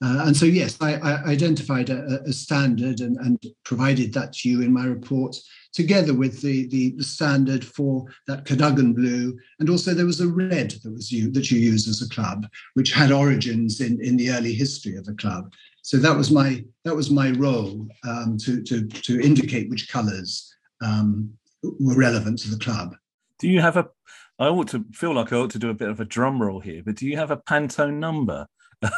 Uh, 0.00 0.26
and 0.26 0.36
so, 0.36 0.44
yes, 0.44 0.76
I, 0.80 0.94
I 0.94 1.24
identified 1.24 1.90
a, 1.90 2.22
a 2.24 2.32
standard 2.32 3.00
and, 3.00 3.16
and, 3.16 3.44
provided 3.64 4.12
that 4.12 4.32
to 4.32 4.48
you 4.48 4.62
in 4.62 4.72
my 4.72 4.84
report, 4.84 5.36
together 5.72 6.14
with 6.14 6.40
the, 6.40 6.68
the, 6.68 6.92
the, 6.96 7.02
standard 7.02 7.64
for 7.64 8.06
that 8.28 8.44
Cadogan 8.44 8.92
blue. 8.94 9.36
And 9.58 9.68
also, 9.68 9.94
there 9.94 10.06
was 10.06 10.20
a 10.20 10.28
red 10.28 10.70
that 10.70 10.92
was 10.92 11.10
you 11.10 11.32
that 11.32 11.50
you 11.50 11.58
use 11.58 11.88
as 11.88 12.00
a 12.00 12.08
club, 12.14 12.46
which 12.74 12.92
had 12.92 13.10
origins 13.10 13.80
in, 13.80 14.00
in 14.00 14.16
the 14.16 14.30
early 14.30 14.52
history 14.52 14.96
of 14.96 15.04
the 15.04 15.14
club. 15.14 15.52
So 15.82 15.96
that 15.96 16.16
was 16.16 16.30
my 16.30 16.64
that 16.84 16.94
was 16.94 17.10
my 17.10 17.30
role 17.32 17.88
um, 18.06 18.36
to, 18.42 18.62
to 18.62 18.86
to 18.86 19.20
indicate 19.20 19.70
which 19.70 19.88
colours 19.88 20.54
um, 20.82 21.32
were 21.62 21.96
relevant 21.96 22.38
to 22.40 22.50
the 22.50 22.58
club. 22.58 22.94
Do 23.38 23.48
you 23.48 23.60
have 23.60 23.76
a? 23.76 23.88
I 24.38 24.48
ought 24.48 24.68
to 24.68 24.84
feel 24.92 25.14
like 25.14 25.32
I 25.32 25.36
ought 25.36 25.50
to 25.50 25.58
do 25.58 25.70
a 25.70 25.74
bit 25.74 25.88
of 25.88 25.98
a 25.98 26.04
drum 26.04 26.40
roll 26.40 26.60
here, 26.60 26.82
but 26.84 26.96
do 26.96 27.06
you 27.06 27.16
have 27.16 27.30
a 27.30 27.38
Pantone 27.38 27.98
number? 27.98 28.46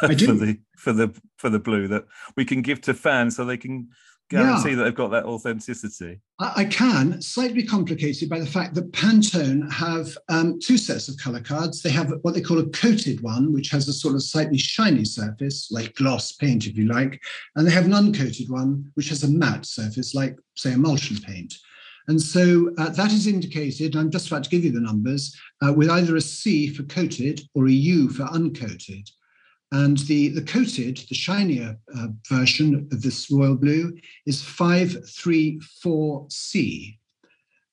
I 0.03 0.13
do. 0.13 0.27
for 0.27 0.33
the 0.33 0.59
for 0.77 0.93
the 0.93 1.21
for 1.37 1.49
the 1.49 1.59
blue 1.59 1.87
that 1.87 2.05
we 2.35 2.45
can 2.45 2.61
give 2.61 2.81
to 2.81 2.93
fans 2.93 3.35
so 3.35 3.45
they 3.45 3.57
can 3.57 3.89
guarantee 4.31 4.69
yeah. 4.69 4.75
that 4.77 4.83
they've 4.85 4.95
got 4.95 5.11
that 5.11 5.25
authenticity. 5.25 6.19
I, 6.39 6.65
can, 6.65 7.21
slightly 7.21 7.63
complicated 7.63 8.29
by 8.29 8.39
the 8.39 8.45
fact 8.45 8.73
that 8.75 8.91
Pantone 8.93 9.71
have 9.71 10.17
um, 10.29 10.57
two 10.59 10.77
sets 10.77 11.09
of 11.09 11.17
color 11.17 11.41
cards. 11.41 11.81
They 11.81 11.89
have 11.91 12.13
what 12.21 12.33
they 12.33 12.41
call 12.41 12.59
a 12.59 12.69
coated 12.69 13.21
one, 13.21 13.51
which 13.53 13.69
has 13.69 13.87
a 13.87 13.93
sort 13.93 14.15
of 14.15 14.23
slightly 14.23 14.57
shiny 14.57 15.03
surface, 15.03 15.69
like 15.69 15.93
gloss 15.95 16.31
paint, 16.31 16.65
if 16.65 16.77
you 16.77 16.85
like, 16.85 17.21
and 17.55 17.67
they 17.67 17.71
have 17.71 17.85
an 17.85 17.91
uncoated 17.91 18.49
one, 18.49 18.89
which 18.95 19.09
has 19.09 19.23
a 19.23 19.29
matte 19.29 19.65
surface, 19.65 20.15
like 20.15 20.37
say 20.55 20.71
emulsion 20.71 21.17
paint. 21.17 21.53
And 22.07 22.19
so 22.19 22.73
uh, 22.77 22.89
that 22.89 23.11
is 23.11 23.27
indicated, 23.27 23.95
I'm 23.95 24.09
just 24.09 24.27
about 24.27 24.43
to 24.45 24.49
give 24.49 24.63
you 24.63 24.71
the 24.71 24.79
numbers, 24.79 25.35
uh, 25.63 25.73
with 25.73 25.89
either 25.89 26.15
a 26.15 26.21
C 26.21 26.73
for 26.73 26.83
coated 26.83 27.41
or 27.53 27.67
a 27.67 27.71
U 27.71 28.09
for 28.09 28.23
uncoated. 28.23 29.07
And 29.71 29.97
the, 29.99 30.29
the 30.29 30.41
coated, 30.41 30.97
the 31.09 31.15
shinier 31.15 31.77
uh, 31.95 32.07
version 32.27 32.89
of 32.91 33.01
this 33.01 33.31
royal 33.31 33.55
blue 33.55 33.97
is 34.25 34.41
534C. 34.41 36.97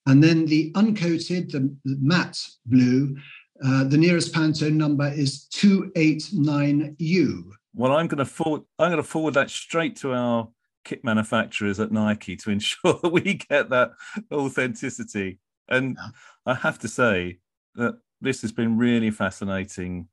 And 0.06 0.22
then 0.22 0.46
the 0.46 0.70
uncoated, 0.72 1.50
the, 1.50 1.74
the 1.84 1.96
matte 2.00 2.40
blue, 2.66 3.16
uh, 3.64 3.84
the 3.84 3.98
nearest 3.98 4.32
Pantone 4.32 4.74
number 4.74 5.08
is 5.08 5.48
289U. 5.54 7.50
Well, 7.74 7.92
I'm 7.92 8.06
going 8.06 8.18
to 8.18 8.24
forward. 8.24 8.62
I'm 8.78 8.90
going 8.90 9.02
to 9.02 9.08
forward 9.08 9.34
that 9.34 9.50
straight 9.50 9.96
to 9.96 10.12
our 10.12 10.48
kit 10.84 11.04
manufacturers 11.04 11.80
at 11.80 11.92
Nike 11.92 12.36
to 12.36 12.50
ensure 12.50 12.98
that 13.02 13.10
we 13.10 13.34
get 13.34 13.70
that 13.70 13.92
authenticity. 14.32 15.38
And 15.68 15.96
yeah. 15.98 16.08
I 16.46 16.54
have 16.54 16.78
to 16.80 16.88
say 16.88 17.38
that 17.74 17.98
this 18.20 18.42
has 18.42 18.52
been 18.52 18.78
really 18.78 19.10
fascinating 19.10 20.08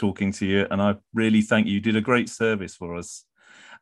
talking 0.00 0.32
to 0.32 0.46
you, 0.46 0.66
and 0.70 0.80
I 0.80 0.96
really 1.12 1.42
thank 1.42 1.66
you. 1.66 1.74
You 1.74 1.80
did 1.80 1.96
a 1.96 2.00
great 2.00 2.28
service 2.28 2.74
for 2.74 2.96
us, 2.96 3.24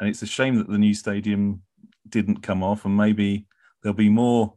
and 0.00 0.08
it's 0.08 0.22
a 0.22 0.26
shame 0.26 0.56
that 0.56 0.68
the 0.68 0.78
new 0.78 0.94
stadium 0.94 1.62
didn't 2.08 2.42
come 2.42 2.62
off, 2.62 2.84
and 2.84 2.96
maybe 2.96 3.46
there'll 3.82 3.94
be 3.94 4.08
more 4.08 4.54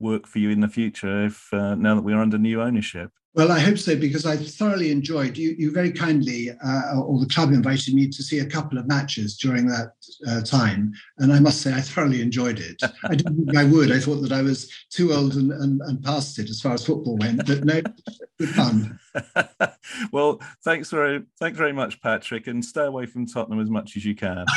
work 0.00 0.26
for 0.26 0.38
you 0.38 0.50
in 0.50 0.60
the 0.60 0.68
future 0.68 1.26
if 1.26 1.52
uh, 1.52 1.74
now 1.74 1.94
that 1.94 2.02
we're 2.02 2.18
under 2.18 2.38
new 2.38 2.62
ownership. 2.62 3.10
Well, 3.34 3.50
I 3.50 3.60
hope 3.60 3.78
so 3.78 3.96
because 3.96 4.26
I 4.26 4.36
thoroughly 4.36 4.90
enjoyed. 4.90 5.38
You, 5.38 5.54
you 5.58 5.70
very 5.70 5.90
kindly, 5.90 6.50
uh, 6.50 7.00
or 7.00 7.18
the 7.18 7.32
club 7.32 7.50
invited 7.50 7.94
me 7.94 8.08
to 8.08 8.22
see 8.22 8.40
a 8.40 8.46
couple 8.46 8.76
of 8.76 8.86
matches 8.86 9.38
during 9.38 9.66
that 9.68 9.92
uh, 10.28 10.42
time, 10.42 10.92
and 11.18 11.32
I 11.32 11.40
must 11.40 11.62
say 11.62 11.72
I 11.72 11.80
thoroughly 11.80 12.20
enjoyed 12.20 12.58
it. 12.58 12.82
I 13.04 13.14
didn't 13.14 13.36
think 13.36 13.56
I 13.56 13.64
would. 13.64 13.90
I 13.90 14.00
thought 14.00 14.20
that 14.22 14.32
I 14.32 14.42
was 14.42 14.70
too 14.90 15.12
old 15.12 15.34
and, 15.36 15.50
and, 15.50 15.80
and 15.82 16.02
past 16.04 16.38
it 16.38 16.50
as 16.50 16.60
far 16.60 16.74
as 16.74 16.84
football 16.84 17.16
went, 17.16 17.46
but 17.46 17.64
no, 17.64 17.80
good 18.38 18.50
fun. 18.50 18.98
well, 20.12 20.40
thanks 20.64 20.90
very, 20.90 21.22
thanks 21.38 21.58
very 21.58 21.72
much, 21.72 22.00
Patrick, 22.00 22.46
and 22.46 22.64
stay 22.64 22.84
away 22.84 23.06
from 23.06 23.26
Tottenham 23.26 23.60
as 23.60 23.70
much 23.70 23.96
as 23.96 24.04
you 24.04 24.14
can. 24.14 24.46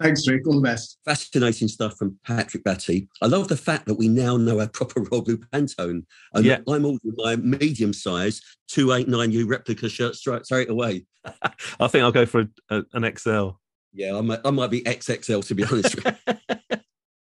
Thanks, 0.00 0.28
Rick. 0.28 0.46
All 0.46 0.54
the 0.54 0.60
best. 0.60 0.98
Fascinating 1.04 1.66
stuff 1.66 1.96
from 1.96 2.18
Patrick 2.24 2.62
Baty. 2.62 3.08
I 3.20 3.26
love 3.26 3.48
the 3.48 3.56
fact 3.56 3.86
that 3.86 3.96
we 3.96 4.06
now 4.06 4.36
know 4.36 4.60
our 4.60 4.68
proper 4.68 5.00
Royal 5.00 5.22
Blue 5.22 5.38
Pantone. 5.38 6.04
And 6.34 6.44
yeah. 6.44 6.58
I'm 6.68 6.84
ordering 6.84 7.14
my 7.16 7.34
medium 7.36 7.92
size 7.92 8.40
289U 8.70 9.48
replica 9.48 9.88
shirt 9.88 10.14
straight, 10.14 10.44
straight 10.46 10.70
away. 10.70 11.04
I 11.80 11.88
think 11.88 12.04
I'll 12.04 12.12
go 12.12 12.26
for 12.26 12.42
a, 12.42 12.48
a, 12.70 12.82
an 12.92 13.16
XL. 13.16 13.50
Yeah, 13.92 14.16
I 14.16 14.20
might, 14.20 14.40
I 14.44 14.50
might 14.50 14.70
be 14.70 14.82
XXL 14.82 15.44
to 15.48 15.54
be 15.54 15.64
honest. 15.64 15.96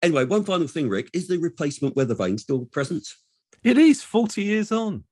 anyway, 0.03 0.25
one 0.25 0.43
final 0.43 0.67
thing, 0.67 0.87
Rick. 0.87 1.09
Is 1.13 1.27
the 1.27 1.37
replacement 1.37 1.95
weather 1.95 2.13
vane 2.13 2.37
still 2.37 2.65
present? 2.65 3.07
It 3.63 3.79
is 3.79 4.03
40 4.03 4.43
years 4.43 4.71
on. 4.71 5.03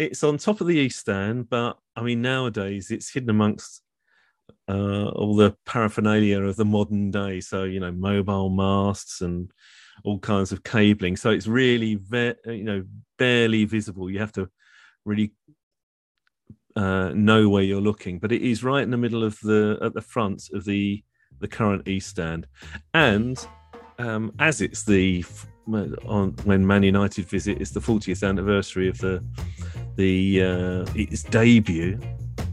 It's 0.00 0.24
on 0.24 0.38
top 0.38 0.62
of 0.62 0.66
the 0.66 0.78
East 0.78 1.00
Stand, 1.00 1.50
but 1.50 1.76
I 1.94 2.00
mean, 2.00 2.22
nowadays 2.22 2.90
it's 2.90 3.12
hidden 3.12 3.28
amongst 3.28 3.82
uh, 4.66 5.08
all 5.08 5.36
the 5.36 5.54
paraphernalia 5.66 6.40
of 6.40 6.56
the 6.56 6.64
modern 6.64 7.10
day. 7.10 7.40
So 7.40 7.64
you 7.64 7.80
know, 7.80 7.92
mobile 7.92 8.48
masts 8.48 9.20
and 9.20 9.50
all 10.02 10.18
kinds 10.18 10.52
of 10.52 10.62
cabling. 10.62 11.18
So 11.18 11.28
it's 11.28 11.46
really, 11.46 11.96
ve- 11.96 12.32
you 12.46 12.64
know, 12.64 12.82
barely 13.18 13.66
visible. 13.66 14.08
You 14.08 14.20
have 14.20 14.32
to 14.32 14.48
really 15.04 15.34
uh, 16.76 17.10
know 17.14 17.50
where 17.50 17.62
you're 17.62 17.82
looking. 17.82 18.20
But 18.20 18.32
it 18.32 18.40
is 18.40 18.64
right 18.64 18.82
in 18.82 18.90
the 18.90 18.96
middle 18.96 19.22
of 19.22 19.38
the 19.40 19.78
at 19.82 19.92
the 19.92 20.00
front 20.00 20.48
of 20.54 20.64
the 20.64 21.04
the 21.40 21.48
current 21.48 21.86
East 21.86 22.08
Stand, 22.08 22.46
and 22.94 23.46
um, 23.98 24.32
as 24.38 24.62
it's 24.62 24.82
the 24.82 25.26
on 26.06 26.32
when 26.44 26.66
Man 26.66 26.82
United 26.82 27.26
visit, 27.26 27.60
it's 27.60 27.70
the 27.70 27.80
40th 27.80 28.26
anniversary 28.26 28.88
of 28.88 28.98
the 28.98 29.22
the 29.96 30.42
uh, 30.42 30.92
its 30.94 31.22
debut. 31.22 31.98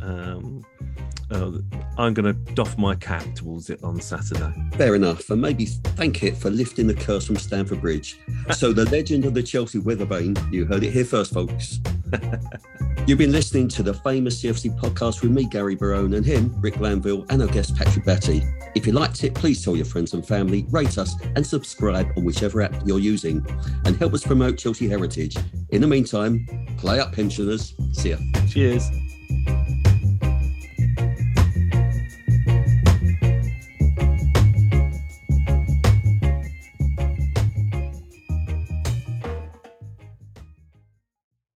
Um, 0.01 0.65
uh, 1.30 1.51
I'm 1.97 2.13
going 2.13 2.34
to 2.34 2.53
doff 2.53 2.78
my 2.78 2.95
cap 2.95 3.26
towards 3.36 3.70
it 3.70 3.84
on 3.84 3.99
Saturday. 3.99 4.53
Fair 4.78 4.95
enough, 4.95 5.30
and 5.30 5.41
maybe 5.41 5.65
thank 5.65 6.24
it 6.24 6.38
for 6.38 6.49
lifting 6.49 6.88
the 6.88 6.93
curse 6.93 7.26
from 7.26 7.36
Stamford 7.36 7.82
Bridge. 7.82 8.18
so, 8.55 8.72
the 8.72 8.86
legend 8.86 9.26
of 9.26 9.34
the 9.34 9.43
Chelsea 9.43 9.80
weather 9.80 10.05
vane, 10.05 10.38
you 10.51 10.65
heard 10.65 10.84
it 10.84 10.91
here 10.91 11.05
first, 11.05 11.34
folks. 11.34 11.80
You've 13.08 13.18
been 13.18 13.32
listening 13.32 13.70
to 13.70 13.84
the 13.84 13.93
famous 13.93 14.43
CFC 14.43 14.78
podcast 14.78 15.22
with 15.22 15.32
me, 15.32 15.45
Gary 15.45 15.76
Barone, 15.76 16.16
and 16.16 16.26
him, 16.26 16.53
Rick 16.60 16.74
Glanvill, 16.74 17.26
and 17.30 17.41
our 17.41 17.47
guest, 17.47 17.74
Patrick 17.74 18.03
Baty. 18.03 18.43
If 18.76 18.86
you 18.86 18.91
liked 18.91 19.24
it, 19.24 19.34
please 19.34 19.64
tell 19.64 19.78
your 19.78 19.86
friends 19.86 20.14
and 20.14 20.28
family, 20.28 20.66
rate 20.72 20.97
us, 20.97 21.16
and 21.38 21.47
subscribe 21.47 22.12
on 22.18 22.26
whichever 22.26 22.62
app 22.62 22.76
you're 22.86 22.99
using, 22.99 23.45
and 23.86 23.95
help 23.95 24.14
us 24.14 24.26
promote 24.26 24.58
Chelsea 24.58 24.89
heritage. 24.89 25.38
In 25.70 25.80
the 25.80 25.88
meantime, 25.88 26.45
play 26.78 26.99
up, 26.99 27.14
pensioners. 27.14 27.76
See 27.93 28.10
ya. 28.10 28.18
Cheers. 28.49 28.89